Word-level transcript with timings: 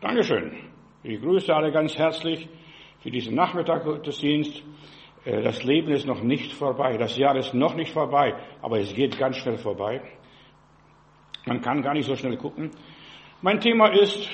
Dankeschön. 0.00 0.52
Ich 1.02 1.20
grüße 1.20 1.54
alle 1.54 1.70
ganz 1.72 1.94
herzlich 1.98 2.48
für 3.00 3.10
diesen 3.10 3.34
Nachmittag 3.34 3.84
Gottesdienst. 3.84 4.62
Äh, 5.26 5.42
das 5.42 5.62
Leben 5.62 5.92
ist 5.92 6.06
noch 6.06 6.22
nicht 6.22 6.54
vorbei. 6.54 6.96
Das 6.96 7.18
Jahr 7.18 7.36
ist 7.36 7.52
noch 7.52 7.74
nicht 7.74 7.92
vorbei, 7.92 8.34
aber 8.62 8.80
es 8.80 8.94
geht 8.94 9.18
ganz 9.18 9.36
schnell 9.36 9.58
vorbei. 9.58 10.00
Man 11.44 11.60
kann 11.60 11.82
gar 11.82 11.92
nicht 11.92 12.06
so 12.06 12.16
schnell 12.16 12.38
gucken. 12.38 12.70
Mein 13.42 13.60
Thema 13.60 13.88
ist, 13.88 14.26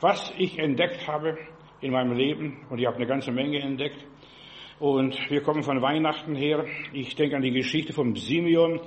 was 0.00 0.34
ich 0.36 0.58
entdeckt 0.58 1.08
habe 1.08 1.38
in 1.80 1.92
meinem 1.92 2.12
Leben. 2.12 2.66
Und 2.68 2.78
ich 2.78 2.86
habe 2.86 2.96
eine 2.96 3.06
ganze 3.06 3.32
Menge 3.32 3.58
entdeckt. 3.58 4.04
Und 4.80 5.16
wir 5.30 5.42
kommen 5.42 5.62
von 5.62 5.80
Weihnachten 5.80 6.34
her. 6.34 6.66
Ich 6.92 7.14
denke 7.14 7.36
an 7.36 7.42
die 7.42 7.52
Geschichte 7.52 7.94
von 7.94 8.14
Simeon. 8.16 8.82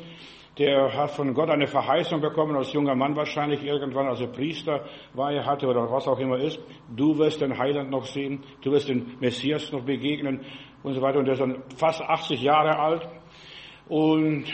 Der 0.58 0.96
hat 0.96 1.12
von 1.12 1.34
Gott 1.34 1.50
eine 1.50 1.66
Verheißung 1.66 2.22
bekommen, 2.22 2.56
als 2.56 2.74
junger 2.74 2.94
Mann 2.94 3.16
wahrscheinlich 3.16 3.64
irgendwann, 3.64 4.08
als 4.08 4.22
er 4.22 4.28
Priester 4.28 4.86
war, 5.14 5.32
er 5.32 5.46
hatte 5.46 5.66
oder 5.68 5.92
was 5.92 6.08
auch 6.08 6.20
immer 6.20 6.38
ist. 6.38 6.60
Du 6.96 7.18
wirst 7.18 7.42
den 7.42 7.58
Heiland 7.58 7.90
noch 7.90 8.06
sehen, 8.06 8.44
du 8.62 8.72
wirst 8.72 8.88
den 8.88 9.18
Messias 9.20 9.72
noch 9.72 9.84
begegnen 9.84 10.42
und 10.84 10.94
so 10.94 11.02
weiter. 11.02 11.18
Und 11.18 11.28
er 11.28 11.34
ist 11.34 11.40
dann 11.40 11.64
fast 11.76 12.02
80 12.02 12.42
Jahre 12.42 12.78
alt 12.78 13.08
und 13.90 14.46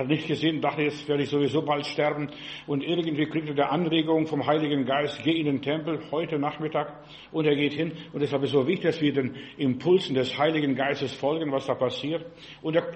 hat 0.00 0.06
nicht 0.06 0.28
gesehen, 0.28 0.60
dachte, 0.60 0.82
jetzt 0.82 1.06
werde 1.08 1.24
ich 1.24 1.28
sowieso 1.28 1.62
bald 1.62 1.84
sterben. 1.84 2.30
Und 2.66 2.82
irgendwie 2.82 3.26
kriegt 3.26 3.48
er 3.48 3.54
der 3.54 3.72
Anregung 3.72 4.26
vom 4.26 4.46
Heiligen 4.46 4.86
Geist, 4.86 5.20
geh 5.24 5.32
in 5.32 5.46
den 5.46 5.60
Tempel 5.60 6.00
heute 6.10 6.38
Nachmittag. 6.38 7.02
Und 7.32 7.46
er 7.46 7.56
geht 7.56 7.74
hin. 7.74 7.92
Und 8.12 8.20
deshalb 8.20 8.42
ist 8.44 8.50
es 8.50 8.54
so 8.54 8.66
wichtig, 8.66 8.92
dass 8.92 9.00
wir 9.00 9.12
den 9.12 9.34
Impulsen 9.58 10.14
des 10.14 10.38
Heiligen 10.38 10.74
Geistes 10.74 11.12
folgen, 11.14 11.52
was 11.52 11.66
da 11.66 11.74
passiert. 11.74 12.24
Und 12.62 12.76
er 12.76 12.86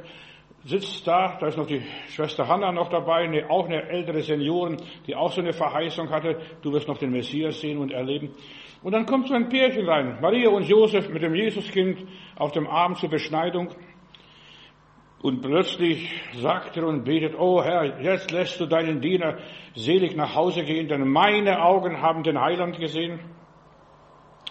sitzt 0.64 1.06
da, 1.06 1.36
da 1.38 1.46
ist 1.46 1.59
noch 1.59 1.66
die 1.66 1.82
Schwester 2.09 2.48
Hanna 2.48 2.73
noch 2.73 2.88
dabei, 2.88 3.24
eine, 3.24 3.50
auch 3.50 3.66
eine 3.66 3.82
ältere 3.88 4.23
Seniorin, 4.23 4.78
die 5.06 5.14
auch 5.14 5.32
so 5.32 5.40
eine 5.40 5.52
Verheißung 5.52 6.10
hatte, 6.10 6.40
du 6.62 6.73
wirst 6.73 6.88
noch 6.88 6.98
den 6.98 7.10
Messias 7.10 7.60
sehen 7.60 7.78
und 7.78 7.92
erleben. 7.92 8.30
Und 8.82 8.92
dann 8.92 9.06
kommt 9.06 9.28
so 9.28 9.34
ein 9.34 9.48
Pärchen 9.48 9.88
rein, 9.88 10.18
Maria 10.20 10.50
und 10.50 10.68
Josef 10.68 11.09
mit 11.09 11.23
dem 11.23 11.34
Jesuskind 11.34 12.04
auf 12.37 12.52
dem 12.52 12.66
Arm 12.66 12.95
zur 12.96 13.10
Beschneidung. 13.10 13.71
Und 15.23 15.40
plötzlich 15.40 16.10
sagt 16.34 16.76
er 16.76 16.87
und 16.87 17.04
betet, 17.04 17.34
oh 17.38 17.62
Herr, 17.62 17.99
jetzt 18.02 18.30
lässt 18.30 18.60
du 18.60 18.66
deinen 18.66 19.01
Diener 19.01 19.38
selig 19.74 20.15
nach 20.16 20.34
Hause 20.34 20.65
gehen, 20.65 20.87
denn 20.88 21.09
meine 21.09 21.62
Augen 21.62 22.02
haben 22.02 22.23
den 22.23 22.38
Heiland 22.38 22.78
gesehen. 22.78 23.21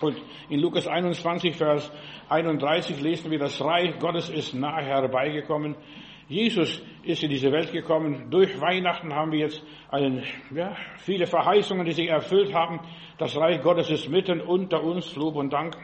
Und 0.01 0.19
in 0.49 0.59
Lukas 0.59 0.87
21, 0.87 1.55
Vers 1.55 1.91
31 2.27 2.99
lesen 3.01 3.29
wir, 3.29 3.37
das 3.37 3.63
Reich 3.63 3.99
Gottes 3.99 4.29
ist 4.29 4.55
nahe 4.55 4.83
herbeigekommen. 4.83 5.75
Jesus 6.33 6.81
ist 7.03 7.21
in 7.21 7.29
diese 7.29 7.51
Welt 7.51 7.71
gekommen. 7.71 8.31
Durch 8.31 8.59
Weihnachten 8.59 9.13
haben 9.13 9.31
wir 9.31 9.39
jetzt 9.39 9.63
einen, 9.89 10.23
ja, 10.49 10.75
viele 10.97 11.27
Verheißungen, 11.27 11.85
die 11.85 11.91
sich 11.91 12.09
erfüllt 12.09 12.55
haben. 12.55 12.79
Das 13.19 13.37
Reich 13.37 13.61
Gottes 13.61 13.91
ist 13.91 14.09
mitten 14.09 14.41
unter 14.41 14.83
uns. 14.83 15.15
Lob 15.15 15.35
und 15.35 15.53
Dank. 15.53 15.77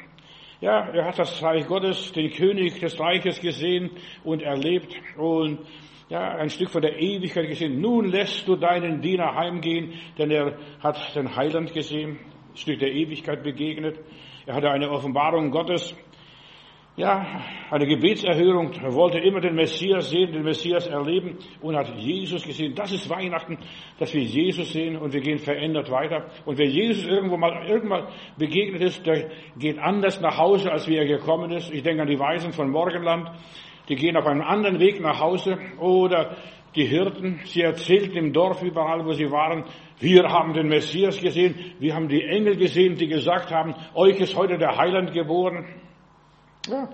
Ja, 0.60 0.90
er 0.90 1.06
hat 1.06 1.20
das 1.20 1.44
Reich 1.44 1.68
Gottes, 1.68 2.14
den 2.14 2.32
König 2.32 2.80
des 2.80 3.00
Reiches 3.00 3.40
gesehen 3.40 3.92
und 4.24 4.42
erlebt 4.42 4.96
und 5.18 5.60
ja, 6.10 6.36
ein 6.38 6.50
Stück 6.50 6.72
von 6.72 6.82
der 6.82 7.00
Ewigkeit 7.00 7.48
gesehen. 7.48 7.80
Nun 7.80 8.06
lässt 8.06 8.48
du 8.48 8.56
deinen 8.56 9.04
Diener 9.04 9.36
heimgehen, 9.36 9.94
denn 10.18 10.32
er 10.32 10.58
hat 10.80 11.16
den 11.16 11.36
Heiland 11.36 11.76
gesehen, 11.76 12.18
ein 12.54 12.58
Stück 12.58 12.80
der 12.80 12.92
Ewigkeit 12.92 13.44
begegnet. 13.44 14.00
Er 14.48 14.56
hatte 14.56 14.72
eine 14.72 14.90
Offenbarung 14.90 15.52
Gottes 15.52 15.96
ja, 17.00 17.26
eine 17.72 17.88
Gebetserhörung. 17.88 18.74
Er 18.74 18.94
wollte 18.94 19.20
immer 19.20 19.40
den 19.40 19.56
Messias 19.56 20.10
sehen, 20.10 20.34
den 20.34 20.44
Messias 20.44 20.86
erleben 20.86 21.38
und 21.62 21.78
hat 21.78 21.96
Jesus 21.98 22.44
gesehen. 22.44 22.76
Das 22.76 22.92
ist 22.92 23.10
Weihnachten, 23.10 23.58
dass 23.98 24.14
wir 24.14 24.22
Jesus 24.22 24.74
sehen 24.74 24.98
und 24.98 25.14
wir 25.14 25.22
gehen 25.22 25.38
verändert 25.38 25.90
weiter. 25.90 26.26
Und 26.46 26.58
wer 26.58 26.68
Jesus 26.68 27.08
irgendwo 27.08 27.38
mal, 27.38 27.66
irgendwann 27.70 28.10
begegnet 28.38 28.82
ist, 28.82 29.06
der 29.06 29.30
geht 29.58 29.80
anders 29.80 30.20
nach 30.20 30.38
Hause, 30.38 30.74
als 30.74 30.90
wie 30.90 30.98
er 30.98 31.06
gekommen 31.06 31.52
ist. 31.52 31.72
Ich 31.72 31.84
denke 31.84 32.02
an 32.02 32.10
die 32.10 32.20
Weisen 32.20 32.52
von 32.52 32.70
Morgenland. 32.70 33.32
Die 33.88 33.96
gehen 33.96 34.18
auf 34.18 34.26
einem 34.26 34.42
anderen 34.42 34.80
Weg 34.80 35.00
nach 35.00 35.22
Hause 35.22 35.58
oder 35.80 36.36
die 36.76 36.86
Hirten, 36.86 37.40
sie 37.46 37.62
erzählten 37.62 38.18
im 38.18 38.34
Dorf 38.34 38.62
überall, 38.62 39.04
wo 39.06 39.14
sie 39.14 39.32
waren, 39.32 39.64
wir 40.00 40.24
haben 40.30 40.54
den 40.54 40.68
Messias 40.68 41.20
gesehen, 41.20 41.56
wir 41.80 41.96
haben 41.96 42.10
die 42.10 42.24
Engel 42.24 42.58
gesehen, 42.58 42.96
die 42.96 43.08
gesagt 43.08 43.52
haben, 43.52 43.74
euch 43.96 44.20
ist 44.20 44.36
heute 44.36 44.58
der 44.58 44.78
Heiland 44.78 45.14
geboren. 45.14 45.66
Ja. 46.70 46.90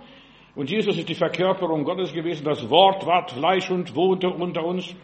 Und 0.56 0.70
Jesus 0.70 0.98
ist 0.98 1.10
die 1.10 1.16
Verkörperung 1.16 1.84
Gottes 1.84 2.14
gewesen. 2.14 2.46
Das 2.46 2.70
Wort 2.70 3.06
ward 3.06 3.32
Fleisch 3.32 3.70
und 3.70 3.96
wohnte 3.96 4.30
unter 4.30 4.66
uns. 4.66 4.96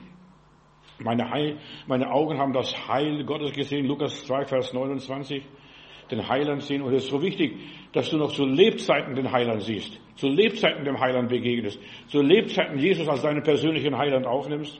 Meine, 1.00 1.30
Heil, 1.30 1.58
meine 1.88 2.12
Augen 2.12 2.38
haben 2.40 2.54
das 2.54 2.88
Heil 2.88 3.24
Gottes 3.26 3.52
gesehen. 3.52 3.86
Lukas 3.86 4.26
2, 4.26 4.46
Vers 4.46 4.74
29. 4.74 5.44
Den 6.10 6.28
Heiland 6.28 6.62
sehen. 6.62 6.82
Und 6.82 6.94
es 6.94 7.04
ist 7.04 7.10
so 7.10 7.22
wichtig, 7.22 7.58
dass 7.92 8.10
du 8.10 8.18
noch 8.18 8.32
zu 8.32 8.46
Lebzeiten 8.46 9.16
den 9.16 9.32
Heiland 9.32 9.62
siehst. 9.64 10.00
Zu 10.16 10.28
Lebzeiten 10.28 10.86
dem 10.86 11.00
Heiland 11.00 11.30
begegnest. 11.30 11.80
Zu 12.08 12.22
Lebzeiten 12.22 12.78
Jesus 12.78 13.08
als 13.08 13.22
deinen 13.22 13.44
persönlichen 13.44 13.98
Heiland 13.98 14.26
aufnimmst. 14.26 14.80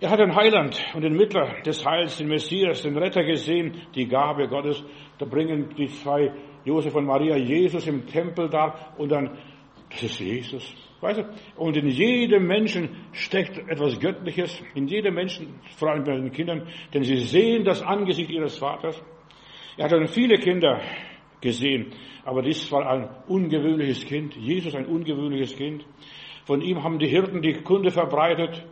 Er 0.00 0.10
hat 0.10 0.20
den 0.20 0.36
Heiland 0.36 0.80
und 0.94 1.02
den 1.02 1.16
Mittler 1.16 1.60
des 1.62 1.84
Heils, 1.84 2.18
den 2.18 2.28
Messias, 2.28 2.82
den 2.82 2.96
Retter 2.96 3.24
gesehen, 3.24 3.82
die 3.96 4.06
Gabe 4.06 4.46
Gottes. 4.46 4.84
Da 5.18 5.26
bringen 5.26 5.74
die 5.76 5.88
zwei 5.88 6.32
Josef 6.64 6.94
und 6.94 7.06
Maria 7.06 7.36
Jesus 7.36 7.86
im 7.88 8.06
Tempel 8.06 8.48
da 8.48 8.94
und 8.96 9.10
dann, 9.10 9.36
das 9.90 10.04
ist 10.04 10.20
Jesus. 10.20 10.74
Weißt 11.00 11.18
du? 11.18 11.24
Und 11.56 11.76
in 11.76 11.88
jedem 11.88 12.46
Menschen 12.46 12.90
steckt 13.12 13.58
etwas 13.68 13.98
Göttliches, 13.98 14.62
in 14.74 14.86
jedem 14.86 15.14
Menschen, 15.14 15.58
vor 15.76 15.90
allem 15.90 16.04
bei 16.04 16.14
den 16.14 16.30
Kindern, 16.30 16.68
denn 16.94 17.02
sie 17.02 17.16
sehen 17.16 17.64
das 17.64 17.82
Angesicht 17.82 18.30
ihres 18.30 18.56
Vaters. 18.56 19.02
Er 19.76 19.86
hat 19.86 19.92
dann 19.92 20.06
viele 20.06 20.38
Kinder 20.38 20.80
gesehen, 21.40 21.92
aber 22.24 22.42
dies 22.42 22.70
war 22.70 22.88
ein 22.88 23.08
ungewöhnliches 23.26 24.04
Kind, 24.06 24.36
Jesus 24.36 24.76
ein 24.76 24.86
ungewöhnliches 24.86 25.56
Kind. 25.56 25.84
Von 26.44 26.62
ihm 26.62 26.84
haben 26.84 26.98
die 26.98 27.08
Hirten 27.08 27.42
die 27.42 27.54
Kunde 27.62 27.90
verbreitet, 27.90 28.64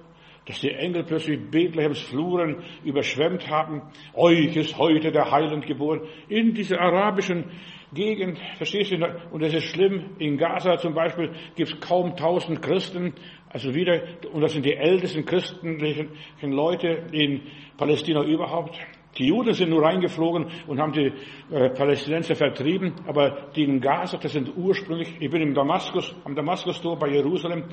dass 0.46 0.60
die 0.60 0.70
Engel 0.70 1.02
plötzlich 1.04 1.50
Bethlehems 1.50 2.00
Fluren 2.00 2.62
überschwemmt 2.84 3.48
haben. 3.50 3.82
Euch 4.14 4.56
ist 4.56 4.78
heute 4.78 5.10
der 5.10 5.30
Heiland 5.30 5.66
geboren. 5.66 6.02
In 6.28 6.54
dieser 6.54 6.80
arabischen 6.80 7.44
Gegend, 7.92 8.38
verstehst 8.56 8.92
du? 8.92 8.96
Und 9.30 9.42
das 9.42 9.54
ist 9.54 9.64
schlimm. 9.64 10.16
In 10.18 10.38
Gaza 10.38 10.78
zum 10.78 10.94
Beispiel 10.94 11.32
gibt 11.56 11.72
es 11.72 11.80
kaum 11.80 12.16
tausend 12.16 12.62
Christen. 12.62 13.14
Also 13.48 13.74
wieder, 13.74 14.02
und 14.32 14.40
das 14.40 14.52
sind 14.52 14.64
die 14.64 14.74
ältesten 14.74 15.24
christlichen 15.24 16.10
Leute 16.42 17.06
in 17.12 17.42
Palästina 17.76 18.22
überhaupt. 18.22 18.78
Die 19.18 19.28
Juden 19.28 19.54
sind 19.54 19.70
nur 19.70 19.82
reingeflogen 19.82 20.46
und 20.66 20.78
haben 20.78 20.92
die 20.92 21.10
äh, 21.50 21.70
Palästinenser 21.70 22.34
vertrieben, 22.34 22.92
aber 23.06 23.48
die 23.56 23.64
in 23.64 23.80
Gaza, 23.80 24.18
das 24.18 24.32
sind 24.32 24.54
ursprünglich, 24.54 25.16
ich 25.18 25.30
bin 25.30 25.40
im 25.40 25.54
Damaskus, 25.54 26.14
am 26.24 26.34
Damaskustor 26.34 26.98
bei 26.98 27.08
Jerusalem, 27.08 27.64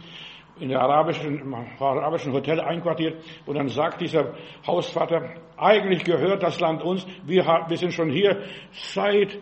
in 0.59 0.69
der 0.69 0.81
arabischen, 0.81 1.39
im 1.39 1.53
arabischen 1.53 2.33
Hotel 2.33 2.59
einquartiert 2.59 3.23
und 3.45 3.55
dann 3.55 3.69
sagt 3.69 4.01
dieser 4.01 4.33
Hausvater, 4.65 5.33
eigentlich 5.57 6.03
gehört 6.03 6.43
das 6.43 6.59
Land 6.59 6.83
uns, 6.83 7.05
wir, 7.25 7.43
wir 7.43 7.77
sind 7.77 7.93
schon 7.93 8.09
hier 8.09 8.43
seit 8.71 9.39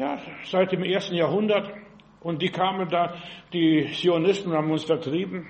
ja, 0.00 0.18
seit 0.44 0.72
dem 0.72 0.82
ersten 0.82 1.14
Jahrhundert. 1.14 1.70
Und 2.20 2.42
die 2.42 2.48
kamen 2.48 2.88
da, 2.88 3.14
die 3.52 3.90
Zionisten 3.92 4.52
haben 4.52 4.70
uns 4.70 4.84
vertrieben. 4.84 5.46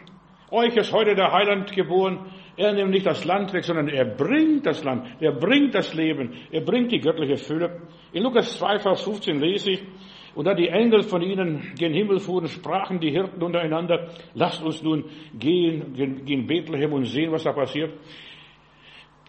Euch 0.50 0.76
ist 0.76 0.92
heute 0.92 1.14
der 1.14 1.32
Heiland 1.32 1.72
geboren. 1.72 2.26
Er 2.56 2.72
nimmt 2.72 2.90
nicht 2.90 3.06
das 3.06 3.24
Land 3.24 3.52
weg, 3.52 3.64
sondern 3.64 3.88
er 3.88 4.04
bringt 4.04 4.66
das 4.66 4.82
Land. 4.82 5.06
Er 5.20 5.32
bringt 5.32 5.74
das 5.74 5.94
Leben. 5.94 6.34
Er 6.50 6.62
bringt 6.62 6.90
die 6.90 6.98
göttliche 6.98 7.36
Fülle. 7.36 7.82
In 8.12 8.24
Lukas 8.24 8.58
2, 8.58 8.80
Vers 8.80 9.02
15 9.02 9.40
lese 9.40 9.70
ich, 9.70 9.82
und 10.34 10.46
da 10.46 10.54
die 10.54 10.68
Engel 10.68 11.02
von 11.02 11.22
ihnen 11.22 11.72
gen 11.78 11.92
Himmel 11.92 12.18
fuhren, 12.18 12.48
sprachen 12.48 13.00
die 13.00 13.10
Hirten 13.10 13.42
untereinander, 13.42 14.08
lasst 14.34 14.62
uns 14.62 14.82
nun 14.82 15.04
gehen, 15.38 15.94
gehen 15.94 16.46
Bethlehem 16.46 16.92
und 16.92 17.04
sehen, 17.04 17.32
was 17.32 17.44
da 17.44 17.52
passiert. 17.52 17.92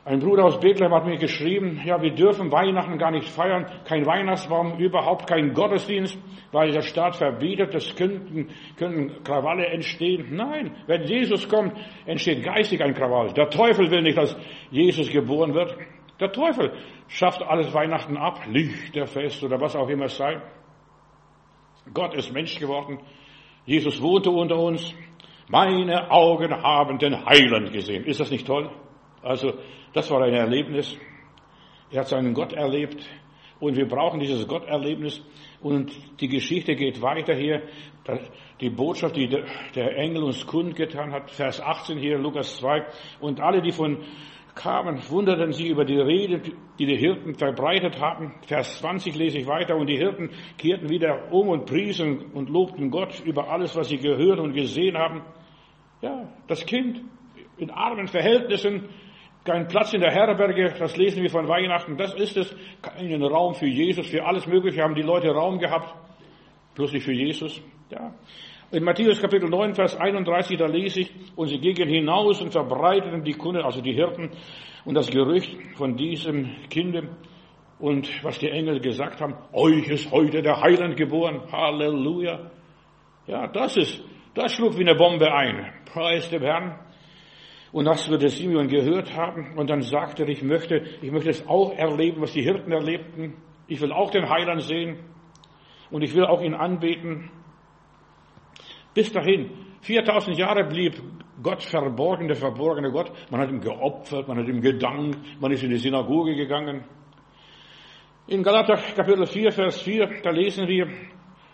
Ein 0.04 0.20
Bruder 0.20 0.46
aus 0.46 0.60
Bethlehem 0.60 0.92
hat 0.96 1.06
mir 1.06 1.18
geschrieben, 1.18 1.80
ja, 1.86 2.02
wir 2.02 2.10
dürfen 2.10 2.52
Weihnachten 2.52 2.98
gar 2.98 3.12
nicht 3.12 3.28
feiern, 3.28 3.68
kein 3.86 4.04
Weihnachtsbaum, 4.04 4.80
überhaupt 4.80 5.28
kein 5.28 5.54
Gottesdienst, 5.54 6.18
weil 6.52 6.72
der 6.72 6.82
Staat 6.82 7.18
verbietet, 7.18 7.76
es 7.76 7.96
könnten, 7.96 8.48
könnten 8.78 9.24
Krawalle 9.24 9.68
entstehen. 9.68 10.36
Nein, 10.36 10.76
wenn 10.88 11.04
Jesus 11.04 11.48
kommt, 11.48 11.74
entsteht 12.08 12.44
geistig 12.44 12.82
ein 12.82 12.96
Krawall. 12.96 13.32
Der 13.34 13.52
Teufel 13.52 13.92
will 13.92 14.02
nicht, 14.02 14.18
dass 14.18 14.36
Jesus 14.72 15.08
geboren 15.12 15.54
wird. 15.54 15.78
Der 16.20 16.32
Teufel 16.32 16.72
schafft 17.08 17.44
alles 17.44 17.72
Weihnachten 17.72 18.18
ab, 18.18 18.40
Lichterfest 18.48 19.44
oder 19.44 19.62
was 19.62 19.76
auch 19.76 19.88
immer 19.88 20.06
es 20.06 20.18
sei. 20.18 20.42
Gott 21.94 22.14
ist 22.16 22.32
Mensch 22.32 22.58
geworden. 22.60 23.00
Jesus 23.66 24.02
wohnte 24.02 24.30
unter 24.30 24.58
uns. 24.58 24.94
Meine 25.48 26.10
Augen 26.10 26.52
haben 26.52 26.98
den 26.98 27.26
Heiland 27.26 27.74
gesehen. 27.74 28.06
Ist 28.06 28.20
das 28.20 28.32
nicht 28.32 28.48
toll? 28.48 28.70
Also 29.22 29.54
das 29.94 30.10
war 30.10 30.22
ein 30.24 30.34
Erlebnis. 30.34 30.98
Er 31.92 32.02
hat 32.02 32.08
seinen 32.08 32.34
Gott 32.34 32.54
erlebt 32.54 33.06
und 33.60 33.76
wir 33.76 33.88
brauchen 33.88 34.20
dieses 34.20 34.48
Gotterlebnis 34.48 35.22
und 35.62 35.92
die 36.20 36.28
Geschichte 36.28 36.76
geht 36.76 37.02
weiter 37.02 37.36
hier. 37.36 37.62
Die 38.60 38.70
Botschaft, 38.72 39.16
die 39.16 39.28
der 39.28 39.98
Engel 39.98 40.24
uns 40.24 40.48
kundgetan 40.48 41.12
hat, 41.12 41.30
Vers 41.30 41.62
18 41.62 42.00
hier, 42.00 42.18
Lukas 42.18 42.58
2. 42.58 42.86
Und 43.20 43.40
alle, 43.40 43.62
die 43.62 43.72
von 43.72 44.00
kamen, 44.56 45.00
wunderten 45.10 45.52
sie 45.54 45.68
über 45.68 45.86
die 45.86 46.00
Rede, 46.00 46.42
die 46.80 46.86
die 46.86 46.98
Hirten 46.98 47.36
verbreitet 47.36 48.00
hatten. 48.00 48.34
Vers 48.48 48.80
20 48.80 49.16
lese 49.16 49.40
ich 49.40 49.48
weiter. 49.48 49.76
Und 49.76 49.88
die 49.88 49.98
Hirten 49.98 50.30
kehrten 50.58 50.90
wieder 50.90 51.32
um 51.32 51.50
und 51.50 51.66
priesen 51.66 52.32
und 52.34 52.50
lobten 52.50 52.90
Gott 52.92 53.22
über 53.26 53.50
alles, 53.50 53.76
was 53.76 53.90
sie 53.90 53.98
gehört 53.98 54.40
und 54.40 54.54
gesehen 54.54 54.98
haben. 54.98 55.24
Ja, 56.02 56.28
das 56.48 56.66
Kind 56.66 57.02
in 57.58 57.70
armen 57.70 58.08
Verhältnissen, 58.08 58.90
kein 59.44 59.68
Platz 59.68 59.94
in 59.94 60.02
der 60.02 60.12
Herberge, 60.12 60.76
das 60.78 60.98
lesen 60.98 61.24
wir 61.24 61.30
von 61.30 61.48
Weihnachten, 61.48 61.98
das 61.98 62.14
ist 62.14 62.38
es, 62.38 62.56
keinen 62.82 63.24
Raum 63.24 63.56
für 63.56 63.68
Jesus, 63.68 64.08
für 64.08 64.26
alles 64.26 64.46
Mögliche 64.48 64.82
haben 64.84 64.96
die 64.96 65.02
Leute 65.02 65.30
Raum 65.30 65.60
gehabt, 65.60 65.96
bloß 66.76 66.94
nicht 66.94 67.04
für 67.04 67.14
Jesus. 67.14 67.62
Ja. 67.90 68.14
In 68.74 68.86
Matthäus 68.86 69.20
Kapitel 69.20 69.50
9, 69.50 69.76
Vers 69.76 69.98
31, 69.98 70.58
da 70.58 70.66
lese 70.66 71.02
ich, 71.02 71.12
und 71.36 71.50
sie 71.50 71.60
gingen 71.60 71.90
hinaus 71.90 72.40
und 72.40 72.54
verbreiteten 72.54 73.22
die 73.22 73.34
Kunde, 73.34 73.66
also 73.66 73.82
die 73.82 73.92
Hirten, 73.92 74.30
und 74.86 74.96
das 74.96 75.10
Gerücht 75.12 75.58
von 75.76 75.98
diesem 75.98 76.56
Kinde 76.70 77.10
und 77.80 78.24
was 78.24 78.40
die 78.40 78.50
Engel 78.50 78.80
gesagt 78.80 79.20
haben, 79.20 79.36
euch 79.52 79.90
ist 79.90 80.10
heute 80.10 80.42
der 80.42 80.62
Heiland 80.62 80.96
geboren, 80.96 81.42
Halleluja. 81.52 82.50
Ja, 83.28 83.48
das 83.48 83.76
ist, 83.76 84.02
das 84.36 84.54
schlug 84.54 84.78
wie 84.78 84.88
eine 84.88 84.96
Bombe 84.96 85.30
ein. 85.34 85.74
Preis 85.92 86.30
dem 86.30 86.42
Herrn. 86.42 86.80
Und 87.74 87.84
das 87.84 88.10
würde 88.10 88.30
Simeon 88.30 88.70
gehört 88.70 89.14
haben. 89.14 89.58
Und 89.58 89.70
dann 89.70 89.82
sagte 89.82 90.24
er, 90.24 90.30
ich 90.30 90.44
möchte, 90.44 90.82
ich 91.02 91.12
möchte 91.12 91.30
es 91.30 91.46
auch 91.46 91.74
erleben, 91.78 92.22
was 92.22 92.32
die 92.32 92.44
Hirten 92.44 92.72
erlebten. 92.72 93.34
Ich 93.68 93.82
will 93.82 93.92
auch 93.92 94.12
den 94.12 94.30
Heiland 94.30 94.62
sehen. 94.62 94.98
Und 95.90 96.04
ich 96.04 96.16
will 96.16 96.24
auch 96.24 96.42
ihn 96.42 96.54
anbeten. 96.54 97.32
Bis 98.94 99.12
dahin, 99.12 99.50
4000 99.82 100.38
Jahre 100.38 100.66
blieb 100.66 101.02
Gott 101.42 101.64
verborgen, 101.64 102.28
der 102.28 102.36
verborgene 102.36 102.92
Gott. 102.92 103.12
Man 103.30 103.42
hat 103.42 103.50
ihm 103.50 103.62
geopfert, 103.62 104.28
man 104.28 104.38
hat 104.38 104.48
ihm 104.48 104.62
gedankt, 104.62 105.18
man 105.40 105.52
ist 105.52 105.64
in 105.64 105.70
die 105.70 105.78
Synagoge 105.78 106.36
gegangen. 106.36 106.84
In 108.28 108.44
Galater 108.44 108.76
Kapitel 108.96 109.26
4, 109.26 109.52
Vers 109.52 109.82
4, 109.82 110.22
da 110.24 110.30
lesen 110.30 110.68
wir, 110.68 110.88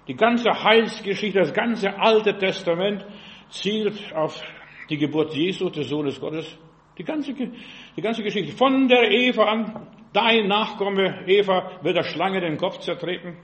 die 0.07 0.16
ganze 0.16 0.51
Heilsgeschichte, 0.51 1.39
das 1.39 1.54
ganze 1.54 1.98
Alte 2.00 2.38
Testament 2.38 3.06
zielt 3.50 4.13
auf 4.13 4.42
die 4.89 4.98
Geburt 4.98 5.34
Jesu, 5.34 5.69
des 5.69 5.89
Sohnes 5.89 6.19
Gottes. 6.19 6.57
Die 6.98 7.04
ganze, 7.04 7.34
die 7.34 8.01
ganze 8.01 8.24
Geschichte. 8.24 8.56
Von 8.56 8.88
der 8.88 9.12
Eva 9.12 9.44
an, 9.44 9.88
dein 10.13 10.48
Nachkomme 10.48 11.25
Eva 11.28 11.80
wird 11.81 11.98
der 11.98 12.04
Schlange 12.04 12.42
den 12.42 12.57
Kopf 12.57 12.80
zertreten. 12.80 13.38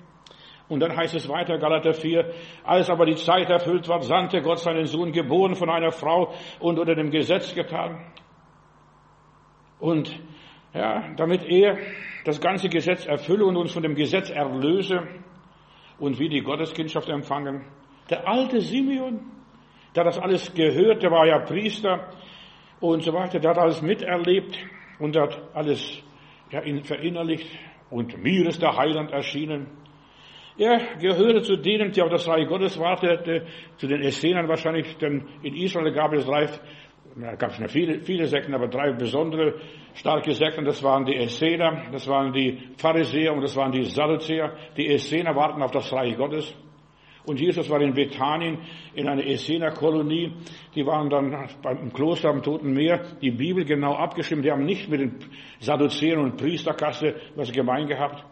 Und 0.74 0.80
dann 0.80 0.98
heißt 0.98 1.14
es 1.14 1.30
weiter, 1.30 1.60
Galater 1.60 1.94
4, 1.94 2.34
als 2.64 2.90
aber 2.90 3.06
die 3.06 3.14
Zeit 3.14 3.48
erfüllt 3.48 3.88
war, 3.88 4.02
sandte 4.02 4.42
Gott 4.42 4.58
seinen 4.58 4.88
Sohn, 4.88 5.12
geboren 5.12 5.54
von 5.54 5.70
einer 5.70 5.92
Frau 5.92 6.34
und 6.60 6.80
unter 6.80 6.96
dem 6.96 7.12
Gesetz 7.12 7.54
getan. 7.54 8.04
Und 9.80 10.20
ja, 10.74 11.14
damit 11.16 11.44
er 11.46 11.78
das 12.26 12.42
ganze 12.42 12.70
Gesetz 12.70 13.06
erfülle 13.06 13.46
und 13.46 13.56
uns 13.56 13.72
von 13.72 13.84
dem 13.84 13.94
Gesetz 13.94 14.32
erlöse 14.32 15.08
und 16.00 16.18
wie 16.18 16.28
die 16.28 16.42
Gotteskindschaft 16.42 17.08
empfangen. 17.08 17.66
Der 18.10 18.28
alte 18.28 18.60
Simeon, 18.60 19.20
der 19.96 20.06
das 20.06 20.18
alles 20.18 20.56
gehört, 20.56 21.04
der 21.04 21.12
war 21.12 21.28
ja 21.28 21.38
Priester 21.38 22.10
und 22.80 23.04
so 23.04 23.14
weiter, 23.14 23.40
der 23.40 23.52
hat 23.52 23.60
alles 23.60 23.84
miterlebt 23.84 24.58
und 24.98 25.16
hat 25.16 25.40
alles 25.54 26.02
ja, 26.50 26.62
verinnerlicht 26.82 27.48
und 27.92 28.18
mir 28.18 28.48
ist 28.48 28.60
der 28.64 28.76
Heiland 28.76 29.12
erschienen. 29.12 29.83
Er 30.58 30.98
gehörte 31.00 31.42
zu 31.42 31.56
denen, 31.56 31.92
die 31.92 32.02
auf 32.02 32.10
das 32.10 32.28
Reich 32.28 32.48
Gottes 32.48 32.80
warteten, 32.80 33.42
zu 33.78 33.88
den 33.88 34.02
Essenern 34.02 34.48
wahrscheinlich, 34.48 34.96
denn 34.98 35.26
in 35.42 35.56
Israel 35.56 35.92
gab 35.92 36.14
es 36.14 36.26
drei, 36.26 36.48
da 37.16 37.36
gab 37.36 37.52
es 37.52 37.72
viele, 37.72 38.02
viele 38.02 38.28
Sekten, 38.28 38.54
aber 38.54 38.68
drei 38.68 38.92
besondere 38.94 39.56
starke 39.96 40.32
Sekten, 40.34 40.64
das 40.64 40.84
waren 40.84 41.06
die 41.06 41.16
Essener, 41.16 41.84
das 41.92 42.08
waren 42.08 42.34
die 42.34 42.60
Pharisäer 42.78 43.34
und 43.34 43.42
das 43.42 43.56
waren 43.56 43.72
die 43.72 43.84
Sadduzäer. 43.84 44.56
Die 44.78 44.88
Essener 44.88 45.36
warten 45.36 45.62
auf 45.62 45.72
das 45.72 45.92
Reich 45.92 46.16
Gottes. 46.18 46.56
Und 47.26 47.40
Jesus 47.40 47.70
war 47.70 47.80
in 47.82 47.94
Bethanien 47.94 48.58
in 48.96 49.08
einer 49.08 49.26
Essener-Kolonie. 49.26 50.34
Die 50.76 50.86
waren 50.86 51.10
dann 51.10 51.50
beim 51.62 51.94
Kloster 51.94 52.30
am 52.30 52.44
Toten 52.44 52.74
Meer, 52.74 53.02
die 53.22 53.32
Bibel 53.32 53.64
genau 53.64 53.94
abgestimmt. 53.94 54.44
Die 54.44 54.52
haben 54.52 54.66
nicht 54.66 54.90
mit 54.90 55.00
den 55.00 55.16
Sadduzäern 55.60 56.20
und 56.20 56.38
Priesterkasse 56.38 57.16
was 57.36 57.52
gemein 57.52 57.88
gehabt. 57.88 58.26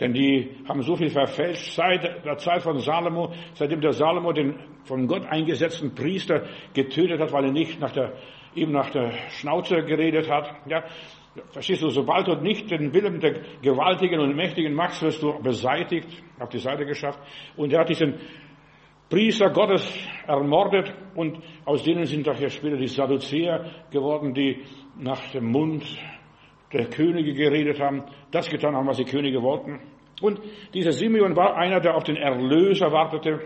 Denn 0.00 0.12
die 0.12 0.56
haben 0.68 0.82
so 0.82 0.96
viel 0.96 1.10
verfälscht 1.10 1.72
seit 1.72 2.24
der 2.24 2.36
Zeit 2.38 2.62
von 2.62 2.78
Salomo, 2.80 3.32
seitdem 3.54 3.80
der 3.80 3.92
Salomo 3.92 4.32
den 4.32 4.58
von 4.84 5.06
Gott 5.06 5.24
eingesetzten 5.26 5.94
Priester 5.94 6.42
getötet 6.72 7.20
hat, 7.20 7.32
weil 7.32 7.44
er 7.44 7.52
nicht 7.52 7.80
nach 7.80 7.92
der, 7.92 8.12
ihm 8.54 8.72
nach 8.72 8.90
der 8.90 9.12
Schnauze 9.30 9.84
geredet 9.84 10.28
hat. 10.28 10.52
Ja, 10.66 10.82
verstehst 11.52 11.82
du, 11.82 11.90
sobald 11.90 12.26
du 12.26 12.34
nicht 12.36 12.70
den 12.70 12.92
Willen 12.92 13.20
der 13.20 13.40
gewaltigen 13.62 14.18
und 14.18 14.34
mächtigen 14.34 14.74
machst, 14.74 15.02
wirst 15.02 15.22
du 15.22 15.40
beseitigt, 15.40 16.08
auf 16.40 16.48
die 16.48 16.58
Seite 16.58 16.84
geschafft. 16.84 17.20
Und 17.56 17.72
er 17.72 17.80
hat 17.80 17.88
diesen 17.88 18.14
Priester 19.08 19.50
Gottes 19.50 19.86
ermordet 20.26 20.92
und 21.14 21.38
aus 21.64 21.84
denen 21.84 22.04
sind 22.06 22.26
daher 22.26 22.50
später 22.50 22.76
die 22.76 22.88
Sadduzäer 22.88 23.64
geworden, 23.90 24.34
die 24.34 24.64
nach 24.98 25.30
dem 25.30 25.52
Mund 25.52 25.84
der 26.74 26.90
Könige 26.90 27.32
geredet 27.32 27.80
haben, 27.80 28.02
das 28.30 28.50
getan 28.50 28.74
haben, 28.74 28.86
was 28.86 28.98
die 28.98 29.04
Könige 29.04 29.42
wollten. 29.42 29.80
Und 30.20 30.40
dieser 30.74 30.92
Simeon 30.92 31.36
war 31.36 31.56
einer, 31.56 31.80
der 31.80 31.94
auf 31.96 32.04
den 32.04 32.16
Erlöser 32.16 32.92
wartete. 32.92 33.40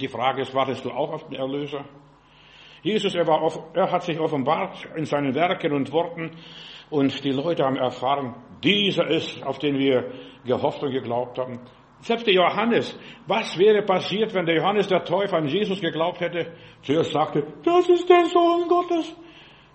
Die 0.00 0.08
Frage 0.08 0.42
ist, 0.42 0.54
wartest 0.54 0.84
du 0.84 0.90
auch 0.90 1.12
auf 1.12 1.28
den 1.28 1.34
Erlöser? 1.34 1.84
Jesus, 2.82 3.14
er, 3.14 3.26
war, 3.26 3.50
er 3.74 3.90
hat 3.90 4.02
sich 4.02 4.18
offenbart 4.18 4.86
in 4.96 5.04
seinen 5.04 5.34
Werken 5.34 5.72
und 5.72 5.90
Worten 5.92 6.32
und 6.90 7.24
die 7.24 7.30
Leute 7.30 7.64
haben 7.64 7.76
erfahren, 7.76 8.34
dieser 8.62 9.06
ist, 9.08 9.42
auf 9.42 9.58
den 9.58 9.78
wir 9.78 10.12
gehofft 10.44 10.82
und 10.82 10.92
geglaubt 10.92 11.38
haben. 11.38 11.60
Selbst 12.00 12.26
der 12.26 12.34
Johannes, 12.34 12.98
was 13.26 13.58
wäre 13.58 13.82
passiert, 13.82 14.34
wenn 14.34 14.44
der 14.44 14.56
Johannes 14.56 14.88
der 14.88 15.04
Täufer 15.04 15.38
an 15.38 15.46
Jesus 15.46 15.80
geglaubt 15.80 16.20
hätte? 16.20 16.52
Zuerst 16.82 17.12
sagte, 17.12 17.46
das 17.62 17.88
ist 17.88 18.08
der 18.08 18.26
Sohn 18.26 18.68
Gottes. 18.68 19.16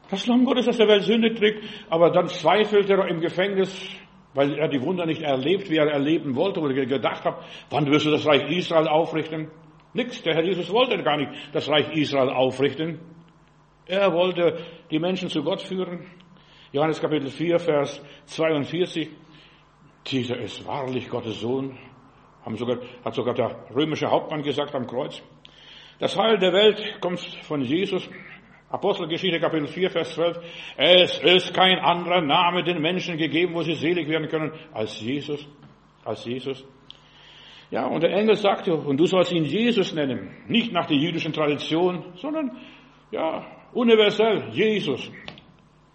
Das 0.10 0.26
Lamm 0.28 0.46
Gottes, 0.46 0.66
das 0.66 0.78
der 0.78 0.88
Welt 0.88 1.04
Sünde 1.04 1.34
trägt. 1.34 1.64
Aber 1.90 2.12
dann 2.12 2.28
zweifelte 2.28 2.94
er 2.94 3.08
im 3.08 3.22
Gefängnis, 3.22 3.90
weil 4.34 4.58
er 4.58 4.68
die 4.68 4.82
Wunder 4.82 5.06
nicht 5.06 5.22
erlebt, 5.22 5.70
wie 5.70 5.78
er 5.78 5.88
erleben 5.88 6.36
wollte 6.36 6.60
oder 6.60 6.74
gedacht 6.74 7.24
hat. 7.26 7.44
Wann 7.70 7.86
wirst 7.88 8.06
du 8.06 8.12
das 8.12 8.26
Reich 8.26 8.50
Israel 8.50 8.88
aufrichten? 8.88 9.50
Nix. 9.94 10.22
Der 10.24 10.36
Herr 10.36 10.44
Jesus 10.44 10.72
wollte 10.72 11.02
gar 11.04 11.18
nicht 11.18 11.32
das 11.54 11.70
Reich 11.70 11.96
Israel 11.96 12.30
aufrichten. 12.30 13.00
Er 13.86 14.14
wollte 14.14 14.64
die 14.92 15.00
Menschen 15.00 15.30
zu 15.30 15.44
Gott 15.44 15.62
führen. 15.62 16.06
Johannes 16.72 17.02
Kapitel 17.02 17.30
4, 17.30 17.58
Vers 17.58 18.02
42. 18.26 19.10
Dieser 20.08 20.38
ist 20.38 20.66
wahrlich 20.68 21.10
Gottes 21.10 21.40
Sohn. 21.40 21.78
Sogar, 22.56 22.78
hat 23.04 23.14
sogar 23.14 23.34
der 23.34 23.66
römische 23.76 24.10
Hauptmann 24.10 24.42
gesagt 24.42 24.74
am 24.74 24.88
Kreuz. 24.88 25.22
Das 26.00 26.18
Heil 26.18 26.38
der 26.38 26.54
Welt 26.54 27.00
kommt 27.02 27.20
von 27.20 27.62
Jesus. 27.62 28.10
Apostelgeschichte 28.70 29.40
Kapitel 29.40 29.68
4, 29.68 29.90
Vers 29.90 30.14
12. 30.14 30.40
Es 30.78 31.20
ist 31.20 31.54
kein 31.54 31.80
anderer 31.80 32.22
Name 32.22 32.64
den 32.64 32.82
Menschen 32.82 33.18
gegeben, 33.18 33.56
wo 33.56 33.64
sie 33.64 33.74
selig 33.74 34.08
werden 34.08 34.28
können, 34.28 34.52
als 34.72 35.02
Jesus. 35.02 35.48
Als 36.06 36.24
Jesus. 36.26 36.64
Ja, 37.72 37.88
und 37.88 38.04
der 38.04 38.12
Engel 38.12 38.36
sagte, 38.36 38.74
und 38.74 38.98
du 38.98 39.06
sollst 39.06 39.32
ihn 39.32 39.46
Jesus 39.46 39.94
nennen. 39.94 40.30
Nicht 40.48 40.72
nach 40.72 40.86
der 40.86 40.98
jüdischen 40.98 41.34
Tradition, 41.34 42.04
sondern, 42.16 42.58
ja, 43.12 43.46
universell, 43.74 44.50
Jesus. 44.52 45.12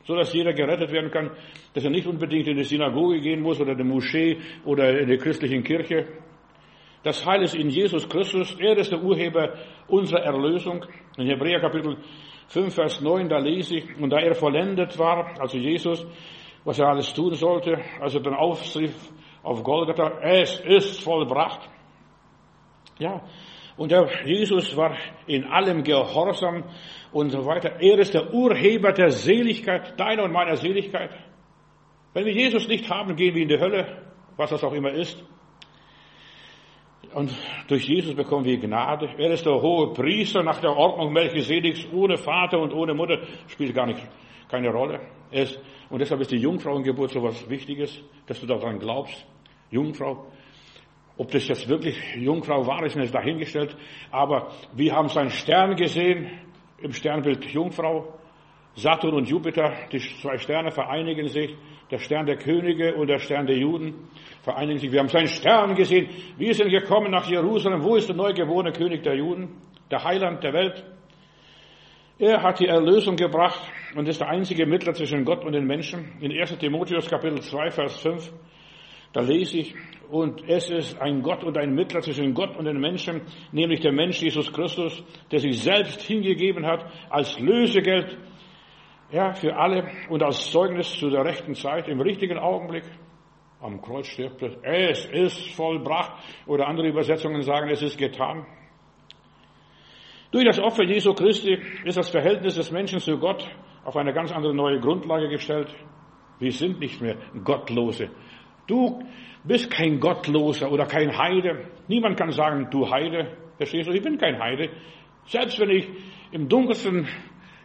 So 0.04 0.16
dass 0.16 0.32
jeder 0.32 0.52
gerettet 0.52 0.92
werden 0.92 1.10
kann, 1.10 1.30
dass 1.72 1.84
er 1.84 1.90
nicht 1.90 2.06
unbedingt 2.06 2.46
in 2.46 2.56
die 2.56 2.64
Synagoge 2.64 3.20
gehen 3.20 3.40
muss 3.40 3.60
oder 3.60 3.72
in 3.72 3.78
die 3.78 3.84
Moschee 3.84 4.38
oder 4.64 5.00
in 5.00 5.08
die 5.08 5.16
christlichen 5.16 5.62
Kirche. 5.62 6.06
Das 7.04 7.24
Heil 7.24 7.42
ist 7.42 7.54
in 7.54 7.70
Jesus 7.70 8.08
Christus. 8.08 8.56
Er 8.58 8.76
ist 8.76 8.92
der 8.92 9.02
Urheber 9.02 9.54
unserer 9.88 10.22
Erlösung. 10.22 10.84
In 11.16 11.26
Hebräer 11.26 11.60
Kapitel 11.60 11.98
5, 12.48 12.74
Vers 12.74 13.00
9, 13.00 13.28
da 13.28 13.38
lese 13.38 13.76
ich, 13.76 13.96
und 13.98 14.10
da 14.10 14.18
er 14.18 14.34
vollendet 14.34 14.98
war, 14.98 15.40
also 15.40 15.58
Jesus, 15.58 16.06
was 16.64 16.78
er 16.78 16.88
alles 16.88 17.12
tun 17.12 17.34
sollte, 17.34 17.78
als 18.00 18.14
er 18.14 18.20
dann 18.20 18.34
aufrief 18.34 18.94
auf 19.42 19.62
Golgatha, 19.62 20.20
es 20.22 20.60
ist 20.60 21.02
vollbracht. 21.02 21.68
Ja, 22.98 23.22
und 23.76 23.90
der 23.90 24.08
Jesus 24.24 24.76
war 24.76 24.96
in 25.26 25.44
allem 25.44 25.82
gehorsam 25.82 26.64
und 27.12 27.30
so 27.30 27.44
weiter. 27.44 27.80
Er 27.80 27.98
ist 27.98 28.14
der 28.14 28.32
Urheber 28.32 28.92
der 28.92 29.10
Seligkeit, 29.10 29.98
deiner 29.98 30.24
und 30.24 30.32
meiner 30.32 30.56
Seligkeit. 30.56 31.10
Wenn 32.12 32.24
wir 32.24 32.32
Jesus 32.32 32.68
nicht 32.68 32.88
haben, 32.88 33.16
gehen 33.16 33.34
wir 33.34 33.42
in 33.42 33.48
die 33.48 33.58
Hölle, 33.58 34.02
was 34.36 34.50
das 34.50 34.62
auch 34.62 34.72
immer 34.72 34.92
ist. 34.92 35.22
Und 37.14 37.32
durch 37.68 37.86
Jesus 37.86 38.14
bekommen 38.14 38.44
wir 38.44 38.58
Gnade. 38.58 39.08
Er 39.18 39.30
ist 39.30 39.46
der 39.46 39.62
hohe 39.62 39.92
Priester 39.92 40.42
nach 40.42 40.60
der 40.60 40.76
Ordnung 40.76 41.12
Melchisedeks, 41.12 41.86
ohne 41.92 42.16
Vater 42.16 42.58
und 42.58 42.72
ohne 42.72 42.92
Mutter, 42.92 43.20
spielt 43.46 43.72
gar 43.72 43.86
nicht, 43.86 44.00
keine 44.48 44.70
Rolle. 44.70 45.00
Ist, 45.30 45.60
und 45.90 46.00
deshalb 46.00 46.20
ist 46.22 46.32
die 46.32 46.38
Jungfrauengeburt 46.38 47.12
so 47.12 47.22
was 47.22 47.48
Wichtiges, 47.48 48.02
dass 48.26 48.40
du 48.40 48.46
daran 48.46 48.80
glaubst. 48.80 49.24
Jungfrau. 49.70 50.26
Ob 51.16 51.30
das 51.30 51.46
jetzt 51.46 51.68
wirklich 51.68 51.96
Jungfrau 52.16 52.66
war, 52.66 52.84
ist 52.84 52.96
nicht 52.96 53.14
dahingestellt. 53.14 53.76
Aber 54.10 54.48
wir 54.74 54.92
haben 54.92 55.08
seinen 55.08 55.30
Stern 55.30 55.76
gesehen, 55.76 56.28
im 56.78 56.92
Sternbild 56.92 57.44
Jungfrau. 57.44 58.12
Saturn 58.74 59.14
und 59.14 59.28
Jupiter, 59.28 59.72
die 59.92 60.00
zwei 60.00 60.36
Sterne 60.38 60.72
vereinigen 60.72 61.28
sich. 61.28 61.54
Der 61.90 61.98
Stern 61.98 62.26
der 62.26 62.36
Könige 62.36 62.94
und 62.94 63.08
der 63.08 63.18
Stern 63.18 63.46
der 63.46 63.56
Juden 63.56 63.94
vereinigen 64.42 64.78
sich. 64.78 64.90
Wir 64.90 65.00
haben 65.00 65.08
seinen 65.08 65.28
Stern 65.28 65.74
gesehen. 65.74 66.08
Wir 66.36 66.54
sind 66.54 66.70
gekommen 66.70 67.10
nach 67.10 67.28
Jerusalem. 67.28 67.82
Wo 67.82 67.96
ist 67.96 68.08
der 68.08 68.16
neugeborene 68.16 68.72
König 68.72 69.02
der 69.02 69.16
Juden? 69.16 69.60
Der 69.90 70.02
Heiland 70.02 70.42
der 70.42 70.52
Welt. 70.52 70.84
Er 72.18 72.42
hat 72.42 72.60
die 72.60 72.68
Erlösung 72.68 73.16
gebracht 73.16 73.60
und 73.96 74.08
ist 74.08 74.20
der 74.20 74.28
einzige 74.28 74.66
Mittler 74.66 74.94
zwischen 74.94 75.24
Gott 75.24 75.44
und 75.44 75.52
den 75.52 75.66
Menschen. 75.66 76.12
In 76.20 76.30
1 76.30 76.58
Timotheus 76.58 77.10
Kapitel 77.10 77.40
2, 77.40 77.70
Vers 77.70 77.98
5, 78.00 78.32
da 79.12 79.20
lese 79.20 79.58
ich, 79.58 79.74
und 80.10 80.48
es 80.48 80.70
ist 80.70 81.00
ein 81.00 81.22
Gott 81.22 81.42
und 81.42 81.56
ein 81.58 81.74
Mittler 81.74 82.00
zwischen 82.02 82.34
Gott 82.34 82.56
und 82.56 82.66
den 82.66 82.78
Menschen, 82.78 83.22
nämlich 83.50 83.80
der 83.80 83.92
Mensch 83.92 84.22
Jesus 84.22 84.52
Christus, 84.52 85.02
der 85.32 85.40
sich 85.40 85.60
selbst 85.60 86.02
hingegeben 86.02 86.66
hat 86.66 86.84
als 87.10 87.38
Lösegeld 87.40 88.16
ja, 89.10 89.32
für 89.32 89.56
alle 89.56 89.88
und 90.08 90.22
als 90.22 90.50
Zeugnis 90.50 90.92
zu 90.98 91.10
der 91.10 91.24
rechten 91.24 91.54
Zeit, 91.54 91.88
im 91.88 92.00
richtigen 92.00 92.38
Augenblick. 92.38 92.84
Am 93.60 93.80
Kreuz 93.80 94.08
stirbt 94.08 94.42
es. 94.42 94.56
Es 94.62 95.06
ist 95.06 95.54
vollbracht. 95.54 96.12
Oder 96.46 96.68
andere 96.68 96.88
Übersetzungen 96.88 97.40
sagen, 97.42 97.70
es 97.70 97.80
ist 97.80 97.96
getan. 97.96 98.46
Durch 100.30 100.44
das 100.44 100.58
Opfer 100.58 100.84
Jesu 100.84 101.14
Christi 101.14 101.56
ist 101.84 101.96
das 101.96 102.10
Verhältnis 102.10 102.56
des 102.56 102.70
Menschen 102.70 102.98
zu 102.98 103.16
Gott 103.18 103.48
auf 103.84 103.96
eine 103.96 104.12
ganz 104.12 104.32
andere 104.32 104.54
neue 104.54 104.80
Grundlage 104.80 105.28
gestellt. 105.28 105.74
Wir 106.40 106.52
sind 106.52 106.80
nicht 106.80 107.00
mehr 107.00 107.16
Gottlose. 107.44 108.10
Du 108.66 109.02
bist 109.44 109.70
kein 109.70 110.00
Gottloser 110.00 110.70
oder 110.70 110.86
kein 110.86 111.16
Heide. 111.16 111.68
Niemand 111.86 112.18
kann 112.18 112.32
sagen, 112.32 112.68
du 112.70 112.90
Heide. 112.90 113.36
Verstehst 113.56 113.88
du? 113.88 113.92
Ich 113.92 114.02
bin 114.02 114.18
kein 114.18 114.38
Heide. 114.42 114.70
Selbst 115.26 115.58
wenn 115.60 115.70
ich 115.70 115.88
im 116.32 116.48
dunkelsten 116.48 117.06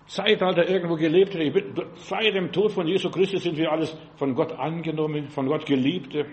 Zeitalter 0.10 0.68
irgendwo 0.68 0.96
gelebt 0.96 1.36
hätte, 1.36 1.86
seit 1.98 2.34
dem 2.34 2.52
Tod 2.52 2.72
von 2.72 2.88
Jesu 2.88 3.12
Christus 3.12 3.44
sind 3.44 3.58
wir 3.58 3.72
alles 3.72 3.96
von 4.16 4.34
Gott 4.34 4.52
angenommen, 4.54 5.30
von 5.30 5.46
Gott 5.46 5.68
Geliebte. 5.68 6.26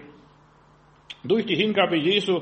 Durch 1.23 1.45
die 1.45 1.57
Hingabe 1.57 1.97
Jesu 1.97 2.41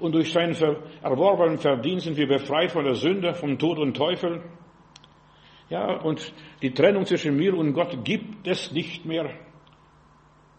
und 0.00 0.16
durch 0.16 0.32
seinen 0.32 0.56
erworbenen 1.00 1.58
Verdienst 1.58 2.06
sind 2.06 2.16
wir 2.16 2.26
befreit 2.26 2.72
von 2.72 2.84
der 2.84 2.96
Sünde, 2.96 3.34
vom 3.34 3.56
Tod 3.56 3.78
und 3.78 3.96
Teufel. 3.96 4.42
Ja, 5.70 6.00
und 6.00 6.32
die 6.60 6.74
Trennung 6.74 7.06
zwischen 7.06 7.36
mir 7.36 7.56
und 7.56 7.72
Gott 7.72 8.04
gibt 8.04 8.44
es 8.48 8.72
nicht 8.72 9.06
mehr. 9.06 9.30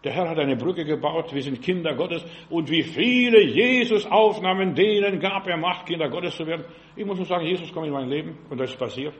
Der 0.02 0.12
Herr 0.12 0.30
hat 0.30 0.38
eine 0.38 0.56
Brücke 0.56 0.86
gebaut, 0.86 1.34
wir 1.34 1.42
sind 1.42 1.60
Kinder 1.60 1.94
Gottes 1.94 2.24
und 2.48 2.70
wie 2.70 2.84
viele 2.84 3.42
Jesus 3.42 4.06
aufnahmen, 4.06 4.74
denen 4.74 5.20
gab 5.20 5.46
er 5.46 5.58
Macht, 5.58 5.84
Kinder 5.84 6.08
Gottes 6.08 6.36
zu 6.36 6.46
werden. 6.46 6.64
Ich 6.94 7.04
muss 7.04 7.18
nur 7.18 7.26
sagen, 7.26 7.44
Jesus 7.44 7.70
kommt 7.70 7.86
in 7.86 7.92
mein 7.92 8.08
Leben 8.08 8.38
und 8.48 8.58
das 8.58 8.70
ist 8.70 8.78
passiert. 8.78 9.12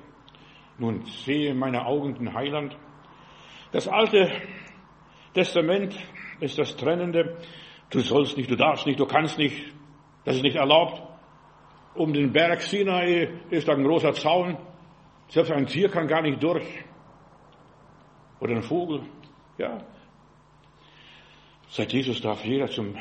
Nun 0.79 1.05
sehe 1.07 1.55
meine 1.55 1.87
Augen 1.87 2.15
den 2.15 2.35
Heiland. 2.35 2.77
Das 3.73 3.89
alte 3.89 4.31
Testament 5.33 5.97
ist 6.41 6.59
das 6.59 6.77
Trennende. 6.77 7.39
Du 7.91 8.01
sollst 8.01 8.37
nicht, 8.37 8.51
du 8.51 8.57
darfst 8.57 8.87
nicht, 8.87 9.01
du 9.01 9.07
kannst 9.07 9.39
nicht, 9.39 9.73
das 10.25 10.37
ist 10.37 10.43
nicht 10.43 10.57
erlaubt. 10.57 11.03
Um 11.95 12.13
den 12.13 12.33
Berg 12.33 12.61
Sinai 12.61 13.29
ist 13.51 13.69
ein 13.71 13.83
großer 13.83 14.13
Zaun. 14.13 14.59
Selbst 15.29 15.51
ein 15.51 15.67
Tier 15.67 15.89
kann 15.89 16.07
gar 16.07 16.23
nicht 16.23 16.43
durch. 16.43 16.67
Oder 18.41 18.57
ein 18.57 18.63
Vogel. 18.63 19.03
Ja. 19.57 19.79
Seit 21.69 21.93
Jesus 21.93 22.21
darf 22.21 22.45
jeder 22.45 22.69
zum 22.69 22.97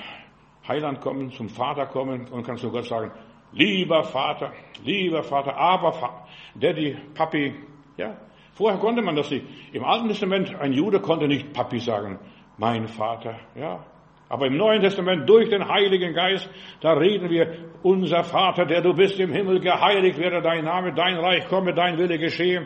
Heiland 0.67 1.01
kommen, 1.01 1.31
zum 1.31 1.49
Vater 1.49 1.85
kommen 1.87 2.27
und 2.29 2.43
kann 2.43 2.57
zu 2.57 2.71
Gott 2.71 2.85
sagen, 2.85 3.11
lieber 3.51 4.03
Vater, 4.03 4.53
lieber 4.83 5.23
Vater, 5.23 5.55
aber 5.55 6.25
Daddy, 6.55 6.97
Papi, 7.13 7.55
ja. 7.97 8.15
Vorher 8.53 8.79
konnte 8.79 9.01
man 9.01 9.15
das 9.15 9.29
nicht. 9.31 9.45
Im 9.73 9.83
Alten 9.83 10.07
Testament, 10.07 10.55
ein 10.55 10.71
Jude 10.71 11.01
konnte 11.01 11.27
nicht 11.27 11.51
Papi 11.53 11.79
sagen, 11.79 12.19
mein 12.57 12.87
Vater, 12.87 13.35
ja. 13.55 13.83
Aber 14.27 14.47
im 14.47 14.57
Neuen 14.57 14.81
Testament 14.81 15.29
durch 15.29 15.49
den 15.49 15.67
Heiligen 15.67 16.13
Geist, 16.13 16.49
da 16.81 16.93
reden 16.93 17.29
wir, 17.29 17.69
unser 17.83 18.23
Vater, 18.23 18.65
der 18.65 18.81
du 18.81 18.93
bist 18.93 19.19
im 19.19 19.31
Himmel, 19.31 19.59
geheiligt 19.59 20.17
werde 20.17 20.41
dein 20.41 20.65
Name, 20.65 20.93
dein 20.93 21.17
Reich 21.17 21.47
komme, 21.47 21.73
dein 21.73 21.97
Wille 21.97 22.17
geschehe. 22.17 22.65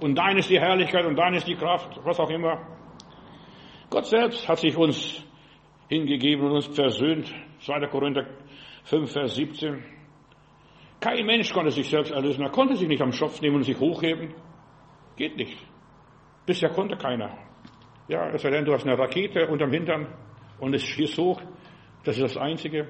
Und 0.00 0.16
dein 0.16 0.38
ist 0.38 0.50
die 0.50 0.58
Herrlichkeit 0.58 1.04
und 1.04 1.16
dein 1.16 1.34
ist 1.34 1.46
die 1.46 1.54
Kraft, 1.54 2.00
was 2.04 2.18
auch 2.18 2.30
immer. 2.30 2.66
Gott 3.90 4.06
selbst 4.06 4.48
hat 4.48 4.58
sich 4.58 4.76
uns 4.76 5.24
hingegeben 5.88 6.46
und 6.46 6.52
uns 6.52 6.66
versöhnt. 6.66 7.32
2. 7.60 7.86
Korinther 7.86 8.26
5, 8.84 9.12
Vers 9.12 9.34
17. 9.36 9.97
Kein 11.00 11.26
Mensch 11.26 11.52
konnte 11.52 11.70
sich 11.70 11.88
selbst 11.88 12.12
erlösen. 12.12 12.42
Er 12.42 12.50
konnte 12.50 12.76
sich 12.76 12.88
nicht 12.88 13.02
am 13.02 13.12
Schopf 13.12 13.40
nehmen 13.40 13.56
und 13.56 13.62
sich 13.62 13.78
hochheben. 13.78 14.34
Geht 15.16 15.36
nicht. 15.36 15.56
Bisher 16.44 16.70
konnte 16.70 16.96
keiner. 16.96 17.36
Ja, 18.08 18.30
es 18.30 18.42
sei 18.42 18.50
denn, 18.50 18.64
du 18.64 18.72
hast 18.72 18.86
eine 18.86 18.98
Rakete 18.98 19.46
unterm 19.46 19.70
Hintern 19.70 20.06
und 20.58 20.74
es 20.74 20.82
schießt 20.82 21.18
hoch. 21.18 21.40
Das 22.04 22.16
ist 22.16 22.22
das 22.22 22.36
Einzige. 22.36 22.88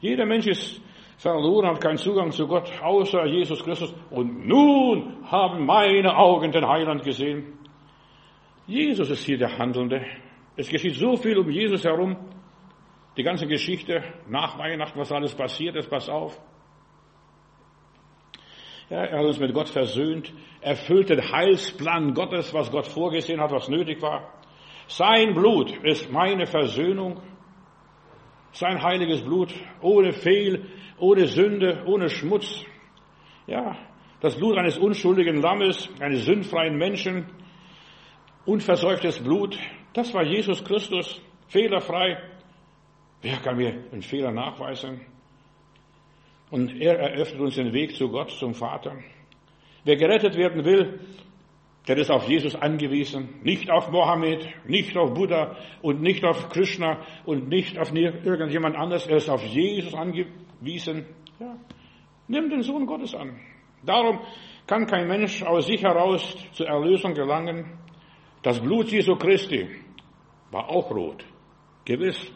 Jeder 0.00 0.24
Mensch 0.24 0.46
ist 0.46 0.80
verloren, 1.18 1.66
hat 1.66 1.80
keinen 1.80 1.98
Zugang 1.98 2.30
zu 2.30 2.46
Gott, 2.46 2.70
außer 2.80 3.26
Jesus 3.26 3.62
Christus. 3.62 3.94
Und 4.10 4.46
nun 4.46 5.24
haben 5.24 5.66
meine 5.66 6.16
Augen 6.16 6.50
den 6.50 6.66
Heiland 6.66 7.02
gesehen. 7.02 7.58
Jesus 8.66 9.10
ist 9.10 9.24
hier 9.24 9.38
der 9.38 9.58
Handelnde. 9.58 10.04
Es 10.56 10.68
geschieht 10.68 10.94
so 10.94 11.16
viel 11.16 11.38
um 11.38 11.50
Jesus 11.50 11.84
herum. 11.84 12.16
Die 13.16 13.22
ganze 13.22 13.46
Geschichte 13.46 14.02
nach 14.28 14.58
Weihnachten, 14.58 14.98
was 14.98 15.12
alles 15.12 15.34
passiert 15.34 15.76
ist, 15.76 15.90
pass 15.90 16.08
auf. 16.08 16.40
Ja, 18.90 19.04
er 19.04 19.18
hat 19.18 19.26
uns 19.26 19.38
mit 19.38 19.52
Gott 19.52 19.68
versöhnt, 19.68 20.32
erfüllt 20.62 21.10
den 21.10 21.30
Heilsplan 21.30 22.14
Gottes, 22.14 22.54
was 22.54 22.70
Gott 22.70 22.86
vorgesehen 22.86 23.40
hat, 23.40 23.50
was 23.50 23.68
nötig 23.68 24.00
war. 24.00 24.32
Sein 24.86 25.34
Blut 25.34 25.70
ist 25.84 26.10
meine 26.10 26.46
Versöhnung. 26.46 27.20
Sein 28.52 28.82
heiliges 28.82 29.22
Blut, 29.22 29.52
ohne 29.82 30.12
Fehl, 30.12 30.66
ohne 30.98 31.26
Sünde, 31.26 31.84
ohne 31.86 32.08
Schmutz. 32.08 32.64
Ja, 33.46 33.76
das 34.20 34.36
Blut 34.36 34.56
eines 34.56 34.78
unschuldigen 34.78 35.42
Lammes, 35.42 35.90
eines 36.00 36.24
sündfreien 36.24 36.76
Menschen, 36.76 37.26
unverseuchtes 38.46 39.22
Blut, 39.22 39.58
das 39.92 40.14
war 40.14 40.24
Jesus 40.24 40.64
Christus, 40.64 41.20
fehlerfrei. 41.48 42.18
Wer 43.20 43.36
kann 43.36 43.56
mir 43.56 43.84
einen 43.92 44.02
Fehler 44.02 44.32
nachweisen? 44.32 45.02
Und 46.50 46.80
er 46.80 46.98
eröffnet 46.98 47.40
uns 47.40 47.54
den 47.56 47.72
Weg 47.72 47.94
zu 47.94 48.08
Gott, 48.08 48.30
zum 48.30 48.54
Vater. 48.54 48.96
Wer 49.84 49.96
gerettet 49.96 50.36
werden 50.36 50.64
will, 50.64 51.00
der 51.86 51.96
ist 51.96 52.10
auf 52.10 52.28
Jesus 52.28 52.54
angewiesen, 52.54 53.40
nicht 53.42 53.70
auf 53.70 53.90
Mohammed, 53.90 54.46
nicht 54.66 54.96
auf 54.96 55.14
Buddha 55.14 55.56
und 55.80 56.02
nicht 56.02 56.24
auf 56.24 56.50
Krishna 56.50 57.00
und 57.24 57.48
nicht 57.48 57.78
auf 57.78 57.94
irgendjemand 57.94 58.76
anderes. 58.76 59.06
Er 59.06 59.16
ist 59.16 59.30
auf 59.30 59.42
Jesus 59.42 59.94
angewiesen. 59.94 61.06
Ja. 61.40 61.56
Nimm 62.26 62.50
den 62.50 62.62
Sohn 62.62 62.84
Gottes 62.84 63.14
an. 63.14 63.40
Darum 63.82 64.20
kann 64.66 64.86
kein 64.86 65.08
Mensch 65.08 65.42
aus 65.42 65.66
sich 65.66 65.82
heraus 65.82 66.36
zur 66.52 66.66
Erlösung 66.66 67.14
gelangen. 67.14 67.78
Das 68.42 68.60
Blut 68.60 68.88
Jesu 68.88 69.16
Christi 69.16 69.66
war 70.50 70.68
auch 70.68 70.90
rot. 70.90 71.24
Gewiss. 71.86 72.30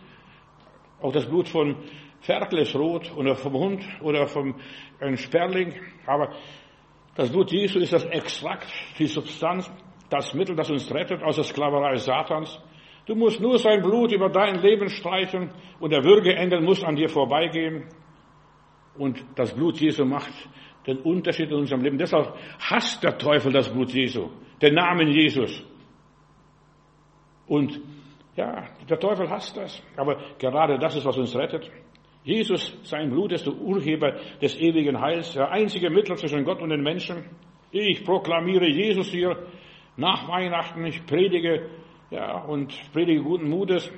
Auch 1.02 1.12
das 1.12 1.26
Blut 1.26 1.48
von 1.48 1.76
Ferkel 2.20 2.60
ist 2.60 2.76
rot 2.76 3.12
oder 3.16 3.34
vom 3.34 3.54
Hund 3.54 3.84
oder 4.00 4.26
vom 4.26 4.54
Sperling. 5.16 5.74
Aber 6.06 6.32
das 7.14 7.30
Blut 7.30 7.50
Jesu 7.50 7.80
ist 7.80 7.92
das 7.92 8.04
Extrakt, 8.04 8.72
die 8.98 9.06
Substanz, 9.06 9.70
das 10.08 10.32
Mittel, 10.34 10.54
das 10.54 10.70
uns 10.70 10.92
rettet 10.94 11.22
aus 11.22 11.36
der 11.36 11.44
Sklaverei 11.44 11.96
Satans. 11.96 12.60
Du 13.06 13.16
musst 13.16 13.40
nur 13.40 13.58
sein 13.58 13.82
Blut 13.82 14.12
über 14.12 14.28
dein 14.28 14.62
Leben 14.62 14.88
streichen 14.88 15.50
und 15.80 15.90
der 15.90 16.04
Würgeengel 16.04 16.60
muss 16.60 16.84
an 16.84 16.94
dir 16.94 17.08
vorbeigehen. 17.08 17.88
Und 18.96 19.24
das 19.34 19.52
Blut 19.52 19.80
Jesu 19.80 20.04
macht 20.04 20.32
den 20.86 20.98
Unterschied 20.98 21.50
in 21.50 21.56
unserem 21.56 21.82
Leben. 21.82 21.98
Deshalb 21.98 22.34
hasst 22.60 23.02
der 23.02 23.18
Teufel 23.18 23.52
das 23.52 23.68
Blut 23.68 23.90
Jesu, 23.92 24.30
den 24.60 24.74
Namen 24.74 25.08
Jesus. 25.08 25.64
Und 27.46 27.80
ja, 28.36 28.64
der 28.88 28.98
Teufel 28.98 29.28
hasst 29.28 29.56
das. 29.56 29.82
Aber 29.96 30.16
gerade 30.38 30.78
das 30.78 30.96
ist, 30.96 31.04
was 31.04 31.18
uns 31.18 31.36
rettet. 31.36 31.70
Jesus, 32.24 32.78
sein 32.84 33.10
Blut 33.10 33.32
ist 33.32 33.46
der 33.46 33.54
Urheber 33.54 34.12
des 34.40 34.56
ewigen 34.56 35.00
Heils, 35.00 35.32
der 35.32 35.50
einzige 35.50 35.90
Mittler 35.90 36.16
zwischen 36.16 36.44
Gott 36.44 36.62
und 36.62 36.70
den 36.70 36.82
Menschen. 36.82 37.24
Ich 37.72 38.04
proklamiere 38.04 38.68
Jesus 38.68 39.08
hier 39.08 39.36
nach 39.96 40.28
Weihnachten. 40.28 40.84
Ich 40.86 41.04
predige, 41.04 41.68
ja, 42.10 42.38
und 42.44 42.72
predige 42.92 43.22
guten 43.22 43.48
Mutes. 43.48 43.90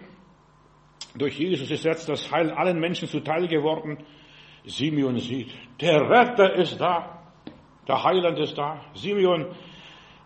Durch 1.16 1.38
Jesus 1.38 1.70
ist 1.70 1.84
jetzt 1.84 2.08
das 2.08 2.32
Heil 2.32 2.50
allen 2.50 2.80
Menschen 2.80 3.08
zuteil 3.08 3.46
geworden. 3.46 3.98
Simeon 4.64 5.18
sieht, 5.18 5.52
der 5.80 6.00
Retter 6.08 6.54
ist 6.54 6.80
da. 6.80 7.22
Der 7.86 8.02
Heiland 8.02 8.38
ist 8.38 8.56
da. 8.56 8.80
Simeon, 8.94 9.54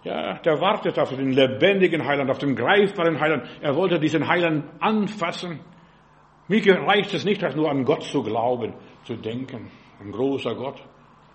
ja, 0.09 0.39
der 0.39 0.59
wartet 0.59 0.99
auf 0.99 1.11
den 1.11 1.33
lebendigen 1.33 2.07
Heiland, 2.07 2.31
auf 2.31 2.39
den 2.39 2.57
greifbaren 2.57 3.21
Heiland. 3.21 3.47
Er 3.61 3.77
wollte 3.77 4.01
diesen 4.01 4.27
Heiland 4.27 4.65
anfassen. 4.81 5.61
Mir 6.49 6.63
reicht 6.81 7.13
es 7.13 7.27
nicht, 7.27 7.43
nur 7.55 7.71
an 7.71 7.85
Gott 7.85 8.05
zu 8.05 8.23
glauben, 8.23 8.73
zu 9.05 9.17
denken. 9.17 9.71
Ein 10.01 10.11
großer 10.11 10.55
Gott, 10.55 10.83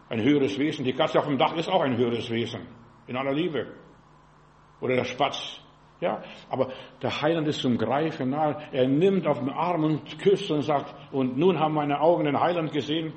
ein 0.10 0.24
höheres 0.24 0.58
Wesen. 0.58 0.84
Die 0.86 0.94
Katze 0.94 1.20
auf 1.20 1.27
dem 1.27 1.38
Dach 1.38 1.56
ist 1.56 1.70
auch 1.70 1.82
ein 1.84 1.96
höheres 1.98 2.32
Wesen. 2.32 2.62
In 3.06 3.15
aller 3.15 3.34
Liebe. 3.34 3.68
oder 4.82 4.96
der 4.96 5.06
Spatz. 5.06 5.60
Ja, 6.01 6.24
aber 6.50 6.72
der 7.01 7.22
Heiland 7.22 7.48
ist 7.48 7.62
zum 7.62 7.77
Greifen 7.77 8.32
nahe. 8.32 8.58
Er 8.72 8.88
nimmt 8.88 9.27
auf 9.27 9.38
den 9.38 9.51
Arm 9.51 9.84
und 9.84 10.18
küsst 10.18 10.50
und 10.50 10.63
sagt, 10.63 10.96
und 11.12 11.38
nun 11.38 11.60
haben 11.60 11.75
meine 11.75 12.01
Augen 12.01 12.25
den 12.25 12.39
Heiland 12.39 12.72
gesehen. 12.72 13.13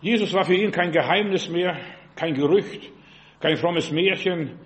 Jesus 0.00 0.34
war 0.34 0.44
für 0.44 0.56
ihn 0.56 0.72
kein 0.72 0.90
Geheimnis 0.90 1.48
mehr, 1.48 1.78
kein 2.16 2.34
Gerücht, 2.34 2.90
kein 3.38 3.56
frommes 3.56 3.92
Märchen, 3.92 4.58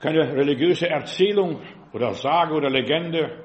keine 0.00 0.32
religiöse 0.32 0.88
Erzählung 0.88 1.60
oder 1.92 2.14
Sage 2.14 2.54
oder 2.54 2.70
Legende. 2.70 3.44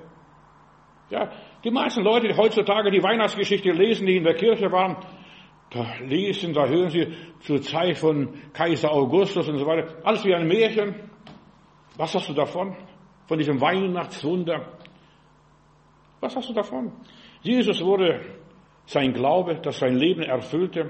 Ja, 1.09 1.31
die 1.63 1.71
meisten 1.71 2.03
Leute, 2.03 2.27
die 2.27 2.35
heutzutage 2.35 2.91
die 2.91 3.03
Weihnachtsgeschichte 3.03 3.71
lesen, 3.71 4.07
die 4.07 4.17
in 4.17 4.23
der 4.23 4.35
Kirche 4.35 4.71
waren, 4.71 4.97
da 5.69 5.95
lesen, 6.01 6.53
da 6.53 6.67
hören 6.67 6.89
sie 6.89 7.07
zur 7.41 7.61
Zeit 7.61 7.97
von 7.97 8.29
Kaiser 8.53 8.91
Augustus 8.91 9.47
und 9.49 9.57
so 9.57 9.65
weiter, 9.65 9.95
alles 10.03 10.23
wie 10.23 10.35
ein 10.35 10.47
Märchen. 10.47 11.09
Was 11.97 12.13
hast 12.15 12.29
du 12.29 12.33
davon? 12.33 12.75
Von 13.27 13.37
diesem 13.37 13.59
Weihnachtswunder? 13.59 14.77
Was 16.19 16.35
hast 16.35 16.49
du 16.49 16.53
davon? 16.53 16.91
Jesus 17.41 17.83
wurde 17.83 18.21
sein 18.85 19.13
Glaube, 19.13 19.59
das 19.61 19.79
sein 19.79 19.95
Leben 19.95 20.21
erfüllte. 20.21 20.89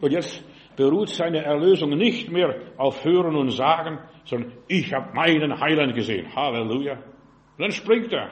Und 0.00 0.12
jetzt 0.12 0.44
beruht 0.78 1.08
seine 1.08 1.44
Erlösung 1.44 1.90
nicht 1.90 2.30
mehr 2.30 2.54
auf 2.76 3.04
Hören 3.04 3.34
und 3.34 3.50
Sagen, 3.50 3.98
sondern 4.24 4.52
ich 4.68 4.94
habe 4.94 5.12
meinen 5.12 5.58
Heiland 5.60 5.92
gesehen. 5.96 6.32
Halleluja. 6.36 6.92
Und 6.92 7.58
dann 7.58 7.72
springt 7.72 8.12
er 8.12 8.30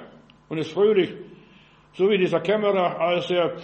und 0.48 0.58
ist 0.58 0.72
fröhlich. 0.72 1.12
So 1.94 2.08
wie 2.08 2.18
dieser 2.18 2.38
Kämmerer, 2.38 3.00
als 3.00 3.32
er 3.32 3.56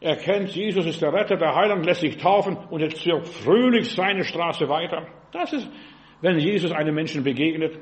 erkennt, 0.00 0.50
Jesus 0.50 0.84
ist 0.84 1.00
der 1.00 1.14
Retter, 1.14 1.36
der 1.36 1.54
Heiland, 1.54 1.86
lässt 1.86 2.02
sich 2.02 2.18
taufen 2.18 2.58
und 2.68 2.80
jetzt 2.80 2.98
zieht 2.98 3.26
fröhlich 3.26 3.90
seine 3.94 4.22
Straße 4.22 4.68
weiter. 4.68 5.06
Das 5.32 5.54
ist, 5.54 5.70
wenn 6.20 6.38
Jesus 6.38 6.72
einem 6.72 6.94
Menschen 6.94 7.24
begegnet. 7.24 7.78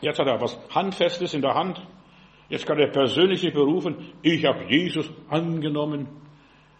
Jetzt 0.00 0.18
hat 0.18 0.26
er 0.26 0.40
was 0.40 0.58
Handfestes 0.74 1.34
in 1.34 1.42
der 1.42 1.54
Hand. 1.54 1.80
Jetzt 2.48 2.66
kann 2.66 2.80
er 2.80 2.88
persönlich 2.88 3.42
sich 3.42 3.54
berufen, 3.54 4.12
ich 4.22 4.44
habe 4.44 4.64
Jesus 4.68 5.08
angenommen. 5.28 6.08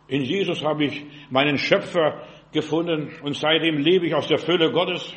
In 0.09 0.23
Jesus 0.23 0.65
habe 0.65 0.87
ich 0.87 1.07
meinen 1.31 1.57
Schöpfer 1.57 2.25
gefunden 2.53 3.11
und 3.23 3.37
seitdem 3.37 3.79
lebe 3.79 4.07
ich 4.07 4.15
aus 4.15 4.27
der 4.27 4.39
Fülle 4.39 4.73
Gottes. 4.73 5.15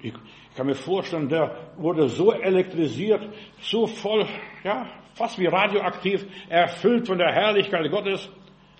Ich 0.00 0.12
kann 0.56 0.66
mir 0.66 0.74
vorstellen, 0.74 1.28
der 1.28 1.72
wurde 1.76 2.08
so 2.08 2.32
elektrisiert, 2.32 3.22
so 3.60 3.86
voll, 3.86 4.26
ja, 4.64 4.86
fast 5.14 5.38
wie 5.38 5.46
radioaktiv, 5.46 6.26
erfüllt 6.48 7.06
von 7.06 7.18
der 7.18 7.32
Herrlichkeit 7.32 7.90
Gottes, 7.90 8.30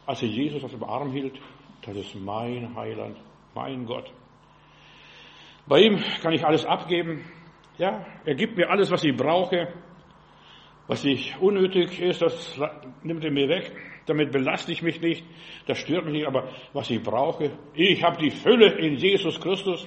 als 0.04 0.22
er 0.22 0.28
Jesus 0.28 0.64
auf 0.64 0.70
dem 0.70 0.84
Arm 0.84 1.12
hielt. 1.12 1.38
Das 1.84 1.96
ist 1.96 2.14
mein 2.14 2.74
Heiland, 2.76 3.16
mein 3.54 3.86
Gott. 3.86 4.10
Bei 5.66 5.80
ihm 5.80 6.02
kann 6.20 6.32
ich 6.32 6.44
alles 6.44 6.64
abgeben. 6.64 7.24
Ja, 7.78 8.04
er 8.24 8.34
gibt 8.34 8.56
mir 8.56 8.68
alles, 8.68 8.90
was 8.90 9.04
ich 9.04 9.16
brauche. 9.16 9.72
Was 10.86 11.04
nicht 11.04 11.40
unnötig 11.40 12.00
ist, 12.00 12.22
das 12.22 12.60
nimmt 13.02 13.24
er 13.24 13.30
mir 13.30 13.48
weg. 13.48 13.72
Damit 14.06 14.32
belaste 14.32 14.72
ich 14.72 14.82
mich 14.82 15.00
nicht. 15.00 15.24
Das 15.66 15.78
stört 15.78 16.04
mich 16.04 16.14
nicht. 16.14 16.26
Aber 16.26 16.48
was 16.72 16.90
ich 16.90 17.02
brauche, 17.02 17.52
ich 17.74 18.02
habe 18.02 18.16
die 18.18 18.30
Fülle 18.30 18.72
in 18.78 18.96
Jesus 18.96 19.40
Christus. 19.40 19.86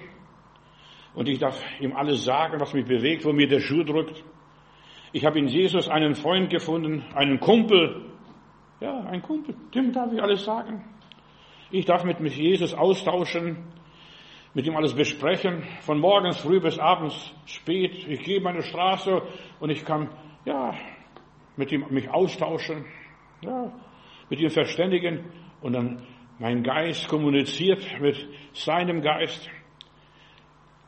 Und 1.13 1.27
ich 1.27 1.39
darf 1.39 1.61
ihm 1.79 1.95
alles 1.95 2.23
sagen, 2.23 2.59
was 2.59 2.73
mich 2.73 2.85
bewegt, 2.85 3.25
wo 3.25 3.33
mir 3.33 3.47
der 3.47 3.59
Schuh 3.59 3.83
drückt. 3.83 4.23
Ich 5.11 5.25
habe 5.25 5.39
in 5.39 5.47
Jesus 5.47 5.87
einen 5.89 6.15
Freund 6.15 6.49
gefunden, 6.49 7.03
einen 7.13 7.39
Kumpel. 7.39 8.09
Ja, 8.79 9.01
ein 9.01 9.21
Kumpel. 9.21 9.55
Dem 9.73 9.91
darf 9.91 10.11
ich 10.11 10.21
alles 10.21 10.43
sagen. 10.43 10.83
Ich 11.71 11.85
darf 11.85 12.03
mit 12.03 12.19
Jesus 12.19 12.73
austauschen 12.73 13.57
mit 14.55 14.65
ihm 14.65 14.77
alles 14.77 14.93
besprechen, 14.93 15.63
von 15.81 15.99
morgens 15.99 16.37
früh 16.37 16.61
bis 16.61 16.79
abends 16.79 17.33
spät. 17.45 18.07
Ich 18.07 18.23
gehe 18.23 18.39
meine 18.39 18.63
Straße 18.63 19.21
und 19.59 19.69
ich 19.69 19.83
kann, 19.83 20.09
ja, 20.45 20.73
mit 21.57 21.71
ihm 21.71 21.85
mich 21.89 22.09
austauschen, 22.09 22.85
ja, 23.41 23.71
mit 24.29 24.39
ihm 24.39 24.49
verständigen 24.49 25.25
und 25.61 25.73
dann 25.73 26.01
mein 26.39 26.63
Geist 26.63 27.07
kommuniziert 27.07 27.99
mit 27.99 28.27
seinem 28.53 29.01
Geist. 29.01 29.49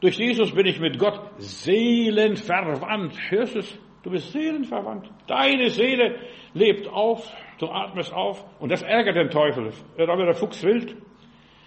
Durch 0.02 0.18
Jesus 0.18 0.54
bin 0.54 0.68
ich 0.68 0.80
mit 0.80 1.00
Gott 1.00 1.20
seelenverwandt. 1.38 3.18
Hörst 3.30 3.56
du 3.56 3.60
es? 3.60 3.80
Du 4.04 4.12
bist 4.12 4.32
seelenverwandt. 4.32 5.10
Deine 5.26 5.70
Seele 5.70 6.20
lebt 6.54 6.88
auf, 6.88 7.34
du 7.60 7.68
atmest 7.68 8.14
auf 8.14 8.46
und 8.60 8.72
das 8.72 8.84
ärgert 8.84 9.16
den 9.16 9.30
Teufel. 9.30 9.72
Da 9.98 10.08
wird 10.18 10.28
der 10.28 10.36
Fuchs 10.36 10.64
wild. 10.64 10.96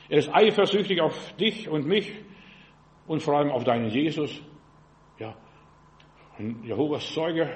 Er 0.09 0.18
ist 0.18 0.33
eifersüchtig 0.33 1.00
auf 1.00 1.33
dich 1.37 1.68
und 1.68 1.87
mich 1.87 2.12
und 3.07 3.22
vor 3.22 3.37
allem 3.37 3.50
auf 3.50 3.64
deinen 3.64 3.90
Jesus. 3.90 4.40
Ja, 5.18 5.35
ein 6.38 6.62
Jehovas 6.64 7.12
Zeuge, 7.12 7.50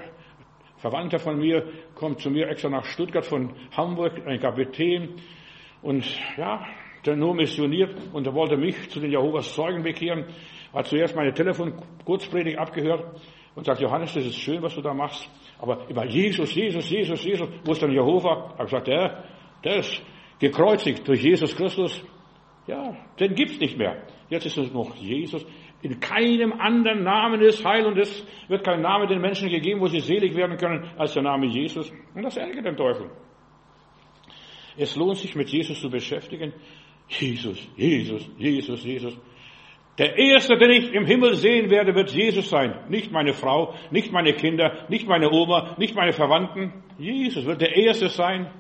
Verwandter 0.85 1.19
von 1.19 1.39
mir, 1.39 1.65
kommt 1.95 2.21
zu 2.21 2.31
mir 2.31 2.47
extra 2.47 2.69
nach 2.69 2.85
Stuttgart 2.85 3.25
von 3.25 3.55
Hamburg, 3.75 4.21
ein 4.27 4.39
Kapitän. 4.39 5.15
Und 5.81 6.05
ja, 6.37 6.63
der 7.07 7.17
nur 7.17 7.35
missioniert 7.35 7.97
und 8.13 8.27
er 8.27 8.35
wollte 8.35 8.59
mich 8.59 8.91
zu 8.91 9.01
den 9.01 9.11
Jehovas 9.11 9.55
Zeugen 9.55 9.83
bekehren. 9.83 10.27
Hat 10.75 10.87
zuerst 10.87 11.17
meine 11.17 11.33
Telefon-Kurzpredigt 11.33 12.59
abgehört 12.59 13.19
und 13.55 13.65
sagt, 13.65 13.81
Johannes, 13.81 14.13
das 14.13 14.27
ist 14.27 14.37
schön, 14.37 14.61
was 14.61 14.75
du 14.75 14.83
da 14.83 14.93
machst. 14.93 15.27
Aber 15.59 15.89
über 15.89 16.05
Jesus, 16.05 16.55
Jesus, 16.55 16.91
Jesus, 16.91 17.25
Jesus, 17.25 17.49
wo 17.65 17.73
ist 17.73 17.81
denn 17.81 17.91
Jehova? 17.91 18.51
Ich 18.53 18.59
habe 18.59 18.65
gesagt, 18.65 18.89
der, 18.89 19.25
der 19.65 19.77
ist 19.77 20.03
gekreuzigt 20.39 21.09
durch 21.09 21.23
Jesus 21.23 21.57
Christus. 21.57 22.05
Ja, 22.67 22.95
den 23.19 23.35
gibt's 23.35 23.59
nicht 23.59 23.79
mehr. 23.79 24.03
Jetzt 24.29 24.45
ist 24.45 24.59
es 24.59 24.71
noch 24.71 24.95
Jesus. 24.97 25.47
In 25.85 26.01
keinem 26.01 26.55
anderen 26.55 27.03
Namen 27.03 27.43
ist 27.43 27.63
Heil 27.63 27.85
und 27.85 27.99
es 27.99 28.27
wird 28.49 28.65
kein 28.65 28.81
Name 28.81 29.07
den 29.07 29.21
Menschen 29.21 29.51
gegeben, 29.51 29.83
wo 29.83 29.87
sie 29.87 30.01
selig 30.01 30.35
werden 30.35 30.57
können, 30.57 30.91
als 30.97 31.13
der 31.13 31.23
Name 31.23 31.45
Jesus. 31.45 31.93
Und 32.15 32.23
das 32.23 32.39
ärgert 32.39 32.65
den 32.65 32.75
Teufel. 32.75 33.11
Es 34.79 34.97
lohnt 34.97 35.19
sich, 35.19 35.37
mit 35.37 35.51
Jesus 35.51 35.79
zu 35.79 35.91
beschäftigen. 35.91 36.55
Jesus, 37.07 37.69
Jesus, 37.77 38.31
Jesus, 38.39 38.83
Jesus. 38.83 39.19
Der 39.99 40.17
Erste, 40.17 40.57
den 40.57 40.71
ich 40.71 40.91
im 40.95 41.05
Himmel 41.05 41.35
sehen 41.35 41.69
werde, 41.69 41.95
wird 41.95 42.11
Jesus 42.13 42.49
sein. 42.49 42.87
Nicht 42.89 43.13
meine 43.13 43.35
Frau, 43.35 43.75
nicht 43.91 44.11
meine 44.11 44.33
Kinder, 44.33 44.87
nicht 44.89 45.07
meine 45.07 45.31
Oma, 45.31 45.75
nicht 45.77 45.95
meine 45.95 46.15
Verwandten. 46.15 46.83
Jesus 46.99 47.45
wird 47.45 47.61
der 47.61 47.77
Erste 47.77 48.09
sein. 48.09 48.51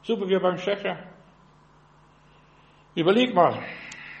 Super 0.00 0.26
wie 0.26 0.38
beim 0.38 0.56
Schächer. 0.56 0.98
Überleg 2.94 3.34
mal, 3.34 3.62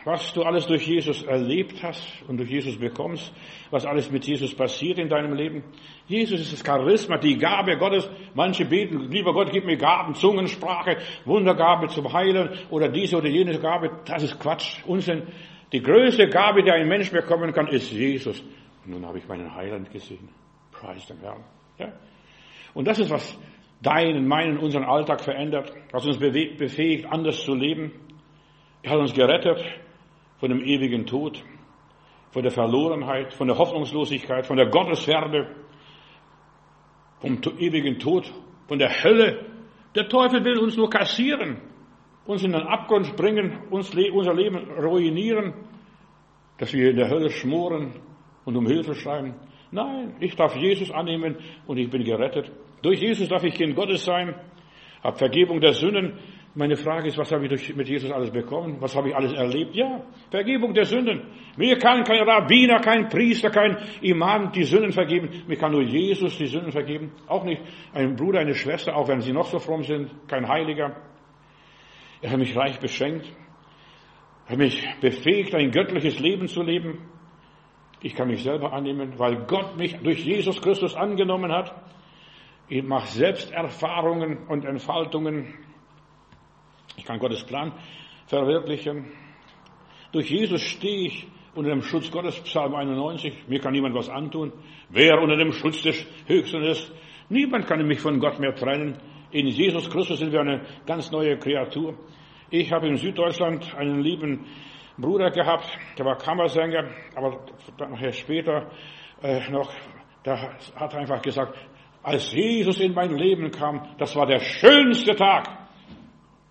was 0.04 0.32
du 0.32 0.42
alles 0.42 0.66
durch 0.66 0.86
Jesus 0.86 1.22
erlebt 1.22 1.82
hast 1.82 2.22
und 2.26 2.38
durch 2.38 2.50
Jesus 2.50 2.78
bekommst, 2.78 3.32
was 3.70 3.84
alles 3.84 4.10
mit 4.10 4.24
Jesus 4.24 4.54
passiert 4.54 4.98
in 4.98 5.08
deinem 5.08 5.34
Leben. 5.34 5.62
Jesus 6.06 6.40
ist 6.40 6.52
das 6.52 6.64
Charisma, 6.64 7.18
die 7.18 7.36
Gabe 7.36 7.76
Gottes. 7.76 8.08
Manche 8.34 8.64
beten, 8.64 9.10
lieber 9.10 9.32
Gott, 9.32 9.50
gib 9.52 9.66
mir 9.66 9.76
Gaben, 9.76 10.14
Zungensprache, 10.14 10.96
Wundergabe 11.24 11.88
zum 11.88 12.10
Heilen 12.12 12.50
oder 12.70 12.88
diese 12.88 13.18
oder 13.18 13.28
jene 13.28 13.58
Gabe. 13.58 13.90
Das 14.06 14.22
ist 14.22 14.40
Quatsch, 14.40 14.78
Unsinn. 14.86 15.24
Die 15.72 15.82
größte 15.82 16.28
Gabe, 16.28 16.62
die 16.62 16.70
ein 16.70 16.88
Mensch 16.88 17.10
bekommen 17.10 17.52
kann, 17.52 17.68
ist 17.68 17.92
Jesus. 17.92 18.40
Und 18.84 18.92
nun 18.92 19.06
habe 19.06 19.18
ich 19.18 19.28
meinen 19.28 19.54
Heiland 19.54 19.90
gesehen. 19.92 20.28
Preis 20.72 21.06
dem 21.06 21.20
Herrn. 21.20 21.44
Ja? 21.78 21.92
Und 22.72 22.88
das 22.88 22.98
ist, 22.98 23.10
was 23.10 23.38
deinen, 23.82 24.26
meinen, 24.26 24.58
unseren 24.58 24.84
Alltag 24.84 25.20
verändert, 25.20 25.72
was 25.92 26.06
uns 26.06 26.18
befähigt, 26.18 27.06
anders 27.06 27.44
zu 27.44 27.54
leben. 27.54 27.92
Er 28.82 28.92
hat 28.92 28.98
uns 28.98 29.14
gerettet 29.14 29.62
von 30.40 30.48
dem 30.48 30.64
ewigen 30.64 31.06
Tod, 31.06 31.44
von 32.30 32.42
der 32.42 32.50
Verlorenheit, 32.50 33.34
von 33.34 33.46
der 33.46 33.58
Hoffnungslosigkeit, 33.58 34.46
von 34.46 34.56
der 34.56 34.70
Gottesferne, 34.70 35.54
vom 37.18 37.40
ewigen 37.58 37.98
Tod, 37.98 38.32
von 38.66 38.78
der 38.78 39.04
Hölle. 39.04 39.46
Der 39.94 40.08
Teufel 40.08 40.42
will 40.42 40.58
uns 40.58 40.76
nur 40.76 40.88
kassieren, 40.88 41.60
uns 42.24 42.42
in 42.42 42.52
den 42.52 42.62
Abgrund 42.62 43.14
bringen, 43.16 43.64
uns 43.70 43.94
unser 44.12 44.34
Leben 44.34 44.56
ruinieren, 44.70 45.52
dass 46.58 46.72
wir 46.72 46.90
in 46.90 46.96
der 46.96 47.10
Hölle 47.10 47.30
schmoren 47.30 47.92
und 48.44 48.56
um 48.56 48.66
Hilfe 48.66 48.94
schreiben. 48.94 49.34
Nein, 49.70 50.16
ich 50.20 50.34
darf 50.36 50.56
Jesus 50.56 50.90
annehmen 50.90 51.36
und 51.66 51.76
ich 51.76 51.90
bin 51.90 52.02
gerettet. 52.02 52.50
Durch 52.82 53.00
Jesus 53.00 53.28
darf 53.28 53.44
ich 53.44 53.54
Kind 53.54 53.76
Gottes 53.76 54.04
sein, 54.04 54.34
habe 55.02 55.18
Vergebung 55.18 55.60
der 55.60 55.74
Sünden, 55.74 56.18
meine 56.60 56.76
Frage 56.76 57.08
ist, 57.08 57.16
was 57.16 57.32
habe 57.32 57.44
ich 57.44 57.48
durch, 57.48 57.74
mit 57.74 57.88
Jesus 57.88 58.10
alles 58.10 58.30
bekommen? 58.30 58.76
Was 58.80 58.94
habe 58.94 59.08
ich 59.08 59.16
alles 59.16 59.32
erlebt? 59.32 59.74
Ja, 59.74 60.02
Vergebung 60.30 60.74
der 60.74 60.84
Sünden. 60.84 61.22
Mir 61.56 61.78
kann 61.78 62.04
kein 62.04 62.22
Rabbiner, 62.22 62.80
kein 62.80 63.08
Priester, 63.08 63.48
kein 63.48 63.78
Imam 64.02 64.52
die 64.52 64.64
Sünden 64.64 64.92
vergeben. 64.92 65.30
Mir 65.46 65.56
kann 65.56 65.72
nur 65.72 65.82
Jesus 65.82 66.36
die 66.36 66.46
Sünden 66.46 66.70
vergeben. 66.70 67.12
Auch 67.26 67.44
nicht 67.44 67.62
ein 67.94 68.14
Bruder, 68.14 68.40
eine 68.40 68.54
Schwester, 68.54 68.94
auch 68.94 69.08
wenn 69.08 69.22
sie 69.22 69.32
noch 69.32 69.46
so 69.46 69.58
fromm 69.58 69.82
sind. 69.84 70.10
Kein 70.28 70.46
Heiliger. 70.46 70.96
Er 72.20 72.30
hat 72.30 72.38
mich 72.38 72.54
reich 72.54 72.78
beschenkt. 72.78 73.26
Er 74.44 74.52
hat 74.52 74.58
mich 74.58 74.86
befähigt, 75.00 75.54
ein 75.54 75.70
göttliches 75.70 76.20
Leben 76.20 76.46
zu 76.46 76.62
leben. 76.62 77.08
Ich 78.02 78.14
kann 78.14 78.28
mich 78.28 78.42
selber 78.42 78.74
annehmen, 78.74 79.14
weil 79.16 79.46
Gott 79.46 79.78
mich 79.78 79.96
durch 80.02 80.22
Jesus 80.26 80.60
Christus 80.60 80.94
angenommen 80.94 81.50
hat. 81.50 81.74
Ich 82.68 82.82
mache 82.82 83.06
Selbsterfahrungen 83.06 84.46
und 84.46 84.66
Entfaltungen 84.66 85.54
ich 86.96 87.04
kann 87.04 87.18
Gottes 87.18 87.44
Plan 87.44 87.72
verwirklichen. 88.26 89.12
Durch 90.12 90.30
Jesus 90.30 90.62
stehe 90.62 91.06
ich 91.06 91.26
unter 91.54 91.70
dem 91.70 91.82
Schutz 91.82 92.10
Gottes, 92.10 92.40
Psalm 92.40 92.74
91. 92.74 93.48
Mir 93.48 93.60
kann 93.60 93.72
niemand 93.72 93.94
was 93.94 94.08
antun. 94.08 94.52
Wer 94.88 95.20
unter 95.20 95.36
dem 95.36 95.52
Schutz 95.52 95.82
des 95.82 96.06
Höchsten 96.26 96.62
ist, 96.62 96.92
niemand 97.28 97.66
kann 97.66 97.86
mich 97.86 98.00
von 98.00 98.20
Gott 98.20 98.38
mehr 98.38 98.54
trennen. 98.54 98.98
In 99.30 99.46
Jesus 99.46 99.88
Christus 99.90 100.18
sind 100.18 100.32
wir 100.32 100.40
eine 100.40 100.62
ganz 100.86 101.10
neue 101.10 101.38
Kreatur. 101.38 101.94
Ich 102.50 102.72
habe 102.72 102.88
in 102.88 102.96
Süddeutschland 102.96 103.74
einen 103.76 104.00
lieben 104.00 104.46
Bruder 104.98 105.30
gehabt, 105.30 105.66
der 105.96 106.04
war 106.04 106.16
Kammersänger, 106.16 106.88
aber 107.14 107.40
nachher 107.78 108.12
später 108.12 108.70
äh, 109.22 109.48
noch, 109.50 109.72
da 110.24 110.36
hat 110.74 110.92
er 110.92 111.00
einfach 111.00 111.22
gesagt, 111.22 111.56
als 112.02 112.32
Jesus 112.32 112.80
in 112.80 112.92
mein 112.92 113.16
Leben 113.16 113.50
kam, 113.50 113.94
das 113.98 114.16
war 114.16 114.26
der 114.26 114.40
schönste 114.40 115.14
Tag. 115.14 115.48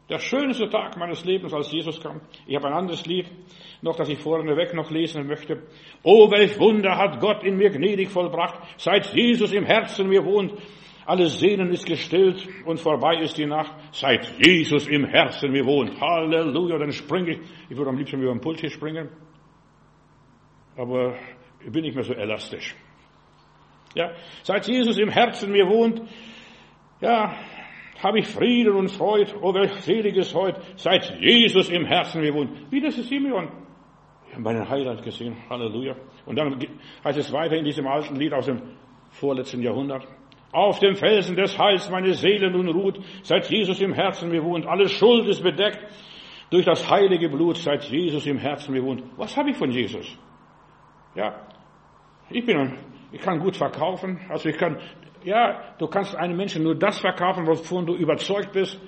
Der 0.09 0.17
schönste 0.17 0.67
Tag 0.69 0.97
meines 0.97 1.23
Lebens, 1.23 1.53
als 1.53 1.71
Jesus 1.71 2.01
kam. 2.01 2.21
Ich 2.47 2.55
habe 2.55 2.67
ein 2.67 2.73
anderes 2.73 3.05
Lied, 3.05 3.27
noch, 3.83 3.95
das 3.95 4.09
ich 4.09 4.17
vorne 4.17 4.57
weg 4.57 4.73
noch 4.73 4.89
lesen 4.89 5.27
möchte. 5.27 5.61
Oh, 6.01 6.31
welch 6.31 6.59
Wunder 6.59 6.97
hat 6.97 7.19
Gott 7.19 7.43
in 7.43 7.57
mir 7.57 7.69
gnädig 7.69 8.09
vollbracht, 8.09 8.59
seit 8.77 9.13
Jesus 9.13 9.53
im 9.53 9.65
Herzen 9.65 10.09
mir 10.09 10.25
wohnt. 10.25 10.53
Alles 11.05 11.39
Sehnen 11.39 11.71
ist 11.71 11.85
gestillt 11.85 12.47
und 12.65 12.79
vorbei 12.79 13.17
ist 13.21 13.37
die 13.37 13.45
Nacht, 13.45 13.73
seit 13.91 14.31
Jesus 14.43 14.87
im 14.87 15.05
Herzen 15.05 15.51
mir 15.51 15.65
wohnt. 15.65 15.99
Halleluja, 16.01 16.79
dann 16.79 16.91
springe 16.91 17.31
ich. 17.31 17.39
Ich 17.69 17.77
würde 17.77 17.91
am 17.91 17.97
liebsten 17.97 18.21
über 18.21 18.31
den 18.31 18.41
Pult 18.41 18.59
hier 18.59 18.69
springen. 18.71 19.09
Aber 20.75 21.15
ich 21.63 21.71
bin 21.71 21.83
nicht 21.83 21.95
mehr 21.95 22.03
so 22.03 22.13
elastisch. 22.13 22.75
Ja, 23.95 24.11
seit 24.43 24.67
Jesus 24.67 24.97
im 24.97 25.09
Herzen 25.09 25.51
mir 25.51 25.67
wohnt, 25.67 26.01
ja, 27.01 27.35
habe 28.01 28.19
ich 28.19 28.27
Frieden 28.27 28.75
und 28.75 28.89
Freude, 28.89 29.33
oh 29.41 29.53
welch 29.53 29.73
seliges 29.81 30.33
heute, 30.33 30.61
seit 30.75 31.19
Jesus 31.19 31.69
im 31.69 31.85
Herzen 31.85 32.21
mir 32.21 32.33
wohnt. 32.33 32.71
Wie 32.71 32.81
das 32.81 32.97
ist 32.97 33.09
Simeon. 33.09 33.49
Ich 34.27 34.33
habe 34.33 34.43
meinen 34.43 34.69
Heiland 34.69 35.03
gesehen. 35.03 35.35
Halleluja. 35.49 35.95
Und 36.25 36.37
dann 36.37 36.59
heißt 37.03 37.17
es 37.17 37.31
weiter 37.33 37.55
in 37.55 37.65
diesem 37.65 37.87
alten 37.87 38.15
Lied 38.15 38.33
aus 38.33 38.45
dem 38.45 38.61
vorletzten 39.09 39.61
Jahrhundert. 39.61 40.07
Auf 40.51 40.79
dem 40.79 40.95
Felsen 40.95 41.35
des 41.35 41.57
Heils 41.57 41.89
meine 41.89 42.13
Seele 42.13 42.49
nun 42.49 42.69
ruht, 42.69 42.99
seit 43.23 43.49
Jesus 43.49 43.81
im 43.81 43.93
Herzen 43.93 44.29
mir 44.29 44.43
wohnt. 44.43 44.65
Alle 44.65 44.87
Schuld 44.87 45.27
ist 45.27 45.43
bedeckt 45.43 45.79
durch 46.49 46.65
das 46.65 46.89
heilige 46.89 47.29
Blut, 47.29 47.57
seit 47.57 47.83
Jesus 47.85 48.25
im 48.25 48.37
Herzen 48.37 48.73
mir 48.73 48.83
wohnt. 48.83 49.03
Was 49.17 49.35
habe 49.37 49.51
ich 49.51 49.57
von 49.57 49.71
Jesus? 49.71 50.17
Ja, 51.15 51.47
ich 52.29 52.45
bin, 52.45 52.77
ich 53.11 53.21
kann 53.21 53.39
gut 53.39 53.57
verkaufen. 53.57 54.19
Also 54.29 54.49
ich 54.49 54.57
kann, 54.57 54.77
ja, 55.23 55.75
du 55.77 55.87
kannst 55.87 56.15
einem 56.15 56.37
Menschen 56.37 56.63
nur 56.63 56.75
das 56.75 56.99
verkaufen, 56.99 57.47
wovon 57.47 57.85
du 57.85 57.95
überzeugt 57.95 58.51
bist 58.53 58.79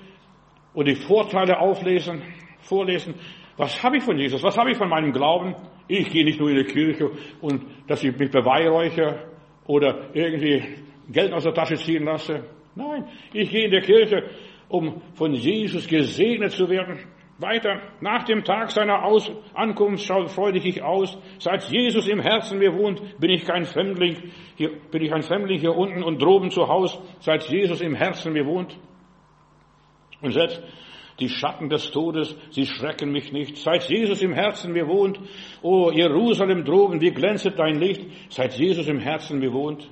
und 0.74 0.86
die 0.86 0.94
Vorteile 0.94 1.58
auflesen, 1.58 2.22
vorlesen. 2.60 3.14
Was 3.56 3.82
habe 3.82 3.98
ich 3.98 4.02
von 4.02 4.18
Jesus? 4.18 4.42
Was 4.42 4.56
habe 4.56 4.70
ich 4.70 4.78
von 4.78 4.88
meinem 4.88 5.12
Glauben? 5.12 5.54
Ich 5.88 6.08
gehe 6.10 6.24
nicht 6.24 6.40
nur 6.40 6.50
in 6.50 6.56
die 6.56 6.64
Kirche 6.64 7.10
und 7.40 7.64
dass 7.86 8.02
ich 8.02 8.16
mich 8.16 8.30
beweihräuche 8.30 9.28
oder 9.66 10.14
irgendwie 10.14 10.62
Geld 11.08 11.32
aus 11.32 11.44
der 11.44 11.52
Tasche 11.52 11.74
ziehen 11.74 12.04
lasse. 12.04 12.44
Nein, 12.74 13.06
ich 13.32 13.50
gehe 13.50 13.66
in 13.66 13.70
der 13.70 13.82
Kirche, 13.82 14.30
um 14.68 15.02
von 15.14 15.34
Jesus 15.34 15.86
gesegnet 15.86 16.52
zu 16.52 16.68
werden. 16.68 16.98
Weiter, 17.38 17.80
nach 18.00 18.24
dem 18.24 18.44
Tag 18.44 18.70
seiner 18.70 19.04
aus 19.04 19.30
Ankunft 19.54 20.04
schaut 20.04 20.30
freudig 20.30 20.64
ich 20.64 20.82
aus. 20.82 21.18
Seit 21.38 21.64
Jesus 21.64 22.06
im 22.06 22.20
Herzen 22.20 22.58
mir 22.58 22.74
wohnt, 22.74 23.18
bin 23.18 23.30
ich 23.30 23.44
kein 23.44 23.64
Fremdling, 23.64 24.30
hier, 24.56 24.70
bin 24.90 25.02
ich 25.02 25.12
ein 25.12 25.22
Fremdling 25.22 25.58
hier 25.58 25.74
unten 25.74 26.02
und 26.02 26.20
droben 26.20 26.50
zu 26.50 26.68
Haus, 26.68 27.00
seit 27.20 27.44
Jesus 27.44 27.80
im 27.80 27.94
Herzen 27.94 28.32
mir 28.32 28.46
wohnt. 28.46 28.78
Und 30.20 30.32
selbst 30.32 30.62
die 31.18 31.28
Schatten 31.28 31.68
des 31.68 31.90
Todes, 31.90 32.36
sie 32.50 32.66
schrecken 32.66 33.12
mich 33.12 33.32
nicht. 33.32 33.56
Seit 33.56 33.88
Jesus 33.88 34.22
im 34.22 34.32
Herzen 34.32 34.72
mir 34.72 34.86
wohnt, 34.86 35.18
o 35.62 35.90
Jerusalem 35.90 36.64
droben, 36.64 37.00
wie 37.00 37.10
glänzet 37.10 37.58
dein 37.58 37.78
Licht, 37.78 38.06
seit 38.28 38.54
Jesus 38.54 38.88
im 38.88 38.98
Herzen 38.98 39.38
mir 39.38 39.52
wohnt. 39.52 39.88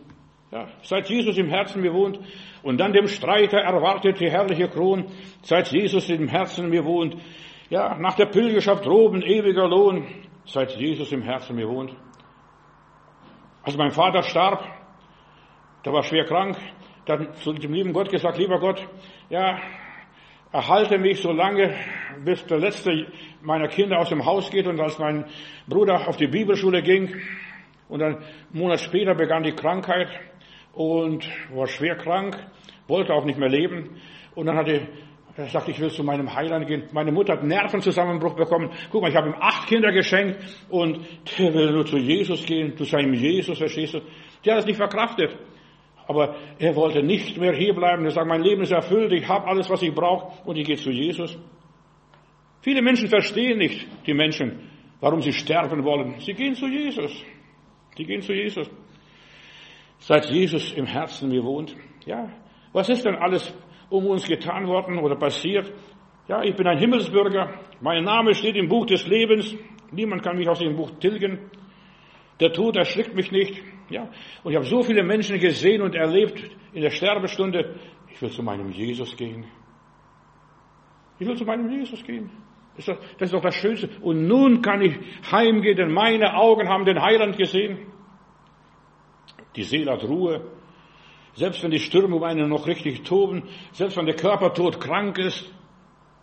Ja, 0.53 0.67
seit 0.83 1.09
Jesus 1.09 1.39
im 1.39 1.49
Herzen 1.49 1.81
mir 1.81 1.93
wohnt 1.93 2.19
und 2.65 2.79
dann 2.79 2.93
dem 2.93 3.07
Streiter 3.07 3.59
erwartet 3.59 4.19
die 4.19 4.29
herrliche 4.29 4.69
Kron, 4.69 5.07
seit 5.43 5.69
Jesus 5.71 6.09
im 6.11 6.27
Herzen 6.27 6.69
mir 6.71 6.85
wohnt. 6.85 7.17
Ja, 7.69 7.97
nach 7.97 8.17
der 8.17 8.27
Pilgerschaft 8.27 8.85
droben 8.85 9.23
ewiger 9.23 9.69
Lohn, 9.69 10.09
seit 10.45 10.73
Jesus 10.73 11.13
im 11.13 11.23
Herzen 11.23 11.55
mir 11.55 11.69
wohnt. 11.69 11.95
Als 13.63 13.77
mein 13.77 13.93
Vater 13.93 14.25
starb, 14.25 14.65
der 15.85 15.93
war 15.93 16.03
schwer 16.03 16.25
krank, 16.25 16.57
dann 17.07 17.33
zu 17.35 17.53
dem 17.53 17.73
lieben 17.73 17.93
Gott 17.93 18.11
gesagt, 18.11 18.37
lieber 18.37 18.59
Gott, 18.59 18.85
ja, 19.29 19.61
erhalte 20.51 20.99
mich 20.99 21.21
so 21.21 21.31
lange, 21.31 21.77
bis 22.25 22.45
der 22.47 22.59
letzte 22.59 23.07
meiner 23.41 23.69
Kinder 23.69 24.01
aus 24.01 24.09
dem 24.09 24.25
Haus 24.25 24.51
geht 24.51 24.67
und 24.67 24.81
als 24.81 24.99
mein 24.99 25.27
Bruder 25.69 26.09
auf 26.09 26.17
die 26.17 26.27
Bibelschule 26.27 26.83
ging 26.83 27.15
und 27.89 28.01
dann 28.01 28.17
einen 28.17 28.25
Monat 28.53 28.81
später 28.81 29.15
begann 29.15 29.45
die 29.45 29.55
Krankheit, 29.55 30.09
und 30.81 31.29
war 31.55 31.67
schwer 31.67 31.95
krank, 31.95 32.39
wollte 32.89 33.13
auch 33.13 33.27
nicht 33.27 33.39
mehr 33.39 33.51
leben. 33.51 34.01
Und 34.35 34.47
dann 34.47 34.57
hatte, 34.57 34.89
er 35.37 35.49
sagte, 35.49 35.73
ich 35.73 35.79
will 35.79 35.91
zu 35.91 36.03
meinem 36.03 36.35
Heiland 36.35 36.67
gehen. 36.67 36.85
Meine 36.93 37.13
Mutter 37.13 37.35
hat 37.35 37.45
Nervenzusammenbruch 37.45 38.35
bekommen. 38.35 38.71
Guck 38.91 39.03
mal, 39.03 39.11
ich 39.11 39.17
habe 39.17 39.29
ihm 39.29 39.35
acht 39.39 39.69
Kinder 39.69 39.93
geschenkt 39.93 40.39
und 40.71 41.01
der 41.39 41.53
will 41.53 41.73
nur 41.73 41.85
zu 41.85 41.99
Jesus 41.99 42.47
gehen, 42.47 42.79
zu 42.79 42.85
seinem 42.85 43.13
Jesus, 43.13 43.59
verstehst 43.59 43.93
du? 43.93 44.01
Die 44.43 44.51
hat 44.51 44.61
es 44.61 44.65
nicht 44.65 44.79
verkraftet. 44.79 45.37
Aber 46.07 46.37
er 46.59 46.75
wollte 46.75 47.03
nicht 47.03 47.37
mehr 47.37 47.53
hierbleiben. 47.53 48.07
Er 48.07 48.13
sagt, 48.13 48.27
mein 48.27 48.43
Leben 48.43 48.63
ist 48.63 48.73
erfüllt, 48.73 49.13
ich 49.13 49.29
habe 49.29 49.49
alles, 49.49 49.69
was 49.69 49.83
ich 49.83 49.95
brauche 49.95 50.49
und 50.49 50.57
ich 50.57 50.67
gehe 50.67 50.77
zu 50.77 50.91
Jesus. 50.91 51.39
Viele 52.63 52.81
Menschen 52.81 53.09
verstehen 53.09 53.59
nicht, 53.59 53.87
die 54.07 54.15
Menschen, 54.15 54.71
warum 55.01 55.21
sie 55.21 55.35
sterben 55.35 55.85
wollen. 55.85 56.19
Sie 56.21 56.33
gehen 56.33 56.55
zu 56.55 56.67
Jesus. 56.67 57.23
Sie 57.99 58.05
gehen 58.05 58.23
zu 58.23 58.33
Jesus 58.33 58.71
seit 60.01 60.27
Jesus 60.31 60.73
im 60.73 60.87
Herzen 60.87 61.29
mir 61.29 61.45
wohnt. 61.45 61.77
Ja, 62.05 62.29
was 62.73 62.89
ist 62.89 63.05
denn 63.05 63.15
alles 63.15 63.55
um 63.89 64.07
uns 64.07 64.27
getan 64.27 64.67
worden 64.67 64.99
oder 64.99 65.17
passiert? 65.17 65.73
Ja, 66.29 66.43
ich 66.43 66.55
bin 66.55 66.67
ein 66.67 66.79
Himmelsbürger. 66.79 67.61
Mein 67.81 68.05
Name 68.05 68.35
steht 68.35 68.57
im 68.57 68.69
Buch 68.69 68.87
des 68.87 69.07
Lebens. 69.07 69.55
Niemand 69.91 70.23
kann 70.23 70.37
mich 70.37 70.49
aus 70.49 70.61
dem 70.61 70.77
Buch 70.77 70.91
tilgen. 71.01 71.51
Der 72.39 72.53
Tod 72.53 72.77
erschrickt 72.77 73.15
mich 73.15 73.31
nicht. 73.31 73.61
Ja, 73.89 74.09
und 74.45 74.53
ich 74.53 74.57
habe 74.57 74.67
so 74.67 74.83
viele 74.83 75.03
Menschen 75.03 75.39
gesehen 75.39 75.83
und 75.83 75.95
erlebt 75.95 76.41
in 76.73 76.83
der 76.83 76.91
Sterbestunde. 76.91 77.75
Ich 78.09 78.23
will 78.23 78.31
zu 78.31 78.43
meinem 78.43 78.71
Jesus 78.71 79.17
gehen. 79.17 79.45
Ich 81.19 81.27
will 81.27 81.37
zu 81.37 81.45
meinem 81.45 81.69
Jesus 81.71 82.03
gehen. 82.05 82.31
Das 82.77 82.87
ist, 82.87 82.89
doch, 82.89 83.05
das 83.19 83.29
ist 83.29 83.35
doch 83.35 83.43
das 83.43 83.57
Schönste. 83.57 83.91
Und 84.01 84.27
nun 84.27 84.63
kann 84.63 84.81
ich 84.81 84.97
heimgehen, 85.31 85.77
denn 85.77 85.93
meine 85.93 86.35
Augen 86.37 86.69
haben 86.69 86.85
den 86.85 87.03
Heiland 87.03 87.37
gesehen. 87.37 87.79
Die 89.57 89.63
Seele 89.63 89.93
hat 89.93 90.05
Ruhe. 90.05 90.51
Selbst 91.35 91.63
wenn 91.63 91.71
die 91.71 91.79
Stürme 91.79 92.17
um 92.17 92.23
einen 92.23 92.49
noch 92.49 92.67
richtig 92.67 93.03
toben, 93.05 93.45
selbst 93.73 93.97
wenn 93.97 94.07
der 94.07 94.17
Körper 94.17 94.53
tot 94.53 94.81
krank 94.81 95.19
ist 95.19 95.51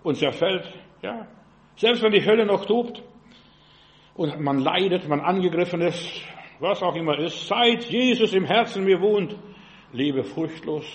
und 0.03 0.15
zerfällt, 0.15 0.73
ja, 1.01 1.27
selbst 1.75 2.03
wenn 2.03 2.11
die 2.11 2.25
Hölle 2.25 2.45
noch 2.45 2.65
tobt 2.65 3.03
und 4.15 4.39
man 4.39 4.59
leidet, 4.59 5.07
man 5.07 5.21
angegriffen 5.21 5.81
ist, 5.81 6.21
was 6.59 6.81
auch 6.81 6.95
immer 6.95 7.17
ist, 7.19 7.47
seit 7.47 7.83
Jesus 7.85 8.33
im 8.33 8.45
Herzen 8.45 8.83
mir 8.83 8.99
wohnt, 8.99 9.37
lebe 9.93 10.23
furchtlos, 10.23 10.85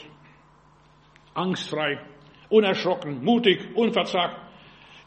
angstfrei, 1.35 2.01
unerschrocken, 2.49 3.25
mutig, 3.25 3.75
unverzagt. 3.75 4.37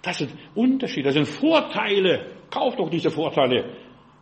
Das 0.01 0.17
sind 0.17 0.33
Unterschiede, 0.53 1.05
das 1.05 1.15
sind 1.15 1.27
Vorteile. 1.27 2.31
Kauf 2.49 2.75
doch 2.75 2.89
diese 2.89 3.09
Vorteile. 3.09 3.75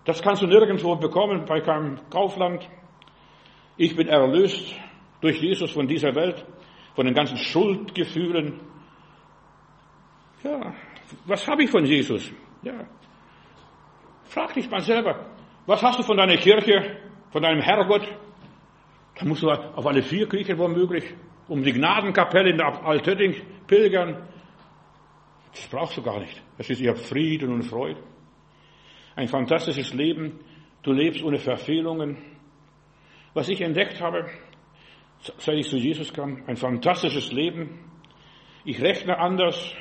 Das 0.06 0.22
kannst 0.22 0.42
du 0.42 0.48
nirgendwo 0.48 0.96
bekommen, 0.96 1.46
bei 1.46 1.62
keinem 1.62 2.00
Kaufland. 2.10 2.68
Ich 3.78 3.96
bin 3.96 4.08
erlöst 4.08 4.76
durch 5.22 5.42
Jesus 5.42 5.72
von 5.72 5.88
dieser 5.88 6.14
Welt, 6.16 6.46
von 6.96 7.06
den 7.06 7.16
ganzen 7.16 7.38
Schuldgefühlen. 7.38 8.60
Ja, 10.44 10.74
was 11.26 11.48
habe 11.48 11.64
ich 11.64 11.72
von 11.72 11.86
Jesus? 11.86 12.32
Ja. 12.62 12.86
Frag 14.26 14.54
dich 14.54 14.70
mal 14.70 14.82
selber, 14.82 15.28
was 15.66 15.82
hast 15.82 16.00
du 16.00 16.04
von 16.04 16.18
deiner 16.18 16.38
Kirche, 16.38 16.98
von 17.32 17.42
deinem 17.42 17.62
Herrgott? 17.62 18.08
Da 19.16 19.26
musst 19.26 19.44
du 19.44 19.50
auf 19.50 19.86
alle 19.86 20.02
vier 20.02 20.28
kriechen, 20.28 20.58
womöglich, 20.58 21.06
um 21.48 21.64
die 21.64 21.72
Gnadenkapelle 21.72 22.50
in 22.50 22.58
der 22.58 22.86
Altötting 22.86 23.36
pilgern. 23.68 24.28
Das 25.52 25.68
brauchst 25.68 25.98
du 25.98 26.02
gar 26.02 26.20
nicht. 26.20 26.42
Das 26.58 26.70
ist, 26.70 26.82
ihr 26.82 26.96
Frieden 26.96 27.54
und 27.54 27.64
Freude. 27.64 28.02
Ein 29.16 29.28
fantastisches 29.28 29.94
Leben. 29.94 30.40
Du 30.82 30.92
lebst 30.92 31.24
ohne 31.24 31.38
Verfehlungen. 31.38 32.18
Was 33.34 33.50
ich 33.50 33.62
entdeckt 33.62 34.00
habe, 34.00 34.30
seit 35.38 35.56
ich 35.56 35.70
zu 35.70 35.78
Jesus 35.78 36.14
kam, 36.14 36.44
ein 36.48 36.58
fantastisches 36.58 37.32
Leben. 37.32 37.92
Ich 38.66 38.82
rechne 38.82 39.18
anders. 39.18 39.74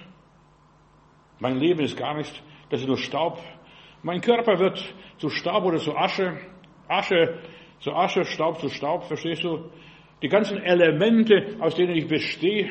Mein 1.39 1.59
Leben 1.59 1.81
ist 1.81 1.97
gar 1.97 2.15
nicht, 2.15 2.43
das 2.71 2.81
ist 2.81 2.87
nur 2.87 2.99
Staub. 2.99 3.43
Mein 4.03 4.21
Körper 4.21 4.59
wird 4.59 4.95
zu 5.19 5.29
Staub 5.29 5.65
oder 5.65 5.79
zu 5.79 5.97
Asche. 5.97 6.39
Asche 6.89 7.41
zu 7.81 7.93
Asche, 7.93 8.25
Staub 8.25 8.61
zu 8.61 8.69
Staub, 8.69 9.05
verstehst 9.05 9.43
du? 9.43 9.71
Die 10.23 10.29
ganzen 10.29 10.59
Elemente, 10.59 11.57
aus 11.59 11.75
denen 11.75 11.97
ich 11.97 12.07
bestehe, 12.07 12.71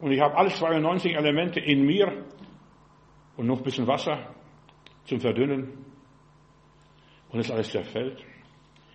und 0.00 0.12
ich 0.12 0.20
habe 0.20 0.34
alle 0.34 0.48
92 0.48 1.14
Elemente 1.14 1.60
in 1.60 1.84
mir 1.84 2.24
und 3.36 3.46
noch 3.46 3.58
ein 3.58 3.62
bisschen 3.62 3.86
Wasser 3.86 4.34
zum 5.04 5.20
Verdünnen. 5.20 5.84
und 7.28 7.38
es 7.38 7.50
alles 7.50 7.70
zerfällt. 7.70 8.24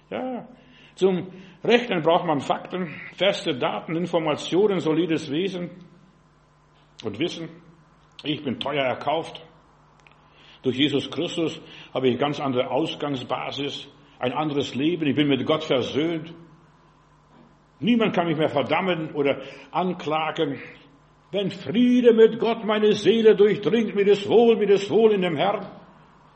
Ja, 0.10 0.48
zum 0.96 1.28
Rechnen 1.64 2.02
braucht 2.02 2.26
man 2.26 2.40
Fakten, 2.40 2.94
feste 3.14 3.58
Daten, 3.58 3.96
Informationen, 3.96 4.80
solides 4.80 5.32
Wesen 5.32 5.70
und 7.04 7.20
Wissen. 7.20 7.50
Ich 8.24 8.44
bin 8.44 8.60
teuer 8.60 8.84
erkauft. 8.84 9.44
Durch 10.64 10.78
Jesus 10.78 11.10
Christus 11.12 11.62
habe 11.94 12.08
ich 12.08 12.18
ganz 12.18 12.40
andere 12.40 12.72
Ausgangsbasis, 12.72 13.88
ein 14.20 14.34
anderes 14.34 14.74
Leben. 14.74 15.06
Ich 15.06 15.16
bin 15.16 15.28
mit 15.28 15.46
Gott 15.46 15.64
versöhnt. 15.64 16.34
Niemand 17.80 18.16
kann 18.16 18.28
mich 18.28 18.38
mehr 18.38 18.50
verdammen 18.50 19.12
oder 19.14 19.42
anklagen. 19.72 20.60
Wenn 21.32 21.52
Friede 21.52 22.14
mit 22.14 22.40
Gott 22.40 22.64
meine 22.64 22.94
Seele 22.94 23.36
durchdringt, 23.36 23.94
mir 23.96 24.06
das 24.06 24.28
Wohl, 24.30 24.56
mir 24.56 24.68
das 24.68 24.90
Wohl 24.90 25.12
in 25.12 25.22
dem 25.22 25.36
Herrn. 25.36 25.68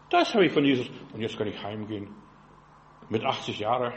Das 0.10 0.34
habe 0.34 0.46
ich 0.46 0.52
von 0.52 0.66
Jesus. 0.66 0.90
Und 1.14 1.22
jetzt 1.22 1.38
kann 1.38 1.48
ich 1.48 1.64
heimgehen. 1.64 2.10
Mit 3.10 3.24
80 3.24 3.60
Jahren. 3.60 3.94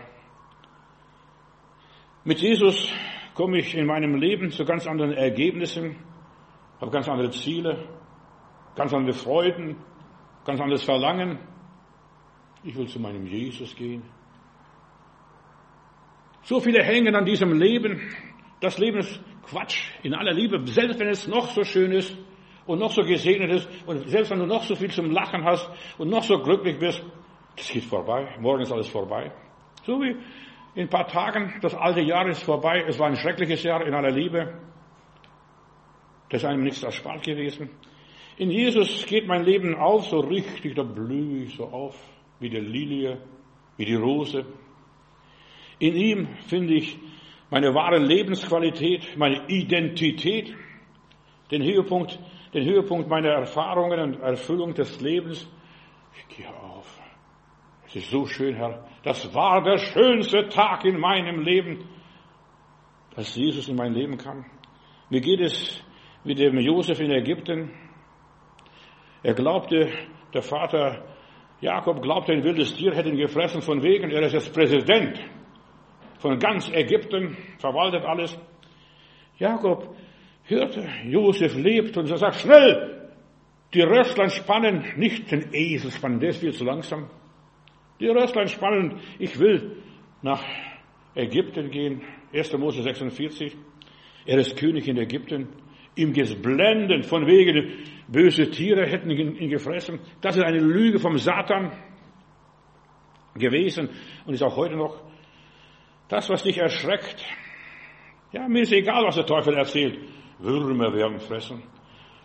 Mit 2.24 2.38
Jesus 2.38 2.92
komme 3.34 3.58
ich 3.58 3.74
in 3.74 3.86
meinem 3.86 4.14
Leben 4.14 4.50
zu 4.50 4.64
ganz 4.64 4.86
anderen 4.86 5.12
Ergebnissen, 5.12 5.96
habe 6.80 6.92
ganz 6.92 7.08
andere 7.08 7.30
Ziele, 7.30 7.88
ganz 8.76 8.94
andere 8.94 9.12
Freuden, 9.12 9.76
ganz 10.44 10.60
anderes 10.60 10.84
Verlangen. 10.84 11.40
Ich 12.62 12.76
will 12.76 12.86
zu 12.86 13.00
meinem 13.00 13.26
Jesus 13.26 13.74
gehen. 13.74 14.04
So 16.42 16.60
viele 16.60 16.82
hängen 16.84 17.16
an 17.16 17.24
diesem 17.24 17.58
Leben. 17.58 18.00
Das 18.60 18.78
Leben 18.78 18.98
ist 18.98 19.20
Quatsch 19.42 19.90
in 20.04 20.14
aller 20.14 20.32
Liebe, 20.32 20.64
selbst 20.66 21.00
wenn 21.00 21.08
es 21.08 21.26
noch 21.26 21.50
so 21.50 21.64
schön 21.64 21.90
ist 21.90 22.16
und 22.66 22.78
noch 22.78 22.92
so 22.92 23.02
gesegnet 23.02 23.50
ist 23.50 23.68
und 23.86 24.08
selbst 24.08 24.30
wenn 24.30 24.38
du 24.38 24.46
noch 24.46 24.62
so 24.62 24.76
viel 24.76 24.90
zum 24.92 25.10
Lachen 25.10 25.44
hast 25.44 25.68
und 25.98 26.08
noch 26.08 26.22
so 26.22 26.38
glücklich 26.38 26.78
bist, 26.78 27.02
das 27.56 27.68
geht 27.68 27.84
vorbei. 27.84 28.36
Morgen 28.38 28.62
ist 28.62 28.70
alles 28.70 28.88
vorbei. 28.88 29.32
So 29.84 30.00
wie 30.00 30.16
in 30.74 30.82
ein 30.82 30.88
paar 30.88 31.06
Tagen, 31.06 31.54
das 31.60 31.74
alte 31.74 32.00
Jahr 32.00 32.26
ist 32.28 32.42
vorbei. 32.42 32.84
Es 32.88 32.98
war 32.98 33.08
ein 33.08 33.16
schreckliches 33.16 33.62
Jahr 33.62 33.86
in 33.86 33.94
aller 33.94 34.10
Liebe. 34.10 34.54
Das 36.30 36.42
ist 36.42 36.48
einem 36.48 36.64
nichts 36.64 36.82
erspart 36.82 37.24
gewesen. 37.24 37.70
In 38.38 38.50
Jesus 38.50 39.04
geht 39.06 39.26
mein 39.26 39.44
Leben 39.44 39.74
auf, 39.74 40.06
so 40.06 40.20
richtig, 40.20 40.74
da 40.74 40.82
blühe 40.82 41.44
ich 41.44 41.56
so 41.56 41.64
auf, 41.64 41.94
wie 42.40 42.48
die 42.48 42.58
Lilie, 42.58 43.18
wie 43.76 43.84
die 43.84 43.94
Rose. 43.94 44.46
In 45.78 45.94
ihm 45.94 46.28
finde 46.46 46.74
ich 46.74 46.98
meine 47.50 47.74
wahre 47.74 47.98
Lebensqualität, 47.98 49.16
meine 49.18 49.46
Identität, 49.48 50.54
den 51.50 51.62
Höhepunkt, 51.62 52.18
den 52.54 52.64
Höhepunkt 52.64 53.10
meiner 53.10 53.28
Erfahrungen 53.28 54.00
und 54.00 54.20
Erfüllung 54.22 54.72
des 54.72 55.00
Lebens. 55.02 55.46
Ich 56.16 56.36
gehe 56.36 56.48
auf. 56.48 56.71
Es 57.94 58.04
ist 58.04 58.10
so 58.10 58.24
schön, 58.24 58.54
Herr. 58.54 58.86
Das 59.02 59.34
war 59.34 59.62
der 59.62 59.76
schönste 59.76 60.48
Tag 60.48 60.86
in 60.86 60.98
meinem 60.98 61.42
Leben, 61.42 61.90
dass 63.14 63.36
Jesus 63.36 63.68
in 63.68 63.76
mein 63.76 63.92
Leben 63.92 64.16
kam. 64.16 64.46
Mir 65.10 65.20
geht 65.20 65.40
es 65.40 65.84
wie 66.24 66.34
dem 66.34 66.58
Josef 66.58 66.98
in 67.00 67.10
Ägypten. 67.10 67.70
Er 69.22 69.34
glaubte, 69.34 69.92
der 70.32 70.40
Vater 70.40 71.04
Jakob 71.60 72.00
glaubte, 72.00 72.32
ein 72.32 72.42
wildes 72.42 72.74
Tier 72.74 72.94
hätte 72.94 73.10
ihn 73.10 73.18
gefressen 73.18 73.60
von 73.60 73.82
wegen, 73.82 74.10
er 74.10 74.22
ist 74.22 74.32
jetzt 74.32 74.54
Präsident 74.54 75.20
von 76.18 76.38
ganz 76.38 76.70
Ägypten, 76.72 77.36
verwaltet 77.58 78.06
alles. 78.06 78.38
Jakob 79.36 79.94
hörte, 80.44 80.88
Josef 81.04 81.54
lebt 81.56 81.98
und 81.98 82.08
er 82.08 82.16
sagt, 82.16 82.36
schnell, 82.36 83.10
die 83.74 83.82
Röstlein 83.82 84.30
spannen, 84.30 84.82
nicht 84.96 85.30
den 85.30 85.52
Esel 85.52 85.90
spannen, 85.90 86.20
der 86.20 86.30
ist 86.30 86.40
viel 86.40 86.54
zu 86.54 86.64
langsam. 86.64 87.10
Die 88.02 88.08
Röstlein 88.08 88.48
spannen, 88.48 89.00
ich 89.20 89.38
will 89.38 89.76
nach 90.22 90.42
Ägypten 91.14 91.70
gehen. 91.70 92.02
1. 92.34 92.52
Mose 92.58 92.82
46. 92.82 93.56
Er 94.26 94.38
ist 94.38 94.56
König 94.56 94.88
in 94.88 94.96
Ägypten. 94.96 95.48
Ihm 95.94 96.12
geht's 96.12 96.34
blendend, 96.34 97.06
von 97.06 97.28
wegen 97.28 97.84
böse 98.08 98.50
Tiere 98.50 98.86
hätten 98.86 99.08
ihn 99.08 99.50
gefressen. 99.50 100.00
Das 100.20 100.36
ist 100.36 100.42
eine 100.42 100.58
Lüge 100.58 100.98
vom 100.98 101.16
Satan 101.16 101.70
gewesen 103.36 103.88
und 104.26 104.34
ist 104.34 104.42
auch 104.42 104.56
heute 104.56 104.74
noch. 104.74 105.00
Das, 106.08 106.28
was 106.28 106.42
dich 106.42 106.58
erschreckt, 106.58 107.24
ja, 108.32 108.48
mir 108.48 108.62
ist 108.62 108.72
egal, 108.72 109.04
was 109.04 109.14
der 109.14 109.26
Teufel 109.26 109.54
erzählt. 109.54 109.96
Würmer 110.40 110.92
werden 110.92 111.20
fressen. 111.20 111.62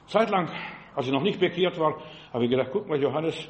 Zeitlang, 0.07 0.49
als 0.95 1.05
ich 1.05 1.13
noch 1.13 1.21
nicht 1.21 1.39
bekehrt 1.39 1.77
war, 1.77 2.01
habe 2.33 2.45
ich 2.45 2.49
gedacht, 2.49 2.69
guck 2.71 2.87
mal, 2.87 2.99
Johannes, 2.99 3.47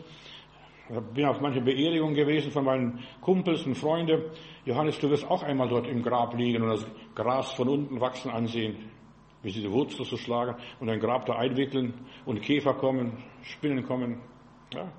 ich 0.90 1.14
bin 1.14 1.26
auf 1.26 1.42
manche 1.42 1.62
Beerdigungen 1.62 2.16
gewesen 2.16 2.52
von 2.52 2.64
meinen 2.64 3.04
Kumpels 3.22 3.66
und 3.66 3.76
Freunden. 3.76 4.24
Johannes, 4.66 5.00
du 5.00 5.10
wirst 5.10 5.30
auch 5.30 5.44
einmal 5.44 5.68
dort 5.68 5.88
im 5.88 6.02
Grab 6.02 6.38
liegen 6.38 6.64
und 6.64 6.70
das 6.70 6.88
Gras 7.16 7.52
von 7.54 7.68
unten 7.68 8.00
wachsen 8.00 8.32
ansehen 8.32 8.78
wie 9.44 9.52
sie 9.52 9.62
die 9.62 9.72
Wurzel 9.72 10.06
zu 10.06 10.18
schlagen 10.18 10.56
und 10.80 10.90
ein 10.90 11.00
Grab 11.00 11.26
da 11.26 11.36
einwickeln 11.36 11.94
und 12.26 12.42
Käfer 12.42 12.74
kommen, 12.74 13.24
Spinnen 13.44 13.84
kommen. 13.84 14.20
Ja. 14.74 14.92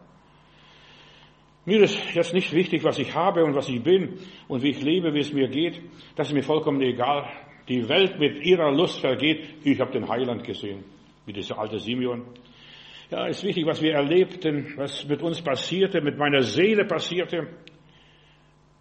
Mir 1.65 1.83
ist 1.83 2.15
jetzt 2.15 2.33
nicht 2.33 2.53
wichtig, 2.53 2.83
was 2.85 2.99
ich 2.99 3.15
habe 3.15 3.45
und 3.45 3.55
was 3.55 3.69
ich 3.69 3.83
bin 3.83 4.19
und 4.47 4.63
wie 4.63 4.71
ich 4.71 4.83
lebe, 4.83 5.13
wie 5.13 5.21
es 5.21 5.33
mir 5.33 5.49
geht. 5.49 5.83
Das 6.17 6.29
ist 6.29 6.35
mir 6.35 6.43
vollkommen 6.43 6.81
egal. 6.81 7.29
Die 7.69 7.87
Welt 7.89 8.19
mit 8.19 8.43
ihrer 8.43 8.73
Lust 8.73 9.01
vergeht. 9.01 9.45
Ich 9.65 9.79
habe 9.79 9.93
den 9.93 10.09
Heiland 10.09 10.45
gesehen, 10.45 10.85
wie 11.27 11.35
dieser 11.35 11.59
alte 11.59 11.79
Simeon. 11.79 12.25
Ja, 13.11 13.27
ist 13.27 13.43
wichtig, 13.43 13.65
was 13.65 13.81
wir 13.81 13.95
erlebten, 13.95 14.75
was 14.77 15.07
mit 15.07 15.23
uns 15.23 15.41
passierte, 15.41 16.03
mit 16.03 16.19
meiner 16.19 16.43
Seele 16.43 16.85
passierte, 16.85 17.49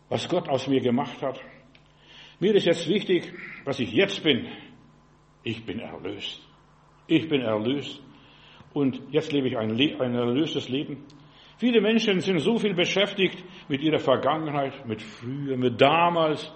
was 0.10 0.28
Gott 0.28 0.50
aus 0.50 0.68
mir 0.68 0.82
gemacht 0.82 1.22
hat. 1.22 1.40
Mir 2.40 2.54
ist 2.54 2.66
jetzt 2.66 2.90
wichtig, 2.90 3.32
was 3.64 3.80
ich 3.80 3.92
jetzt 3.94 4.22
bin, 4.24 4.48
ich 5.44 5.66
bin 5.66 5.80
erlöst. 5.80 6.42
Ich 7.08 7.30
bin 7.30 7.42
erlöst. 7.42 8.04
Und 8.74 9.02
jetzt 9.12 9.32
lebe 9.32 9.48
ich 9.48 9.58
ein, 9.58 9.72
ein 9.72 10.16
erlöstes 10.16 10.68
Leben. 10.68 11.06
Viele 11.58 11.80
Menschen 11.80 12.20
sind 12.20 12.40
so 12.40 12.60
viel 12.60 12.74
beschäftigt 12.74 13.42
mit 13.70 13.82
ihrer 13.82 14.00
Vergangenheit, 14.00 14.86
mit 14.86 15.02
früher, 15.02 15.56
mit 15.56 15.80
damals. 15.80 16.54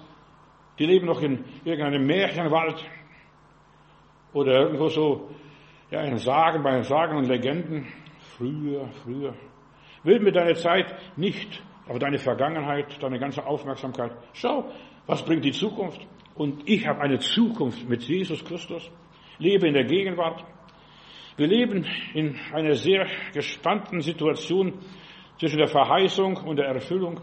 Die 0.77 0.85
leben 0.85 1.05
noch 1.05 1.21
in 1.21 1.45
irgendeinem 1.63 2.05
Märchenwald 2.05 2.83
oder 4.33 4.63
irgendwo 4.63 4.89
so, 4.89 5.29
ja, 5.91 6.01
in 6.01 6.17
Sagen, 6.17 6.63
bei 6.63 6.81
Sagen 6.83 7.17
und 7.17 7.25
Legenden. 7.25 7.85
Früher, 8.37 8.87
früher. 9.03 9.33
Will 10.03 10.19
mir 10.19 10.31
deine 10.31 10.55
Zeit 10.55 10.95
nicht, 11.17 11.61
aber 11.87 11.99
deine 11.99 12.17
Vergangenheit, 12.17 13.01
deine 13.03 13.19
ganze 13.19 13.45
Aufmerksamkeit. 13.45 14.13
Schau, 14.33 14.71
was 15.05 15.23
bringt 15.23 15.45
die 15.45 15.51
Zukunft? 15.51 16.01
Und 16.33 16.67
ich 16.67 16.87
habe 16.87 17.01
eine 17.01 17.19
Zukunft 17.19 17.87
mit 17.87 18.03
Jesus 18.03 18.43
Christus, 18.43 18.89
lebe 19.37 19.67
in 19.67 19.73
der 19.73 19.83
Gegenwart. 19.83 20.43
Wir 21.35 21.47
leben 21.47 21.85
in 22.13 22.37
einer 22.53 22.75
sehr 22.75 23.05
gespannten 23.33 24.01
Situation 24.01 24.73
zwischen 25.39 25.57
der 25.57 25.67
Verheißung 25.67 26.37
und 26.37 26.57
der 26.57 26.67
Erfüllung. 26.67 27.19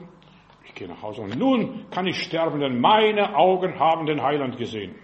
Ich 0.65 0.75
gehe 0.75 0.89
nach 0.89 1.03
Hause 1.03 1.23
und 1.23 1.37
nun 1.39 1.87
kann 1.91 2.07
ich 2.07 2.23
sterben, 2.23 2.61
denn 2.61 2.81
meine 2.81 3.35
Augen 3.35 3.79
haben 3.79 4.07
den 4.07 4.23
Heiland 4.23 4.59
gesehen. 4.59 4.95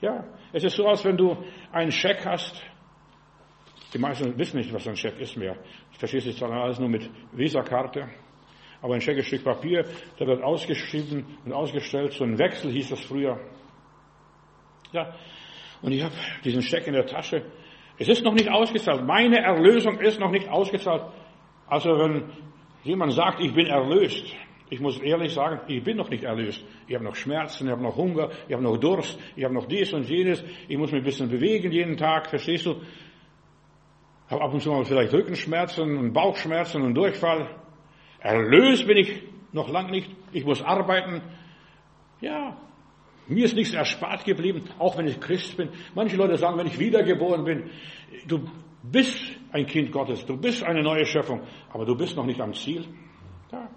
Ja, 0.00 0.24
es 0.56 0.64
ist 0.64 0.76
so, 0.76 0.88
als 0.88 1.04
wenn 1.04 1.18
du 1.18 1.36
einen 1.70 1.92
Scheck 1.92 2.24
hast. 2.24 2.64
Die 3.92 3.98
meisten 3.98 4.38
wissen 4.38 4.56
nicht, 4.56 4.72
was 4.72 4.88
ein 4.88 4.96
Scheck 4.96 5.20
ist 5.20 5.36
mehr. 5.36 5.54
Ich 5.92 5.98
verstehe 5.98 6.20
es 6.20 6.38
dann 6.38 6.50
alles 6.50 6.78
nur 6.78 6.88
mit 6.88 7.10
Visa-Karte. 7.32 8.08
Aber 8.80 8.94
ein 8.94 9.02
scheckes 9.02 9.26
Stück 9.26 9.44
Papier, 9.44 9.84
da 10.18 10.26
wird 10.26 10.42
ausgeschrieben 10.42 11.26
und 11.44 11.52
ausgestellt. 11.52 12.14
So 12.14 12.24
ein 12.24 12.38
Wechsel 12.38 12.72
hieß 12.72 12.88
das 12.88 13.00
früher. 13.00 13.38
Ja, 14.92 15.14
und 15.82 15.92
ich 15.92 16.02
habe 16.02 16.14
diesen 16.42 16.62
Scheck 16.62 16.86
in 16.86 16.94
der 16.94 17.04
Tasche. 17.04 17.44
Es 17.98 18.08
ist 18.08 18.24
noch 18.24 18.32
nicht 18.32 18.48
ausgezahlt. 18.48 19.04
Meine 19.04 19.40
Erlösung 19.42 20.00
ist 20.00 20.18
noch 20.18 20.30
nicht 20.30 20.48
ausgezahlt. 20.48 21.02
Also 21.66 21.90
wenn 21.98 22.32
jemand 22.82 23.12
sagt, 23.12 23.40
ich 23.40 23.52
bin 23.52 23.66
erlöst, 23.66 24.34
ich 24.68 24.80
muss 24.80 24.98
ehrlich 24.98 25.32
sagen, 25.32 25.60
ich 25.68 25.82
bin 25.84 25.96
noch 25.96 26.10
nicht 26.10 26.24
erlöst. 26.24 26.64
Ich 26.88 26.94
habe 26.94 27.04
noch 27.04 27.14
Schmerzen, 27.14 27.66
ich 27.66 27.72
habe 27.72 27.82
noch 27.82 27.96
Hunger, 27.96 28.30
ich 28.48 28.52
habe 28.52 28.64
noch 28.64 28.76
Durst, 28.76 29.18
ich 29.36 29.44
habe 29.44 29.54
noch 29.54 29.66
dies 29.66 29.92
und 29.92 30.08
jenes. 30.08 30.42
Ich 30.68 30.76
muss 30.76 30.90
mich 30.90 31.02
ein 31.02 31.04
bisschen 31.04 31.28
bewegen 31.28 31.70
jeden 31.70 31.96
Tag, 31.96 32.28
verstehst 32.28 32.66
du? 32.66 32.80
Ich 34.26 34.32
habe 34.32 34.42
ab 34.42 34.52
und 34.52 34.60
zu 34.60 34.70
mal 34.70 34.84
vielleicht 34.84 35.12
Rückenschmerzen 35.12 35.96
und 35.96 36.12
Bauchschmerzen 36.12 36.82
und 36.82 36.94
Durchfall. 36.94 37.48
Erlöst 38.18 38.86
bin 38.86 38.96
ich 38.96 39.22
noch 39.52 39.68
lang 39.70 39.90
nicht. 39.90 40.10
Ich 40.32 40.44
muss 40.44 40.62
arbeiten. 40.62 41.22
Ja, 42.20 42.56
mir 43.28 43.44
ist 43.44 43.54
nichts 43.54 43.72
erspart 43.72 44.24
geblieben, 44.24 44.64
auch 44.78 44.98
wenn 44.98 45.06
ich 45.06 45.20
Christ 45.20 45.56
bin. 45.56 45.68
Manche 45.94 46.16
Leute 46.16 46.36
sagen, 46.36 46.58
wenn 46.58 46.66
ich 46.66 46.78
wiedergeboren 46.78 47.44
bin, 47.44 47.70
du 48.26 48.48
bist 48.82 49.16
ein 49.52 49.66
Kind 49.66 49.92
Gottes, 49.92 50.26
du 50.26 50.36
bist 50.36 50.64
eine 50.64 50.82
neue 50.82 51.04
Schöpfung, 51.04 51.42
aber 51.72 51.84
du 51.84 51.96
bist 51.96 52.16
noch 52.16 52.26
nicht 52.26 52.40
am 52.40 52.52
Ziel. 52.52 52.84
Ja. 53.52 53.68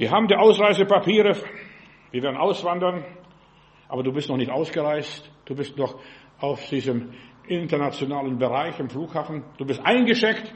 Wir 0.00 0.10
haben 0.10 0.28
die 0.28 0.34
Ausreisepapiere, 0.34 1.36
wir 2.10 2.22
werden 2.22 2.38
auswandern, 2.38 3.04
aber 3.86 4.02
du 4.02 4.10
bist 4.10 4.30
noch 4.30 4.38
nicht 4.38 4.50
ausgereist, 4.50 5.30
du 5.44 5.54
bist 5.54 5.76
noch 5.76 6.00
auf 6.38 6.66
diesem 6.70 7.12
internationalen 7.46 8.38
Bereich 8.38 8.80
im 8.80 8.88
Flughafen, 8.88 9.44
du 9.58 9.66
bist 9.66 9.84
eingeschickt, 9.84 10.54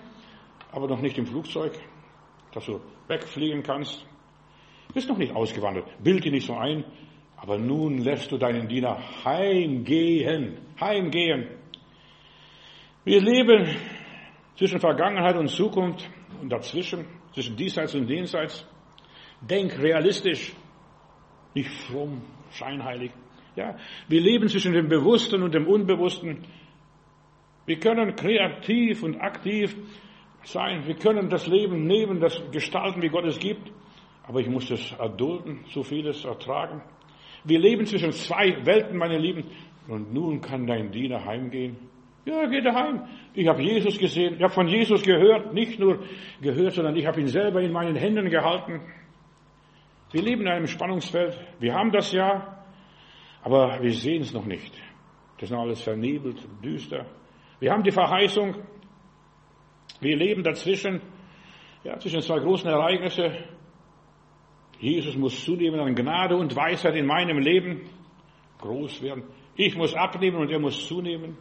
aber 0.73 0.89
noch 0.89 1.03
nicht 1.03 1.19
im 1.19 1.27
Flugzeug. 1.27 1.73
dass 2.53 2.65
du 2.65 2.81
wegfliegen 3.07 3.63
kannst. 3.63 4.07
Bist 4.95 5.11
noch 5.11 5.19
nicht 5.19 5.37
ausgewandert. 5.37 5.85
Bild 6.03 6.25
dich 6.25 6.33
nicht 6.33 6.47
so 6.47 6.55
ein. 6.55 6.83
Aber 7.37 7.59
nun 7.59 7.99
lässt 7.99 8.33
du 8.33 8.39
deinen 8.39 8.67
Diener 8.67 8.99
heimgehen. 9.27 10.57
Heimgehen. 10.81 11.51
Wir 13.05 13.21
leben 13.21 13.77
zwischen 14.57 14.81
Vergangenheit 14.81 15.37
und 15.37 15.49
Zukunft 15.49 16.09
und 16.41 16.49
dazwischen, 16.49 17.05
zwischen 17.35 17.57
diesseits 17.57 17.95
und 17.95 18.09
jenseits. 18.09 18.67
Denk 19.41 19.79
realistisch, 19.79 20.53
nicht 21.55 21.71
fromm, 21.71 22.23
scheinheilig. 22.51 23.13
Ja, 23.57 23.77
wir 24.09 24.21
leben 24.21 24.49
zwischen 24.49 24.73
dem 24.73 24.89
Bewussten 24.89 25.43
und 25.43 25.55
dem 25.55 25.67
Unbewussten. 25.67 26.45
Wir 27.67 27.79
können 27.79 28.15
kreativ 28.15 29.03
und 29.03 29.21
aktiv 29.21 29.77
sein. 30.43 30.87
Wir 30.87 30.97
können 30.97 31.29
das 31.29 31.47
Leben 31.47 31.87
neben 31.87 32.21
das 32.21 32.43
gestalten, 32.51 33.01
wie 33.03 33.09
Gott 33.09 33.25
es 33.25 33.39
gibt. 33.39 33.71
Aber 34.27 34.41
ich 34.41 34.49
muss 34.49 34.69
das 34.69 34.93
erdulden, 34.99 35.61
so 35.71 35.83
vieles 35.83 36.25
ertragen. 36.25 36.83
Wir 37.45 37.59
leben 37.59 37.85
zwischen 37.87 38.13
zwei 38.13 38.65
Welten, 38.65 38.97
meine 38.97 39.19
Lieben. 39.19 39.45
Und 39.87 40.13
nun 40.13 40.41
kann 40.41 40.67
dein 40.67 40.91
Diener 40.91 41.25
heimgehen. 41.25 41.77
Ja, 42.25 42.47
geht 42.47 42.65
er 42.65 42.75
heim. 42.75 43.03
Ich 43.35 43.47
habe 43.47 43.63
Jesus 43.63 43.99
gesehen. 43.99 44.37
Ich 44.37 44.43
habe 44.43 44.53
von 44.53 44.67
Jesus 44.67 45.03
gehört. 45.03 45.53
Nicht 45.53 45.79
nur 45.79 46.01
gehört, 46.41 46.73
sondern 46.73 46.97
ich 46.97 47.07
habe 47.07 47.21
ihn 47.21 47.27
selber 47.27 47.61
in 47.61 47.71
meinen 47.71 47.97
Händen 47.97 48.31
gehalten. 48.31 48.81
Wir 50.15 50.23
leben 50.23 50.43
in 50.43 50.49
einem 50.49 50.69
Spannungsfeld. 50.69 51.37
Wir 51.59 51.75
haben 51.75 51.91
das 51.91 52.13
ja, 52.13 52.65
aber 53.43 53.83
wir 53.83 53.93
sehen 53.93 54.23
es 54.23 54.33
noch 54.33 54.45
nicht. 54.45 54.73
Das 55.39 55.49
ist 55.49 55.51
noch 55.51 55.63
alles 55.63 55.83
vernebelt, 55.83 56.41
düster. 56.63 57.05
Wir 57.59 57.73
haben 57.73 57.83
die 57.83 57.91
Verheißung. 57.91 58.55
Wir 60.01 60.17
leben 60.17 60.45
dazwischen, 60.45 61.03
ja, 61.83 61.99
zwischen 61.99 62.21
zwei 62.21 62.39
großen 62.39 62.71
Ereignisse. 62.71 63.45
Jesus 64.79 65.17
muss 65.17 65.45
zunehmen 65.45 65.81
an 65.81 65.97
Gnade 65.97 66.37
und 66.37 66.55
Weisheit 66.55 66.95
in 66.95 67.07
meinem 67.07 67.39
Leben. 67.39 67.81
Groß 68.59 69.03
werden. 69.03 69.25
Ich 69.57 69.75
muss 69.75 69.95
abnehmen 69.95 70.37
und 70.37 70.49
er 70.49 70.61
muss 70.61 70.87
zunehmen. 70.87 71.37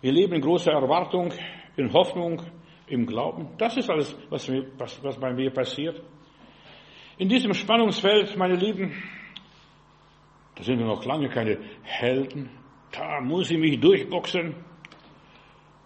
Wir 0.00 0.12
leben 0.12 0.34
in 0.34 0.42
großer 0.42 0.70
Erwartung, 0.70 1.34
in 1.76 1.92
Hoffnung, 1.92 2.40
im 2.86 3.04
Glauben. 3.04 3.48
Das 3.58 3.76
ist 3.76 3.90
alles, 3.90 4.16
was, 4.30 4.48
mir, 4.48 4.70
was, 4.78 5.02
was 5.02 5.18
bei 5.18 5.32
mir 5.32 5.50
passiert. 5.50 6.00
In 7.18 7.28
diesem 7.28 7.52
Spannungsfeld, 7.52 8.36
meine 8.36 8.54
Lieben, 8.54 8.92
da 10.54 10.62
sind 10.62 10.78
wir 10.78 10.86
noch 10.86 11.04
lange 11.04 11.28
keine 11.28 11.58
Helden. 11.82 12.48
Da 12.92 13.20
muss 13.20 13.50
ich 13.50 13.58
mich 13.58 13.80
durchboxen. 13.80 14.54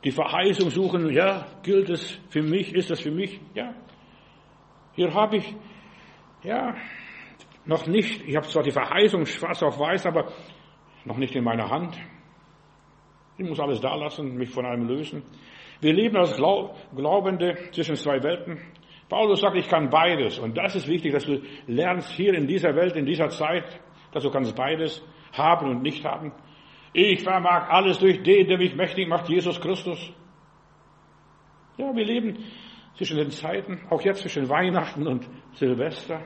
Die 0.04 0.10
Verheißung 0.10 0.68
suchen, 0.68 1.10
ja, 1.10 1.46
gilt 1.62 1.88
es 1.88 2.20
für 2.28 2.42
mich, 2.42 2.74
ist 2.74 2.90
das 2.90 3.00
für 3.00 3.10
mich? 3.10 3.40
Ja. 3.54 3.74
Hier 4.94 5.14
habe 5.14 5.38
ich, 5.38 5.54
ja, 6.42 6.74
noch 7.64 7.86
nicht, 7.86 8.22
ich 8.26 8.36
habe 8.36 8.46
zwar 8.46 8.62
die 8.62 8.70
Verheißung 8.70 9.24
schwarz 9.24 9.62
auf 9.62 9.78
weiß, 9.78 10.04
aber 10.04 10.30
noch 11.06 11.16
nicht 11.16 11.34
in 11.34 11.44
meiner 11.44 11.70
Hand. 11.70 11.98
Ich 13.38 13.48
muss 13.48 13.58
alles 13.58 13.80
da 13.80 13.94
lassen, 13.94 14.36
mich 14.36 14.50
von 14.50 14.66
allem 14.66 14.86
lösen. 14.86 15.22
Wir 15.80 15.94
leben 15.94 16.16
als 16.16 16.36
Glaubende 16.36 17.56
zwischen 17.72 17.96
zwei 17.96 18.22
Welten. 18.22 18.60
Paulus 19.12 19.42
sagt, 19.42 19.56
ich 19.56 19.68
kann 19.68 19.90
beides. 19.90 20.38
Und 20.38 20.56
das 20.56 20.74
ist 20.74 20.88
wichtig, 20.88 21.12
dass 21.12 21.26
du 21.26 21.42
lernst 21.66 22.12
hier 22.12 22.32
in 22.32 22.46
dieser 22.46 22.74
Welt, 22.74 22.96
in 22.96 23.04
dieser 23.04 23.28
Zeit, 23.28 23.64
dass 24.10 24.22
du 24.22 24.30
kannst 24.30 24.56
beides 24.56 25.06
haben 25.34 25.68
und 25.68 25.82
nicht 25.82 26.02
haben. 26.02 26.32
Ich 26.94 27.22
vermag 27.22 27.68
alles 27.68 27.98
durch 27.98 28.22
den, 28.22 28.48
der 28.48 28.56
mich 28.56 28.74
mächtig 28.74 29.06
macht, 29.06 29.28
Jesus 29.28 29.60
Christus. 29.60 29.98
Ja, 31.76 31.94
wir 31.94 32.06
leben 32.06 32.42
zwischen 32.96 33.18
den 33.18 33.30
Zeiten, 33.30 33.82
auch 33.90 34.00
jetzt 34.00 34.22
zwischen 34.22 34.48
Weihnachten 34.48 35.06
und 35.06 35.28
Silvester. 35.56 36.22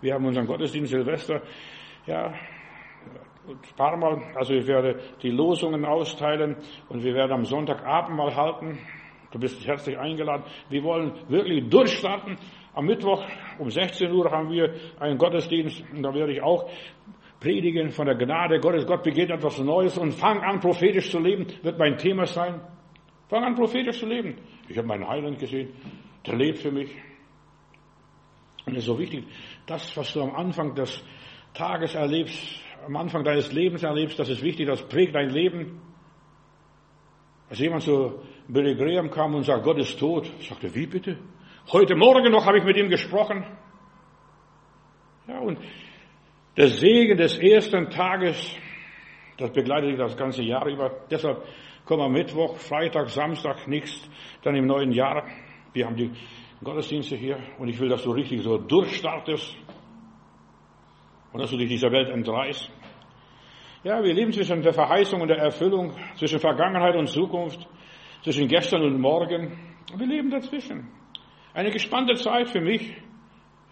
Wir 0.00 0.14
haben 0.14 0.24
unseren 0.24 0.46
Gottesdienst 0.46 0.92
Silvester. 0.92 1.42
Ja, 2.06 2.32
ein 3.48 3.58
paar 3.76 3.96
Mal, 3.96 4.22
also 4.36 4.54
ich 4.54 4.68
werde 4.68 5.00
die 5.22 5.30
Losungen 5.30 5.84
austeilen 5.84 6.54
und 6.88 7.02
wir 7.02 7.14
werden 7.14 7.32
am 7.32 7.44
Sonntagabend 7.44 8.16
mal 8.16 8.32
halten. 8.36 8.78
Du 9.32 9.38
bist 9.38 9.66
herzlich 9.66 9.98
eingeladen. 9.98 10.44
Wir 10.68 10.82
wollen 10.82 11.12
wirklich 11.28 11.68
durchstarten. 11.70 12.36
Am 12.74 12.84
Mittwoch 12.84 13.24
um 13.58 13.70
16 13.70 14.12
Uhr 14.12 14.30
haben 14.30 14.50
wir 14.50 14.74
einen 15.00 15.16
Gottesdienst 15.18 15.82
und 15.92 16.02
da 16.02 16.14
werde 16.14 16.32
ich 16.32 16.42
auch 16.42 16.70
predigen 17.40 17.90
von 17.90 18.06
der 18.06 18.14
Gnade 18.14 18.60
Gottes. 18.60 18.86
Gott 18.86 19.02
beginnt 19.02 19.30
etwas 19.30 19.58
Neues 19.58 19.96
und 19.98 20.12
fang 20.12 20.40
an 20.40 20.60
prophetisch 20.60 21.10
zu 21.10 21.18
leben, 21.18 21.46
wird 21.62 21.78
mein 21.78 21.96
Thema 21.96 22.26
sein. 22.26 22.60
Fang 23.28 23.44
an 23.44 23.54
prophetisch 23.54 23.98
zu 23.98 24.06
leben. 24.06 24.36
Ich 24.68 24.76
habe 24.76 24.86
meinen 24.86 25.08
Heiland 25.08 25.38
gesehen, 25.38 25.70
der 26.26 26.36
lebt 26.36 26.58
für 26.58 26.70
mich. 26.70 26.90
Und 28.66 28.74
es 28.74 28.80
ist 28.80 28.86
so 28.86 28.98
wichtig, 28.98 29.24
das, 29.66 29.96
was 29.96 30.12
du 30.12 30.22
am 30.22 30.34
Anfang 30.34 30.74
des 30.74 31.02
Tages 31.54 31.94
erlebst, 31.94 32.60
am 32.86 32.96
Anfang 32.96 33.24
deines 33.24 33.50
Lebens 33.52 33.82
erlebst, 33.82 34.18
das 34.18 34.28
ist 34.28 34.42
wichtig, 34.42 34.66
das 34.66 34.86
prägt 34.86 35.14
dein 35.14 35.30
Leben. 35.30 35.80
Als 37.52 37.60
jemand 37.60 37.82
zu 37.82 38.18
Billy 38.48 38.74
Graham 38.74 39.10
kam 39.10 39.34
und 39.34 39.42
sagt, 39.42 39.62
Gott 39.62 39.76
ist 39.76 39.98
tot, 39.98 40.26
ich 40.40 40.48
sagte, 40.48 40.74
wie 40.74 40.86
bitte? 40.86 41.18
Heute 41.70 41.94
Morgen 41.94 42.32
noch 42.32 42.46
habe 42.46 42.56
ich 42.56 42.64
mit 42.64 42.78
ihm 42.78 42.88
gesprochen. 42.88 43.44
Ja, 45.28 45.38
und 45.38 45.58
der 46.56 46.68
Segen 46.68 47.18
des 47.18 47.36
ersten 47.36 47.90
Tages, 47.90 48.56
das 49.36 49.52
begleitet 49.52 50.00
das 50.00 50.16
ganze 50.16 50.42
Jahr 50.42 50.66
über. 50.66 51.04
Deshalb 51.10 51.44
kommen 51.84 52.04
am 52.04 52.12
Mittwoch, 52.12 52.56
Freitag, 52.56 53.10
Samstag 53.10 53.68
nichts, 53.68 54.00
dann 54.42 54.54
im 54.54 54.64
neuen 54.64 54.92
Jahr. 54.92 55.26
Wir 55.74 55.84
haben 55.84 55.96
die 55.96 56.10
Gottesdienste 56.64 57.16
hier 57.16 57.38
und 57.58 57.68
ich 57.68 57.78
will, 57.78 57.90
dass 57.90 58.02
du 58.02 58.12
richtig 58.12 58.40
so 58.40 58.56
durchstartest 58.56 59.54
und 61.34 61.38
dass 61.38 61.50
du 61.50 61.58
dich 61.58 61.68
dieser 61.68 61.92
Welt 61.92 62.08
entreißt. 62.08 62.70
Ja, 63.84 64.00
wir 64.00 64.14
leben 64.14 64.32
zwischen 64.32 64.62
der 64.62 64.72
Verheißung 64.72 65.22
und 65.22 65.28
der 65.28 65.38
Erfüllung, 65.38 65.92
zwischen 66.14 66.38
Vergangenheit 66.38 66.94
und 66.94 67.08
Zukunft, 67.08 67.66
zwischen 68.22 68.46
gestern 68.46 68.82
und 68.82 69.00
morgen. 69.00 69.58
Wir 69.96 70.06
leben 70.06 70.30
dazwischen. 70.30 70.88
Eine 71.52 71.70
gespannte 71.70 72.14
Zeit 72.14 72.48
für 72.48 72.60
mich. 72.60 72.96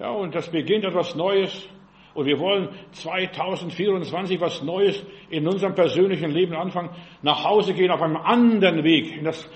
Ja, 0.00 0.10
und 0.10 0.34
das 0.34 0.50
beginnt 0.50 0.84
etwas 0.84 1.14
Neues. 1.14 1.68
Und 2.14 2.26
wir 2.26 2.40
wollen 2.40 2.70
2024 2.90 4.40
was 4.40 4.62
Neues 4.64 5.00
in 5.28 5.46
unserem 5.46 5.76
persönlichen 5.76 6.32
Leben 6.32 6.56
anfangen, 6.56 6.90
nach 7.22 7.44
Hause 7.44 7.72
gehen 7.72 7.92
auf 7.92 8.02
einem 8.02 8.16
anderen 8.16 8.82
Weg, 8.82 9.16
in 9.16 9.24
das 9.24 9.48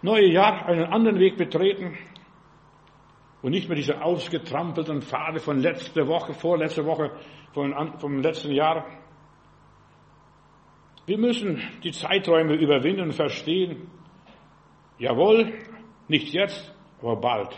neue 0.00 0.32
Jahr 0.32 0.64
einen 0.64 0.86
anderen 0.86 1.18
Weg 1.18 1.36
betreten 1.36 1.98
und 3.42 3.50
nicht 3.50 3.68
mehr 3.68 3.76
diese 3.76 4.00
ausgetrampelten 4.02 5.02
Pfade 5.02 5.38
von 5.38 5.60
letzter 5.60 6.08
Woche, 6.08 6.32
vorletzter 6.32 6.86
Woche 6.86 7.10
vom 7.52 8.22
letzten 8.22 8.52
Jahr. 8.52 8.86
Wir 11.08 11.16
müssen 11.16 11.58
die 11.82 11.92
Zeiträume 11.92 12.52
überwinden 12.56 13.00
und 13.00 13.14
verstehen. 13.14 13.90
Jawohl, 14.98 15.54
nicht 16.06 16.34
jetzt, 16.34 16.70
aber 17.00 17.16
bald. 17.16 17.48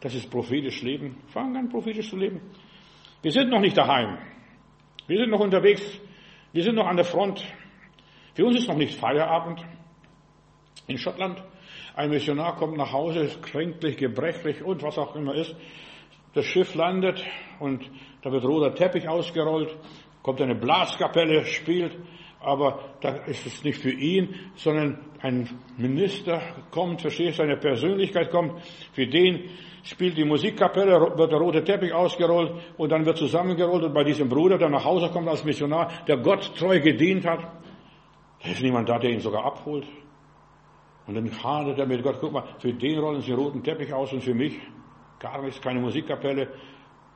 Das 0.00 0.14
ist 0.14 0.30
prophetisch 0.30 0.82
Leben. 0.82 1.16
Fangen 1.28 1.56
an, 1.56 1.70
prophetisch 1.70 2.10
zu 2.10 2.18
leben. 2.18 2.42
Wir 3.22 3.30
sind 3.30 3.48
noch 3.48 3.60
nicht 3.60 3.78
daheim. 3.78 4.18
Wir 5.06 5.16
sind 5.16 5.30
noch 5.30 5.40
unterwegs. 5.40 5.82
Wir 6.52 6.62
sind 6.62 6.74
noch 6.74 6.86
an 6.86 6.96
der 6.96 7.06
Front. 7.06 7.42
Für 8.34 8.44
uns 8.44 8.58
ist 8.58 8.68
noch 8.68 8.76
nicht 8.76 8.98
Feierabend. 8.98 9.64
In 10.86 10.98
Schottland, 10.98 11.42
ein 11.96 12.10
Missionar 12.10 12.56
kommt 12.56 12.76
nach 12.76 12.92
Hause, 12.92 13.30
kränklich, 13.40 13.96
gebrechlich 13.96 14.62
und 14.62 14.82
was 14.82 14.98
auch 14.98 15.16
immer 15.16 15.34
ist. 15.34 15.56
Das 16.34 16.44
Schiff 16.44 16.74
landet 16.74 17.24
und 17.58 17.90
da 18.20 18.30
wird 18.30 18.44
roter 18.44 18.74
Teppich 18.74 19.08
ausgerollt, 19.08 19.74
kommt 20.22 20.42
eine 20.42 20.56
Blaskapelle, 20.56 21.46
spielt, 21.46 21.96
aber 22.42 22.80
da 23.00 23.10
ist 23.26 23.46
es 23.46 23.62
nicht 23.64 23.78
für 23.78 23.92
ihn, 23.92 24.34
sondern 24.54 24.98
ein 25.20 25.48
Minister 25.76 26.40
kommt, 26.70 27.00
verstehst 27.00 27.38
seine 27.38 27.56
Persönlichkeit 27.56 28.30
kommt, 28.30 28.60
für 28.92 29.06
den 29.06 29.48
spielt 29.82 30.16
die 30.16 30.24
Musikkapelle, 30.24 31.00
wird 31.16 31.32
der 31.32 31.38
rote 31.38 31.64
Teppich 31.64 31.92
ausgerollt 31.92 32.52
und 32.76 32.90
dann 32.90 33.04
wird 33.04 33.18
zusammengerollt 33.18 33.84
und 33.84 33.94
bei 33.94 34.04
diesem 34.04 34.28
Bruder, 34.28 34.58
der 34.58 34.68
nach 34.68 34.84
Hause 34.84 35.08
kommt 35.10 35.28
als 35.28 35.44
Missionar, 35.44 35.90
der 36.06 36.18
Gott 36.18 36.56
treu 36.56 36.80
gedient 36.80 37.24
hat, 37.24 37.40
da 38.42 38.50
ist 38.50 38.62
niemand 38.62 38.88
da, 38.88 38.98
der 38.98 39.10
ihn 39.10 39.20
sogar 39.20 39.44
abholt. 39.44 39.86
Und 41.06 41.14
dann 41.14 41.30
hadert 41.42 41.78
er 41.78 41.86
mit 41.86 42.02
Gott, 42.02 42.18
guck 42.20 42.32
mal, 42.32 42.44
für 42.58 42.72
den 42.72 42.98
rollen 42.98 43.20
sie 43.20 43.30
den 43.30 43.38
roten 43.38 43.62
Teppich 43.62 43.92
aus 43.92 44.12
und 44.12 44.22
für 44.22 44.34
mich 44.34 44.58
gar 45.18 45.42
nichts, 45.42 45.60
keine 45.60 45.80
Musikkapelle, 45.80 46.48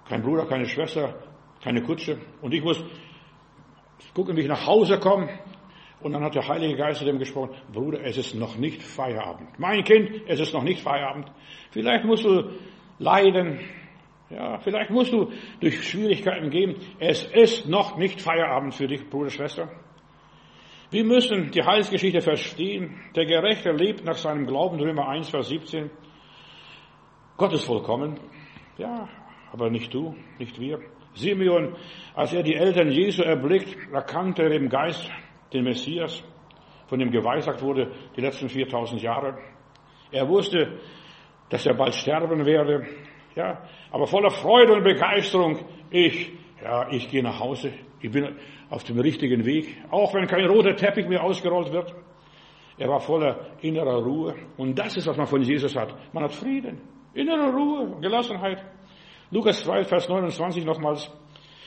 kein 0.09 0.23
Bruder, 0.23 0.47
keine 0.47 0.67
Schwester, 0.67 1.15
keine 1.63 1.83
Kutsche. 1.83 2.19
Und 2.43 2.53
ich 2.53 2.63
muss 2.63 2.83
gucken, 4.15 4.37
wie 4.37 4.43
ich 4.43 4.49
nach 4.49 4.67
Hause 4.67 4.99
komme. 4.99 5.29
Und 6.01 6.13
dann 6.13 6.23
hat 6.23 6.35
der 6.35 6.47
Heilige 6.47 6.77
Geist 6.77 7.01
zu 7.01 7.05
dem 7.05 7.19
gesprochen, 7.19 7.51
Bruder, 7.73 8.05
es 8.05 8.17
ist 8.17 8.35
noch 8.35 8.57
nicht 8.57 8.83
Feierabend. 8.83 9.59
Mein 9.59 9.83
Kind, 9.83 10.23
es 10.27 10.41
ist 10.41 10.53
noch 10.53 10.63
nicht 10.63 10.83
Feierabend. 10.83 11.31
Vielleicht 11.71 12.05
musst 12.05 12.25
du 12.25 12.51
leiden. 12.99 13.61
Ja, 14.29 14.59
vielleicht 14.59 14.91
musst 14.91 15.13
du 15.13 15.31
durch 15.61 15.89
Schwierigkeiten 15.89 16.51
gehen. 16.51 16.77
Es 16.99 17.25
ist 17.25 17.67
noch 17.69 17.97
nicht 17.97 18.21
Feierabend 18.21 18.75
für 18.75 18.87
dich, 18.87 19.09
Bruder, 19.09 19.31
Schwester. 19.31 19.71
Wir 20.91 21.05
müssen 21.05 21.51
die 21.51 21.63
Heilsgeschichte 21.63 22.21
verstehen. 22.21 23.01
Der 23.15 23.27
Gerechte 23.27 23.73
lebt 23.73 24.05
nach 24.05 24.17
seinem 24.17 24.47
Glauben, 24.47 24.79
Römer 24.79 25.09
1, 25.09 25.31
Vers 25.31 25.49
17. 25.49 25.91
Gott 27.37 27.53
ist 27.53 27.65
vollkommen. 27.65 28.21
Ja, 28.79 29.09
aber 29.53 29.71
nicht 29.71 29.93
du, 29.93 30.15
nicht 30.39 30.61
wir. 30.61 30.81
Simeon, 31.17 31.75
als 32.15 32.33
er 32.33 32.43
die 32.43 32.55
Eltern 32.55 32.91
Jesu 32.91 33.23
erblickt, 33.23 33.77
erkannte 33.93 34.43
er 34.43 34.53
im 34.53 34.69
Geist 34.69 35.11
den 35.53 35.65
Messias, 35.65 36.23
von 36.87 36.99
dem 36.99 37.11
geweissagt 37.11 37.63
wurde 37.63 37.91
die 38.17 38.21
letzten 38.21 38.49
4000 38.49 39.03
Jahre. 39.03 39.39
Er 40.13 40.29
wusste, 40.29 40.79
dass 41.49 41.67
er 41.67 41.75
bald 41.75 41.95
sterben 41.95 42.45
werde. 42.45 42.87
Ja, 43.35 43.63
aber 43.91 44.07
voller 44.07 44.31
Freude 44.31 44.73
und 44.73 44.85
Begeisterung, 44.85 45.59
ich, 45.91 46.33
ja, 46.63 46.89
ich 46.91 47.11
gehe 47.11 47.23
nach 47.23 47.39
Hause. 47.39 47.73
Ich 48.01 48.11
bin 48.11 48.37
auf 48.71 48.85
dem 48.85 48.99
richtigen 48.99 49.45
Weg, 49.45 49.77
auch 49.91 50.15
wenn 50.15 50.27
kein 50.27 50.47
roter 50.47 50.77
Teppich 50.77 51.09
mehr 51.09 51.23
ausgerollt 51.23 51.73
wird. 51.73 51.95
Er 52.79 52.89
war 52.89 53.01
voller 53.01 53.57
innerer 53.63 54.03
Ruhe. 54.03 54.35
Und 54.57 54.79
das 54.79 54.97
ist, 54.97 55.07
was 55.07 55.17
man 55.17 55.27
von 55.27 55.43
Jesus 55.43 55.75
hat. 55.75 55.95
Man 56.13 56.25
hat 56.25 56.33
Frieden, 56.33 56.81
innere 57.15 57.53
Ruhe, 57.53 57.97
Gelassenheit. 58.01 58.63
Lukas 59.31 59.63
2, 59.65 59.85
Vers 59.85 60.09
29 60.09 60.65
nochmals. 60.65 61.11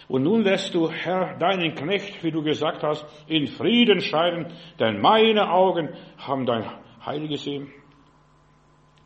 Und 0.08 0.24
nun 0.24 0.44
lässt 0.44 0.74
du, 0.74 0.90
Herr, 0.90 1.38
deinen 1.38 1.76
Knecht, 1.76 2.24
wie 2.24 2.32
du 2.32 2.42
gesagt 2.42 2.84
hast, 2.84 3.06
in 3.28 3.48
Frieden 3.48 4.02
scheiden, 4.02 4.48
denn 4.80 5.02
meine 5.02 5.52
Augen 5.52 5.90
haben 6.18 6.46
dein 6.46 6.66
Heil 7.06 7.28
gesehen. 7.28 7.72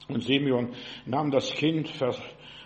Und 0.08 0.24
Simeon 0.24 0.74
nahm 1.06 1.32
das 1.32 1.54
Kind, 1.54 1.89
Vers 1.89 2.22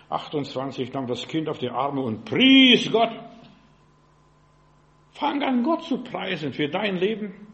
28, 0.08 0.92
nahm 0.92 1.06
das 1.06 1.26
Kind 1.26 1.48
auf 1.48 1.58
die 1.58 1.70
Arme 1.70 2.02
und 2.02 2.24
pries 2.24 2.90
Gott. 2.92 3.10
Fang 5.12 5.42
an, 5.42 5.64
Gott 5.64 5.82
zu 5.82 6.02
preisen 6.02 6.52
für 6.52 6.68
dein 6.68 6.96
Leben. 6.96 7.48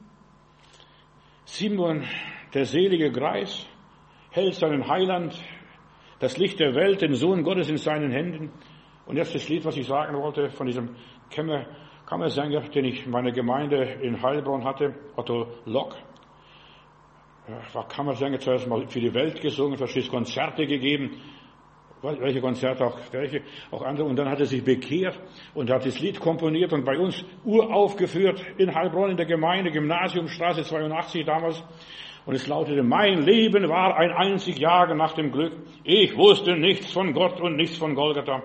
Simon, 1.47 2.05
der 2.53 2.67
selige 2.67 3.11
Greis, 3.11 3.67
hält 4.31 4.55
seinen 4.55 4.87
Heiland, 4.87 5.35
das 6.25 6.39
Licht 6.39 6.59
der 6.59 6.75
Welt, 6.75 7.03
den 7.03 7.15
Sohn 7.15 7.43
Gottes 7.43 7.69
in 7.69 7.77
seinen 7.77 8.11
Händen. 8.11 8.51
Und 9.05 9.17
jetzt 9.17 9.35
das 9.35 9.47
Lied, 9.51 9.63
was 9.67 9.77
ich 9.77 9.87
sagen 9.87 10.17
wollte, 10.17 10.49
von 10.49 10.67
diesem 10.67 10.97
Kammer, 11.31 11.67
Kammersänger, 12.07 12.63
den 12.63 12.87
ich 12.87 13.05
in 13.05 13.11
meiner 13.11 13.31
Gemeinde 13.31 13.83
in 14.01 14.23
Heilbronn 14.23 14.65
hatte, 14.65 14.95
Otto 15.17 15.49
Lock. 15.67 15.95
Er 17.47 17.63
war 17.75 17.87
Kammersänger 17.89 18.39
zuerst 18.39 18.67
mal 18.67 18.89
für 18.89 19.01
die 19.01 19.13
Welt 19.13 19.43
gesungen, 19.43 19.77
verschiedene 19.77 20.11
Konzerte 20.11 20.67
gegeben, 20.67 21.21
welche 22.01 22.41
Konzerte 22.41 22.87
auch, 22.87 22.99
welche, 23.13 23.43
auch 23.71 23.83
andere. 23.83 24.07
Und 24.07 24.17
dann 24.17 24.31
hat 24.31 24.41
er 24.41 24.47
sich 24.47 24.65
bekehrt 24.65 25.21
und 25.53 25.71
hat 25.71 25.85
das 25.85 26.01
Lied 26.01 26.21
komponiert 26.21 26.73
und 26.73 26.87
bei 26.87 26.99
uns 26.99 27.23
uraufgeführt 27.45 28.43
in 28.57 28.75
Heilbronn 28.75 29.11
in 29.11 29.19
der 29.19 29.27
Gemeinde, 29.27 29.71
Gymnasiumstraße 29.71 30.63
82 30.63 31.27
damals. 31.27 31.63
Und 32.27 32.35
es 32.35 32.47
lautete, 32.47 32.83
mein 32.83 33.23
Leben 33.23 33.69
war 33.69 33.97
ein 33.97 34.11
einzig 34.11 34.59
Jagen 34.59 34.97
nach 34.97 35.13
dem 35.13 35.31
Glück. 35.31 35.53
Ich 35.85 36.17
wusste 36.17 36.57
nichts 36.57 36.93
von 36.93 37.13
Gott 37.13 37.41
und 37.41 37.57
nichts 37.57 37.77
von 37.77 37.95
Golgatha. 37.95 38.43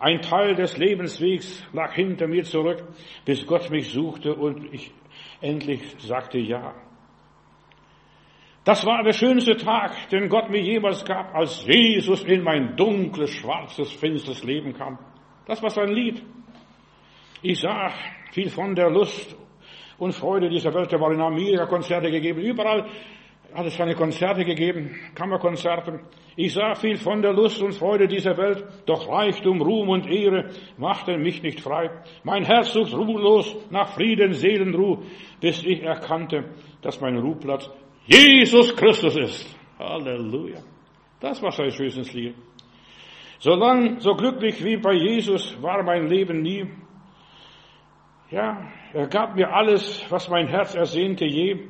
Ein 0.00 0.20
Teil 0.20 0.54
des 0.54 0.78
Lebenswegs 0.78 1.64
lag 1.72 1.92
hinter 1.92 2.26
mir 2.26 2.42
zurück, 2.42 2.82
bis 3.24 3.46
Gott 3.46 3.70
mich 3.70 3.90
suchte 3.90 4.34
und 4.34 4.72
ich 4.72 4.90
endlich 5.40 5.82
sagte 5.98 6.38
ja. 6.38 6.74
Das 8.64 8.84
war 8.84 9.02
der 9.02 9.12
schönste 9.12 9.56
Tag, 9.56 10.08
den 10.10 10.28
Gott 10.28 10.50
mir 10.50 10.60
jemals 10.60 11.04
gab, 11.04 11.34
als 11.34 11.64
Jesus 11.66 12.22
in 12.24 12.42
mein 12.42 12.76
dunkles, 12.76 13.30
schwarzes, 13.30 13.92
finsteres 13.92 14.42
Leben 14.42 14.72
kam. 14.72 14.98
Das 15.46 15.62
war 15.62 15.70
sein 15.70 15.90
Lied. 15.90 16.22
Ich 17.42 17.60
sah 17.60 17.90
viel 18.32 18.50
von 18.50 18.74
der 18.74 18.90
Lust 18.90 19.36
und 19.98 20.14
Freude 20.14 20.48
dieser 20.48 20.74
Welt. 20.74 20.92
Er 20.92 21.00
war 21.00 21.12
in 21.12 21.20
Amerika 21.20 21.66
Konzerte 21.66 22.10
gegeben. 22.10 22.40
Überall 22.40 22.86
hat 23.54 23.66
es 23.66 23.76
seine 23.76 23.94
Konzerte 23.94 24.44
gegeben, 24.44 24.94
Kammerkonzerte. 25.14 26.00
Ich 26.36 26.54
sah 26.54 26.74
viel 26.74 26.96
von 26.96 27.22
der 27.22 27.32
Lust 27.32 27.60
und 27.62 27.74
Freude 27.74 28.06
dieser 28.06 28.36
Welt, 28.36 28.64
doch 28.86 29.08
Reichtum, 29.08 29.60
Ruhm 29.60 29.88
und 29.88 30.06
Ehre 30.06 30.50
machten 30.78 31.22
mich 31.22 31.42
nicht 31.42 31.60
frei. 31.60 31.90
Mein 32.22 32.44
Herz 32.44 32.72
sucht 32.72 32.94
ruhelos 32.94 33.56
nach 33.70 33.94
Frieden, 33.94 34.32
Seelenruh, 34.32 35.02
bis 35.40 35.64
ich 35.64 35.82
erkannte, 35.82 36.50
dass 36.82 37.00
mein 37.00 37.18
Ruhplatz 37.18 37.70
Jesus 38.06 38.74
Christus 38.76 39.16
ist. 39.16 39.56
Halleluja. 39.78 40.60
Das 41.20 41.42
war 41.42 41.52
sein 41.52 41.70
schönes 41.70 42.12
Lied. 42.12 42.34
So 43.38 43.54
lang, 43.54 44.00
so 44.00 44.14
glücklich 44.14 44.62
wie 44.64 44.76
bei 44.76 44.92
Jesus 44.92 45.56
war 45.62 45.82
mein 45.82 46.08
Leben 46.08 46.42
nie. 46.42 46.66
Ja, 48.30 48.70
er 48.92 49.08
gab 49.08 49.34
mir 49.34 49.52
alles, 49.52 50.04
was 50.10 50.28
mein 50.28 50.46
Herz 50.46 50.74
ersehnte 50.74 51.24
je. 51.24 51.68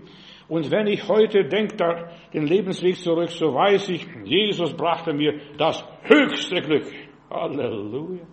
Und 0.51 0.69
wenn 0.73 0.89
ich 0.89 1.09
heute 1.09 1.45
denke 1.45 2.09
den 2.35 2.45
Lebensweg 2.45 2.97
zurück, 2.97 3.31
so 3.31 3.55
weiß 3.55 3.89
ich, 3.91 4.05
Jesus 4.25 4.75
brachte 4.75 5.13
mir 5.13 5.41
das 5.57 5.85
höchste 6.03 6.61
Glück. 6.61 6.87
Halleluja. 7.31 8.27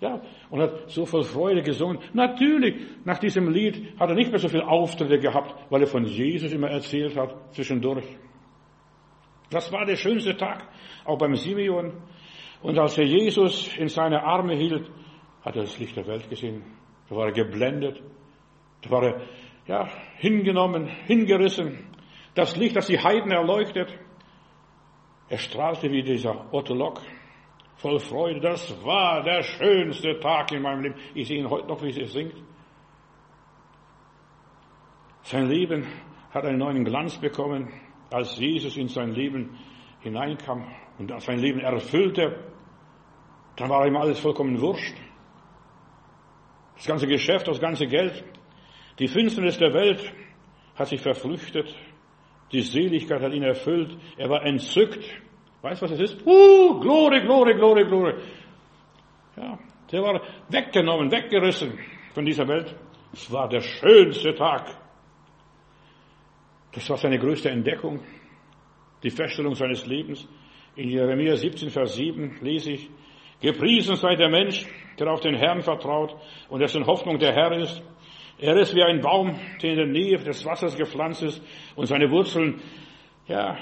Ja, 0.00 0.20
und 0.50 0.60
hat 0.60 0.90
so 0.90 1.06
voll 1.06 1.22
Freude 1.22 1.62
gesungen. 1.62 2.00
Natürlich, 2.12 2.74
nach 3.04 3.20
diesem 3.20 3.48
Lied 3.48 3.96
hat 4.00 4.08
er 4.08 4.16
nicht 4.16 4.30
mehr 4.30 4.40
so 4.40 4.48
viel 4.48 4.62
Auftritte 4.62 5.20
gehabt, 5.20 5.54
weil 5.70 5.82
er 5.82 5.86
von 5.86 6.04
Jesus 6.04 6.52
immer 6.52 6.68
erzählt 6.68 7.16
hat, 7.16 7.54
zwischendurch. 7.54 8.06
Das 9.48 9.70
war 9.70 9.86
der 9.86 9.94
schönste 9.94 10.36
Tag, 10.36 10.66
auch 11.04 11.18
beim 11.18 11.36
Simeon. 11.36 11.92
Und 12.60 12.76
als 12.76 12.98
er 12.98 13.04
Jesus 13.04 13.76
in 13.78 13.86
seine 13.86 14.24
Arme 14.24 14.56
hielt, 14.56 14.90
hat 15.42 15.54
er 15.54 15.62
das 15.62 15.78
Licht 15.78 15.96
der 15.96 16.08
Welt 16.08 16.28
gesehen. 16.28 16.64
Da 17.08 17.14
war 17.14 17.26
er 17.26 17.32
geblendet. 17.32 18.02
Da 18.82 18.90
war 18.90 19.04
er, 19.04 19.20
ja, 19.66 19.88
hingenommen, 20.16 20.86
hingerissen. 21.06 21.78
Das 22.34 22.56
Licht, 22.56 22.76
das 22.76 22.86
die 22.86 22.98
Heiden 22.98 23.30
erleuchtet. 23.30 23.96
Er 25.28 25.38
strahlte 25.38 25.90
wie 25.90 26.02
dieser 26.02 26.52
Otto 26.52 26.74
Lock 26.74 27.00
voll 27.76 27.98
Freude. 27.98 28.40
Das 28.40 28.84
war 28.84 29.22
der 29.22 29.42
schönste 29.42 30.18
Tag 30.20 30.52
in 30.52 30.62
meinem 30.62 30.82
Leben. 30.82 30.94
Ich 31.14 31.28
sehe 31.28 31.38
ihn 31.38 31.50
heute 31.50 31.68
noch, 31.68 31.82
wie 31.82 31.98
er 31.98 32.06
singt. 32.06 32.34
Sein 35.22 35.48
Leben 35.48 35.86
hat 36.32 36.44
einen 36.44 36.58
neuen 36.58 36.84
Glanz 36.84 37.18
bekommen, 37.18 37.72
als 38.10 38.38
Jesus 38.38 38.76
in 38.76 38.88
sein 38.88 39.12
Leben 39.12 39.58
hineinkam 40.00 40.66
und 40.98 41.12
sein 41.22 41.38
Leben 41.38 41.60
erfüllte. 41.60 42.52
Dann 43.56 43.68
war 43.68 43.86
ihm 43.86 43.96
alles 43.96 44.18
vollkommen 44.18 44.60
wurscht. 44.60 44.96
Das 46.76 46.86
ganze 46.86 47.06
Geschäft, 47.06 47.46
das 47.46 47.60
ganze 47.60 47.86
Geld, 47.86 48.24
die 48.98 49.08
Finsternis 49.08 49.58
der 49.58 49.72
Welt 49.72 50.12
hat 50.74 50.88
sich 50.88 51.00
verflüchtet. 51.00 51.74
Die 52.52 52.60
Seligkeit 52.60 53.22
hat 53.22 53.32
ihn 53.32 53.42
erfüllt. 53.42 53.96
Er 54.16 54.28
war 54.28 54.44
entzückt. 54.44 55.04
Weißt 55.62 55.80
du, 55.80 55.86
was 55.86 55.92
es 55.92 56.12
ist? 56.12 56.26
Uh, 56.26 56.80
Glory, 56.80 57.20
Glory, 57.22 57.54
Glory, 57.54 57.84
Glory. 57.84 58.14
Ja, 59.36 59.58
der 59.90 60.02
war 60.02 60.20
weggenommen, 60.48 61.10
weggerissen 61.10 61.78
von 62.12 62.24
dieser 62.24 62.46
Welt. 62.48 62.74
Es 63.12 63.30
war 63.30 63.48
der 63.48 63.60
schönste 63.60 64.34
Tag. 64.34 64.66
Das 66.72 66.88
war 66.88 66.96
seine 66.96 67.18
größte 67.18 67.50
Entdeckung, 67.50 68.00
die 69.02 69.10
Feststellung 69.10 69.54
seines 69.54 69.86
Lebens. 69.86 70.26
In 70.74 70.88
Jeremia 70.88 71.36
17, 71.36 71.68
Vers 71.70 71.96
7 71.96 72.38
lese 72.40 72.72
ich, 72.72 72.90
Gepriesen 73.42 73.96
sei 73.96 74.14
der 74.14 74.28
Mensch, 74.28 74.66
der 74.98 75.10
auf 75.10 75.20
den 75.20 75.34
Herrn 75.34 75.62
vertraut 75.62 76.14
und 76.48 76.60
dessen 76.60 76.86
Hoffnung 76.86 77.18
der 77.18 77.32
Herr 77.34 77.50
ist. 77.58 77.82
Er 78.38 78.56
ist 78.56 78.74
wie 78.74 78.82
ein 78.82 79.00
Baum, 79.00 79.38
der 79.62 79.70
in 79.70 79.76
der 79.76 79.86
Nähe 79.86 80.18
des 80.18 80.44
Wassers 80.44 80.76
gepflanzt 80.76 81.22
ist 81.22 81.42
und 81.76 81.86
seine 81.86 82.10
Wurzeln, 82.10 82.60
ja, 83.26 83.56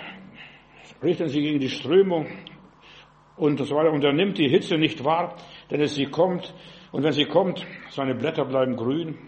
richten 1.03 1.29
sich 1.29 1.43
gegen 1.43 1.61
die 1.61 1.69
Strömung 1.69 2.27
und 3.37 3.59
so 3.59 3.75
weiter. 3.75 3.93
Und 3.93 4.05
er 4.05 4.13
nimmt 4.13 4.39
die 4.39 4.49
Hitze 4.49 4.77
nicht 4.77 5.05
wahr, 5.05 5.37
denn 5.71 5.81
es 5.81 5.95
sie 5.95 6.07
kommt. 6.07 6.55
Und 6.93 7.03
wenn 7.03 7.13
sie 7.13 7.25
kommt, 7.25 7.67
seine 7.91 8.15
Blätter 8.15 8.45
bleiben 8.45 8.77
grün. 8.77 9.19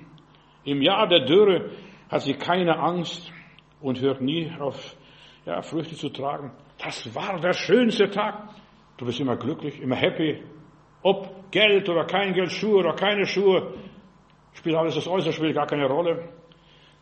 Im 0.65 0.83
Jahr 0.83 1.09
der 1.09 1.25
Dürre 1.25 1.71
hat 2.09 2.23
sie 2.23 2.35
keine 2.35 2.79
Angst 2.79 3.33
und 3.81 4.01
hört 4.01 4.21
nie 4.21 4.51
auf, 4.59 4.97
ja, 5.45 5.63
Früchte 5.63 5.97
zu 5.97 6.09
tragen. 6.09 6.53
Das 6.79 7.15
war 7.15 7.41
der 7.41 7.53
schönste 7.53 8.11
Tag. 8.11 8.49
Du 8.97 9.07
bist 9.07 9.21
immer 9.21 9.37
glücklich, 9.37 9.81
immer 9.81 9.97
happy. 9.97 10.43
Ob 11.03 11.51
Geld 11.51 11.89
oder 11.89 12.05
kein 12.05 12.33
Geld, 12.33 12.53
Schuhe 12.53 12.79
oder 12.79 12.95
keine 12.95 13.27
Schuhe, 13.27 13.75
spielt 14.55 14.77
alles 14.77 14.95
das 14.95 15.09
Äußere 15.09 15.33
spielt 15.33 15.55
gar 15.55 15.67
keine 15.67 15.87
Rolle. 15.87 16.29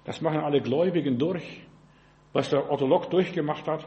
Das 0.04 0.20
machen 0.20 0.40
alle 0.40 0.60
Gläubigen 0.60 1.18
durch, 1.18 1.62
was 2.32 2.50
der 2.50 2.70
Ortholog 2.70 3.10
durchgemacht 3.10 3.66
hat. 3.68 3.86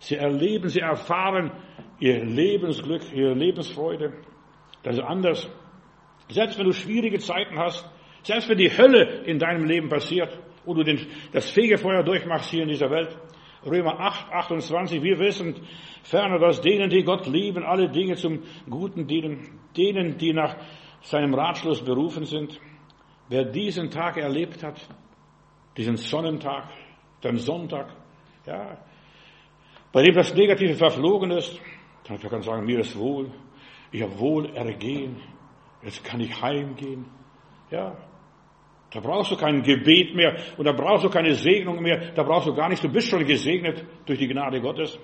Sie 0.00 0.16
erleben, 0.16 0.68
sie 0.68 0.80
erfahren 0.80 1.52
ihr 1.98 2.24
Lebensglück, 2.24 3.12
ihre 3.12 3.34
Lebensfreude. 3.34 4.12
Das 4.82 4.96
ist 4.96 5.02
anders. 5.02 5.50
Selbst 6.28 6.58
wenn 6.58 6.66
du 6.66 6.72
schwierige 6.72 7.18
Zeiten 7.18 7.58
hast, 7.58 7.88
selbst 8.22 8.48
wenn 8.48 8.58
die 8.58 8.70
Hölle 8.70 9.22
in 9.24 9.38
deinem 9.38 9.64
Leben 9.64 9.88
passiert 9.88 10.38
und 10.64 10.76
du 10.76 10.84
den, 10.84 11.06
das 11.32 11.50
Fegefeuer 11.50 12.02
durchmachst 12.02 12.50
hier 12.50 12.62
in 12.62 12.68
dieser 12.68 12.90
Welt. 12.90 13.16
Römer 13.66 13.98
8, 13.98 14.32
28, 14.32 15.02
wir 15.02 15.18
wissen 15.18 15.56
ferner, 16.02 16.38
dass 16.38 16.60
denen, 16.60 16.90
die 16.90 17.02
Gott 17.02 17.26
lieben, 17.26 17.64
alle 17.64 17.88
Dinge 17.88 18.14
zum 18.14 18.42
Guten 18.70 19.06
dienen, 19.06 19.60
denen, 19.76 20.16
die 20.16 20.32
nach 20.32 20.56
seinem 21.00 21.34
Ratschluss 21.34 21.82
berufen 21.82 22.24
sind. 22.24 22.60
Wer 23.28 23.44
diesen 23.44 23.90
Tag 23.90 24.16
erlebt 24.16 24.62
hat, 24.62 24.80
diesen 25.76 25.96
Sonnentag, 25.96 26.68
den 27.22 27.36
Sonntag, 27.36 27.94
ja, 28.46 28.78
bei 29.92 30.02
dem 30.02 30.14
das 30.14 30.34
Negative 30.34 30.74
verflogen 30.74 31.30
ist, 31.30 31.60
Dann 32.08 32.18
kann 32.18 32.30
man 32.30 32.42
sagen, 32.42 32.64
mir 32.64 32.78
ist 32.78 32.98
wohl, 32.98 33.30
ich 33.92 34.02
habe 34.02 34.18
wohl 34.18 34.46
ergehen, 34.56 35.16
jetzt 35.82 36.02
kann 36.04 36.20
ich 36.20 36.40
heimgehen. 36.40 37.04
Ja, 37.70 37.96
da 38.90 39.00
brauchst 39.00 39.30
du 39.30 39.36
kein 39.36 39.62
Gebet 39.62 40.14
mehr 40.14 40.36
und 40.56 40.64
da 40.64 40.72
brauchst 40.72 41.04
du 41.04 41.10
keine 41.10 41.34
Segnung 41.34 41.82
mehr, 41.82 42.12
da 42.14 42.22
brauchst 42.22 42.48
du 42.48 42.54
gar 42.54 42.68
nichts, 42.68 42.82
du 42.82 42.90
bist 42.90 43.08
schon 43.08 43.26
gesegnet 43.26 43.84
durch 44.06 44.18
die 44.18 44.28
Gnade 44.28 44.60
Gottes. 44.62 44.98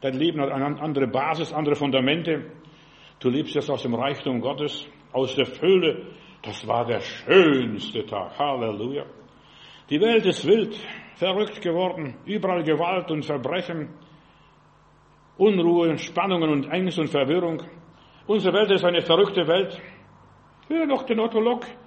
Dein 0.00 0.14
Leben 0.14 0.40
hat 0.40 0.50
eine 0.50 0.80
andere 0.80 1.06
Basis, 1.06 1.52
andere 1.52 1.74
Fundamente. 1.74 2.52
Du 3.18 3.28
lebst 3.28 3.54
jetzt 3.54 3.70
aus 3.70 3.82
dem 3.82 3.94
Reichtum 3.94 4.40
Gottes, 4.40 4.86
aus 5.12 5.34
der 5.34 5.44
Fülle. 5.44 6.06
Das 6.42 6.66
war 6.66 6.86
der 6.86 7.00
schönste 7.00 8.06
Tag. 8.06 8.38
Halleluja. 8.38 9.04
Die 9.90 10.00
Welt 10.00 10.24
ist 10.24 10.46
wild, 10.46 10.78
verrückt 11.16 11.60
geworden, 11.60 12.16
überall 12.24 12.62
Gewalt 12.62 13.10
und 13.10 13.24
Verbrechen, 13.24 13.90
Unruhe, 15.36 15.98
Spannungen 15.98 16.50
und 16.50 16.70
Ängste 16.70 17.02
und 17.02 17.08
Verwirrung. 17.08 17.62
Unsere 18.26 18.54
Welt 18.54 18.70
ist 18.70 18.84
eine 18.84 19.02
verrückte 19.02 19.46
Welt. 19.46 19.80
Hör 20.68 20.86
doch 20.86 21.02
den 21.02 21.18
Otto 21.18 21.40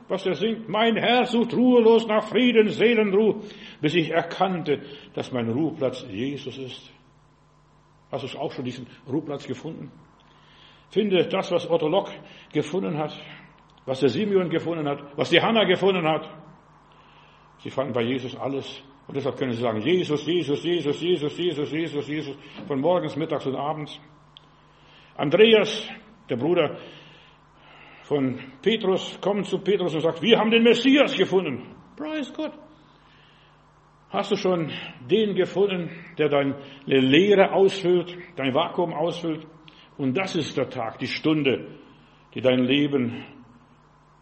was 0.09 0.25
er 0.25 0.35
singt. 0.35 0.67
Mein 0.67 0.97
Herr 0.97 1.25
sucht 1.25 1.53
ruhelos 1.53 2.05
nach 2.05 2.27
Frieden, 2.27 2.67
Seelenruhe, 2.69 3.41
bis 3.79 3.95
ich 3.95 4.11
erkannte, 4.11 4.81
dass 5.13 5.31
mein 5.31 5.49
Ruheplatz 5.49 6.05
Jesus 6.09 6.57
ist. 6.57 6.91
Hast 8.11 8.33
du 8.33 8.37
auch 8.37 8.51
schon 8.51 8.65
diesen 8.65 8.87
Ruheplatz 9.09 9.47
gefunden? 9.47 9.91
Finde 10.89 11.25
das, 11.25 11.51
was 11.51 11.69
Otto 11.69 11.87
Lock 11.87 12.11
gefunden 12.51 12.97
hat, 12.97 13.17
was 13.85 13.99
der 13.99 14.09
Simeon 14.09 14.49
gefunden 14.49 14.87
hat, 14.87 14.99
was 15.17 15.29
die 15.29 15.41
Hanna 15.41 15.63
gefunden 15.65 16.07
hat. 16.07 16.29
Sie 17.59 17.69
fanden 17.69 17.93
bei 17.93 18.03
Jesus 18.03 18.35
alles. 18.35 18.83
Und 19.07 19.17
deshalb 19.17 19.37
können 19.37 19.51
sie 19.51 19.61
sagen, 19.61 19.81
Jesus, 19.81 20.25
Jesus, 20.25 20.63
Jesus, 20.63 21.01
Jesus, 21.01 21.37
Jesus, 21.37 21.71
Jesus, 21.71 22.07
Jesus, 22.07 22.37
von 22.67 22.79
morgens, 22.79 23.15
mittags 23.15 23.45
und 23.45 23.55
abends. 23.55 23.99
Andreas, 25.17 25.89
der 26.29 26.37
Bruder 26.37 26.77
von 28.03 28.39
Petrus 28.61 29.19
kommt 29.21 29.45
zu 29.45 29.59
Petrus 29.59 29.93
und 29.93 30.01
sagt, 30.01 30.21
wir 30.21 30.39
haben 30.39 30.51
den 30.51 30.63
Messias 30.63 31.15
gefunden. 31.17 31.75
Preis 31.97 32.33
Gott. 32.33 32.53
Hast 34.09 34.31
du 34.31 34.35
schon 34.35 34.71
den 35.09 35.35
gefunden, 35.35 35.89
der 36.17 36.29
deine 36.29 36.55
Lehre 36.85 37.51
ausfüllt, 37.51 38.15
dein 38.35 38.53
Vakuum 38.53 38.93
ausfüllt? 38.93 39.45
Und 39.97 40.17
das 40.17 40.35
ist 40.35 40.55
der 40.55 40.69
Tag, 40.69 40.99
die 40.99 41.07
Stunde, 41.07 41.79
die 42.33 42.41
dein 42.41 42.59
Leben 42.59 43.25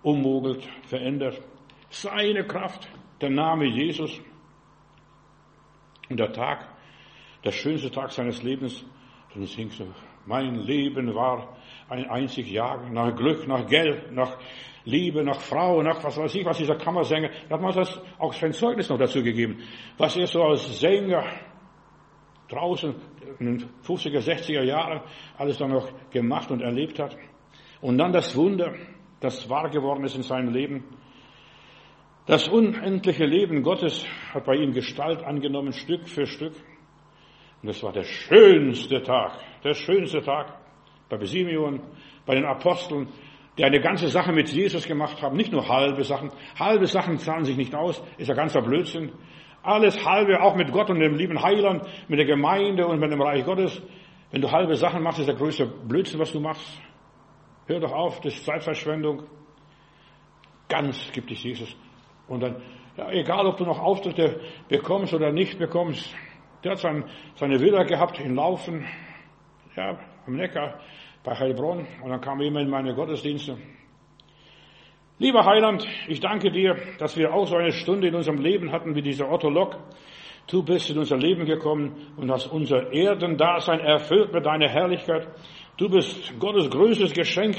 ummogelt, 0.04 0.68
verändert. 0.84 1.41
Seine 1.89 2.45
Kraft, 2.45 2.88
der 3.20 3.30
Name 3.30 3.66
Jesus. 3.66 4.20
Und 6.10 6.20
der 6.20 6.32
Tag, 6.34 6.68
der 7.43 7.52
schönste 7.52 7.91
Tag 7.91 8.12
seines 8.12 8.43
Lebens, 8.43 8.86
dann 9.34 9.45
singst 9.45 9.80
du, 9.80 9.88
mein 10.26 10.56
Leben 10.56 11.14
war 11.16 11.58
ein 11.89 12.10
einzig 12.10 12.52
Jagen 12.52 12.93
nach 12.93 13.16
Glück, 13.16 13.47
nach 13.47 13.66
Geld, 13.66 14.12
nach 14.12 14.38
Liebe, 14.86 15.24
nach 15.24 15.39
Frau, 15.39 15.82
nach 15.82 16.04
was 16.04 16.18
weiß 16.18 16.36
ich, 16.36 16.45
was 16.45 16.58
dieser 16.58 16.76
Kammersänger, 16.76 17.30
da 17.47 17.56
hat 17.56 17.62
man 17.62 17.74
das 17.74 17.99
auch 18.18 18.34
sein 18.34 18.54
Zeugnis 18.54 18.89
noch 18.89 18.97
dazu 18.97 19.22
gegeben, 19.22 19.60
was 19.97 20.18
er 20.18 20.28
so 20.28 20.43
als 20.43 20.80
Sänger 20.80 21.24
draußen 22.49 22.95
in 23.39 23.58
den 23.58 23.70
50er, 23.84 24.20
60er 24.20 24.64
Jahren 24.64 25.02
alles 25.38 25.58
dann 25.58 25.72
noch 25.72 25.88
gemacht 26.10 26.52
und 26.52 26.62
erlebt 26.62 26.99
hat. 26.99 27.16
Und 27.80 27.97
dann 27.97 28.12
das 28.12 28.36
Wunder, 28.36 28.74
das 29.22 29.49
wahr 29.49 29.69
geworden 29.69 30.03
ist 30.03 30.15
in 30.15 30.24
seinem 30.24 30.51
Leben. 30.51 30.84
Das 32.26 32.47
unendliche 32.47 33.26
Leben 33.26 33.63
Gottes 33.63 34.05
hat 34.34 34.45
bei 34.45 34.55
ihm 34.55 34.74
Gestalt 34.74 35.24
angenommen, 35.24 35.74
Stück 35.74 36.07
für 36.07 36.26
Stück. 36.26 36.53
Und 37.61 37.67
das 37.67 37.82
war 37.84 37.93
der 37.93 38.03
schönste 38.03 39.01
Tag, 39.03 39.39
der 39.63 39.76
schönste 39.76 40.22
Tag 40.22 40.57
bei 41.09 41.24
Simeon, 41.26 41.82
bei 42.26 42.36
den 42.36 42.45
Aposteln, 42.45 43.07
die 43.57 43.63
eine 43.63 43.80
ganze 43.80 44.07
Sache 44.07 44.32
mit 44.32 44.49
Jesus 44.49 44.88
gemacht 44.88 45.22
haben, 45.22 45.36
nicht 45.36 45.51
nur 45.51 45.67
halbe 45.67 46.03
Sachen. 46.03 46.32
Halbe 46.57 46.88
Sachen 46.88 47.17
zahlen 47.17 47.45
sich 47.45 47.57
nicht 47.57 47.76
aus, 47.76 48.01
ist 48.17 48.28
ja 48.28 48.34
ganzer 48.34 48.61
Blödsinn. 48.61 49.11
Alles 49.61 50.03
halbe, 50.05 50.41
auch 50.41 50.55
mit 50.55 50.72
Gott 50.72 50.89
und 50.89 50.99
dem 50.99 51.15
lieben 51.15 51.41
Heiland, 51.41 51.84
mit 52.07 52.17
der 52.17 52.26
Gemeinde 52.26 52.88
und 52.88 52.99
mit 52.99 53.11
dem 53.11 53.22
Reich 53.22 53.45
Gottes. 53.45 53.80
Wenn 54.32 54.41
du 54.41 54.49
halbe 54.49 54.76
Sachen 54.76 55.03
machst, 55.03 55.19
ist 55.19 55.28
der 55.28 55.36
größte 55.36 55.67
Blödsinn, 55.67 56.19
was 56.19 56.32
du 56.32 56.39
machst. 56.39 56.82
Hör 57.68 57.80
doch 57.80 57.91
auf, 57.91 58.20
das 58.22 58.34
ist 58.36 58.45
Zeitverschwendung. 58.45 59.24
Ganz 60.68 61.12
gibt 61.12 61.30
dich 61.30 61.43
Jesus. 61.43 61.76
Und 62.28 62.41
dann, 62.41 62.62
ja, 62.97 63.12
egal 63.12 63.45
ob 63.45 63.57
du 63.57 63.66
noch 63.66 63.80
Auftritte 63.80 64.39
bekommst 64.68 65.14
oder 65.14 65.32
nicht 65.32 65.59
bekommst, 65.59 66.16
der 66.64 66.72
hat 66.72 66.80
sein, 66.80 67.03
seine 67.36 67.59
Villa 67.59 67.84
gehabt 67.84 68.20
in 68.20 68.36
Laufen, 68.36 68.86
ja, 69.76 69.97
am 70.26 70.36
Neckar, 70.36 70.80
bei 71.24 71.36
Heilbronn. 71.36 71.88
Und 72.01 72.09
dann 72.09 72.22
kam 72.22 72.41
jemand 72.41 72.66
in 72.66 72.72
meine 72.72 72.93
Gottesdienste. 72.93 73.57
Lieber 75.20 75.45
Heiland, 75.45 75.88
ich 76.07 76.20
danke 76.20 76.51
dir, 76.51 76.76
dass 76.97 77.16
wir 77.16 77.34
auch 77.34 77.45
so 77.45 77.55
eine 77.55 77.72
Stunde 77.72 78.07
in 78.07 78.16
unserem 78.16 78.39
Leben 78.39 78.72
hatten 78.72 78.95
wie 78.95 79.03
dieser 79.03 79.32
Otto 79.32 79.49
Lock. 79.49 79.78
Du 80.47 80.64
bist 80.64 80.89
in 80.89 80.97
unser 80.97 81.18
Leben 81.18 81.45
gekommen 81.45 82.14
und 82.18 82.32
hast 82.32 82.47
unser 82.47 82.91
Erdendasein 82.91 83.80
erfüllt 83.82 84.34
mit 84.34 84.45
deiner 84.45 84.68
Herrlichkeit. 84.68 85.28
Du 85.78 85.89
bist 85.89 86.39
Gottes 86.39 86.69
größtes 86.69 87.13
Geschenk 87.13 87.57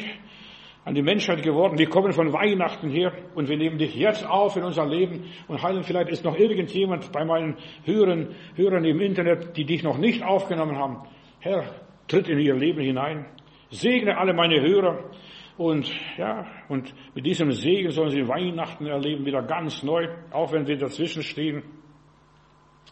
an 0.84 0.94
die 0.94 1.02
Menschheit 1.02 1.42
geworden. 1.42 1.78
Wir 1.78 1.88
kommen 1.88 2.12
von 2.12 2.32
Weihnachten 2.32 2.90
her 2.90 3.12
und 3.34 3.48
wir 3.48 3.56
nehmen 3.56 3.78
dich 3.78 3.94
jetzt 3.94 4.26
auf 4.26 4.56
in 4.56 4.64
unser 4.64 4.86
Leben. 4.86 5.24
Und 5.48 5.62
Heiland, 5.62 5.86
vielleicht 5.86 6.10
ist 6.10 6.24
noch 6.24 6.36
irgendjemand 6.36 7.12
bei 7.12 7.24
meinen 7.24 7.56
Hörern, 7.84 8.34
Hörern 8.54 8.84
im 8.84 9.00
Internet, 9.00 9.56
die 9.56 9.64
dich 9.64 9.82
noch 9.82 9.98
nicht 9.98 10.22
aufgenommen 10.22 10.76
haben. 10.76 11.08
Herr, 11.40 11.64
tritt 12.08 12.28
in 12.28 12.38
ihr 12.38 12.54
Leben 12.54 12.80
hinein. 12.80 13.26
Segne 13.70 14.16
alle 14.16 14.34
meine 14.34 14.60
Hörer. 14.60 15.10
Und 15.56 15.92
ja, 16.16 16.46
und 16.68 16.92
mit 17.14 17.26
diesem 17.26 17.52
Segen 17.52 17.90
sollen 17.90 18.10
sie 18.10 18.26
Weihnachten 18.26 18.86
erleben, 18.86 19.24
wieder 19.24 19.42
ganz 19.42 19.82
neu, 19.82 20.08
auch 20.30 20.52
wenn 20.52 20.66
wir 20.66 20.76
dazwischen 20.76 21.22
stehen. 21.22 21.62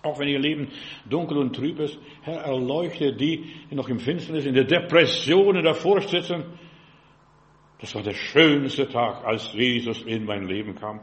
Auch 0.03 0.19
wenn 0.19 0.29
ihr 0.29 0.39
Leben 0.39 0.69
dunkel 1.09 1.39
und 1.39 1.55
trüb 1.55 1.79
ist, 1.79 1.99
Herr, 2.23 2.41
erleuchte 2.41 3.13
die, 3.13 3.45
die 3.71 3.75
noch 3.75 3.89
im 3.89 3.99
Finsternis, 3.99 4.47
in 4.47 4.55
der 4.55 4.65
Depression, 4.65 5.57
in 5.57 5.65
der 5.65 5.75
Furcht 5.75 6.09
sitzen. 6.09 6.45
Das 7.81 7.95
war 7.95 8.03
der 8.03 8.15
schönste 8.15 8.89
Tag, 8.89 9.25
als 9.25 9.53
Jesus 9.53 10.03
in 10.03 10.25
mein 10.25 10.47
Leben 10.47 10.75
kam. 10.75 11.01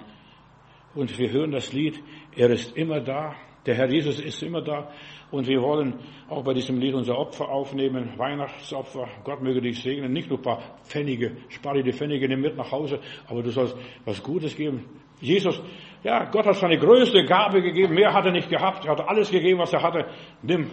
Und 0.96 1.18
wir 1.18 1.32
hören 1.32 1.52
das 1.52 1.74
Lied, 1.74 2.00
er 2.36 2.50
ist 2.50 2.76
immer 2.76 3.00
da, 3.00 3.36
der 3.68 3.76
Herr 3.76 3.90
Jesus 3.90 4.20
ist 4.22 4.42
immer 4.42 4.62
da. 4.62 4.90
Und 5.30 5.46
wir 5.46 5.62
wollen 5.62 6.00
auch 6.30 6.42
bei 6.44 6.54
diesem 6.54 6.80
Lied 6.80 6.94
unser 6.94 7.18
Opfer 7.18 7.50
aufnehmen, 7.50 8.14
Weihnachtsopfer. 8.18 9.10
Gott 9.26 9.44
möge 9.44 9.62
dich 9.62 9.84
segnen. 9.84 10.14
Nicht 10.14 10.30
nur 10.30 10.40
ein 10.40 10.44
paar 10.44 10.80
Pfennige, 10.84 11.36
spare 11.50 11.84
die 11.84 11.92
Pfennige, 11.92 12.30
nimm 12.30 12.40
mit 12.40 12.56
nach 12.56 12.72
Hause, 12.72 13.02
aber 13.28 13.44
du 13.44 13.52
sollst 13.52 13.76
was 14.06 14.24
Gutes 14.24 14.56
geben. 14.56 14.86
Jesus, 15.20 15.62
ja, 16.04 16.26
Gott 16.26 16.46
hat 16.46 16.56
seine 16.56 16.78
größte 16.78 17.26
Gabe 17.26 17.62
gegeben. 17.62 17.96
Mehr 17.96 18.14
hat 18.14 18.26
er 18.26 18.32
nicht 18.32 18.50
gehabt. 18.50 18.86
Er 18.86 18.92
hat 18.92 19.08
alles 19.08 19.32
gegeben, 19.32 19.60
was 19.60 19.74
er 19.74 19.82
hatte. 19.82 20.06
Nimm. 20.42 20.70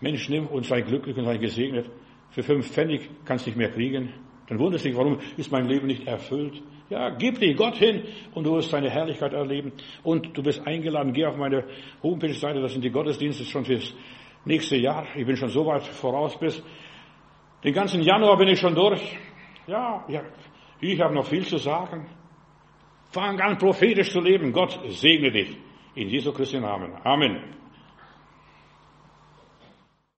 Mensch, 0.00 0.28
nimm 0.28 0.46
und 0.46 0.64
sei 0.66 0.82
glücklich 0.82 1.16
und 1.16 1.24
sei 1.24 1.38
gesegnet. 1.38 1.90
Für 2.30 2.42
fünf 2.42 2.70
Pfennig 2.70 3.08
kannst 3.24 3.46
du 3.46 3.50
nicht 3.50 3.56
mehr 3.56 3.70
kriegen. 3.70 4.12
Dann 4.48 4.58
wunderst 4.58 4.84
du 4.84 4.88
dich, 4.88 4.98
warum 4.98 5.18
ist 5.36 5.50
mein 5.50 5.66
Leben 5.66 5.86
nicht 5.86 6.06
erfüllt? 6.06 6.62
Ja, 6.88 7.10
gib 7.10 7.40
dich 7.40 7.56
Gott 7.56 7.76
hin 7.76 8.02
und 8.34 8.44
du 8.44 8.54
wirst 8.54 8.70
seine 8.70 8.88
Herrlichkeit 8.88 9.32
erleben. 9.32 9.72
Und 10.04 10.36
du 10.36 10.42
bist 10.42 10.64
eingeladen, 10.66 11.12
geh 11.12 11.26
auf 11.26 11.36
meine 11.36 11.64
Homepage-Seite, 12.02 12.60
das 12.60 12.72
sind 12.72 12.84
die 12.84 12.90
Gottesdienste 12.90 13.44
schon 13.44 13.64
fürs 13.64 13.92
nächste 14.44 14.76
Jahr. 14.76 15.06
Ich 15.16 15.26
bin 15.26 15.36
schon 15.36 15.48
so 15.48 15.66
weit 15.66 15.82
voraus 15.82 16.38
bis. 16.38 16.62
Den 17.64 17.74
ganzen 17.74 18.02
Januar 18.02 18.36
bin 18.36 18.48
ich 18.48 18.60
schon 18.60 18.74
durch. 18.74 19.18
Ja, 19.66 20.04
ja 20.08 20.22
ich 20.80 21.00
habe 21.00 21.14
noch 21.14 21.26
viel 21.26 21.44
zu 21.44 21.56
sagen. 21.56 22.06
Fang 23.16 23.40
an, 23.40 23.56
prophetisch 23.56 24.10
zu 24.10 24.20
leben. 24.20 24.52
Gott 24.52 24.78
segne 24.88 25.30
dich. 25.32 25.56
In 25.94 26.08
Jesu 26.10 26.32
Christi 26.32 26.60
Namen. 26.60 26.92
Amen. 27.02 27.40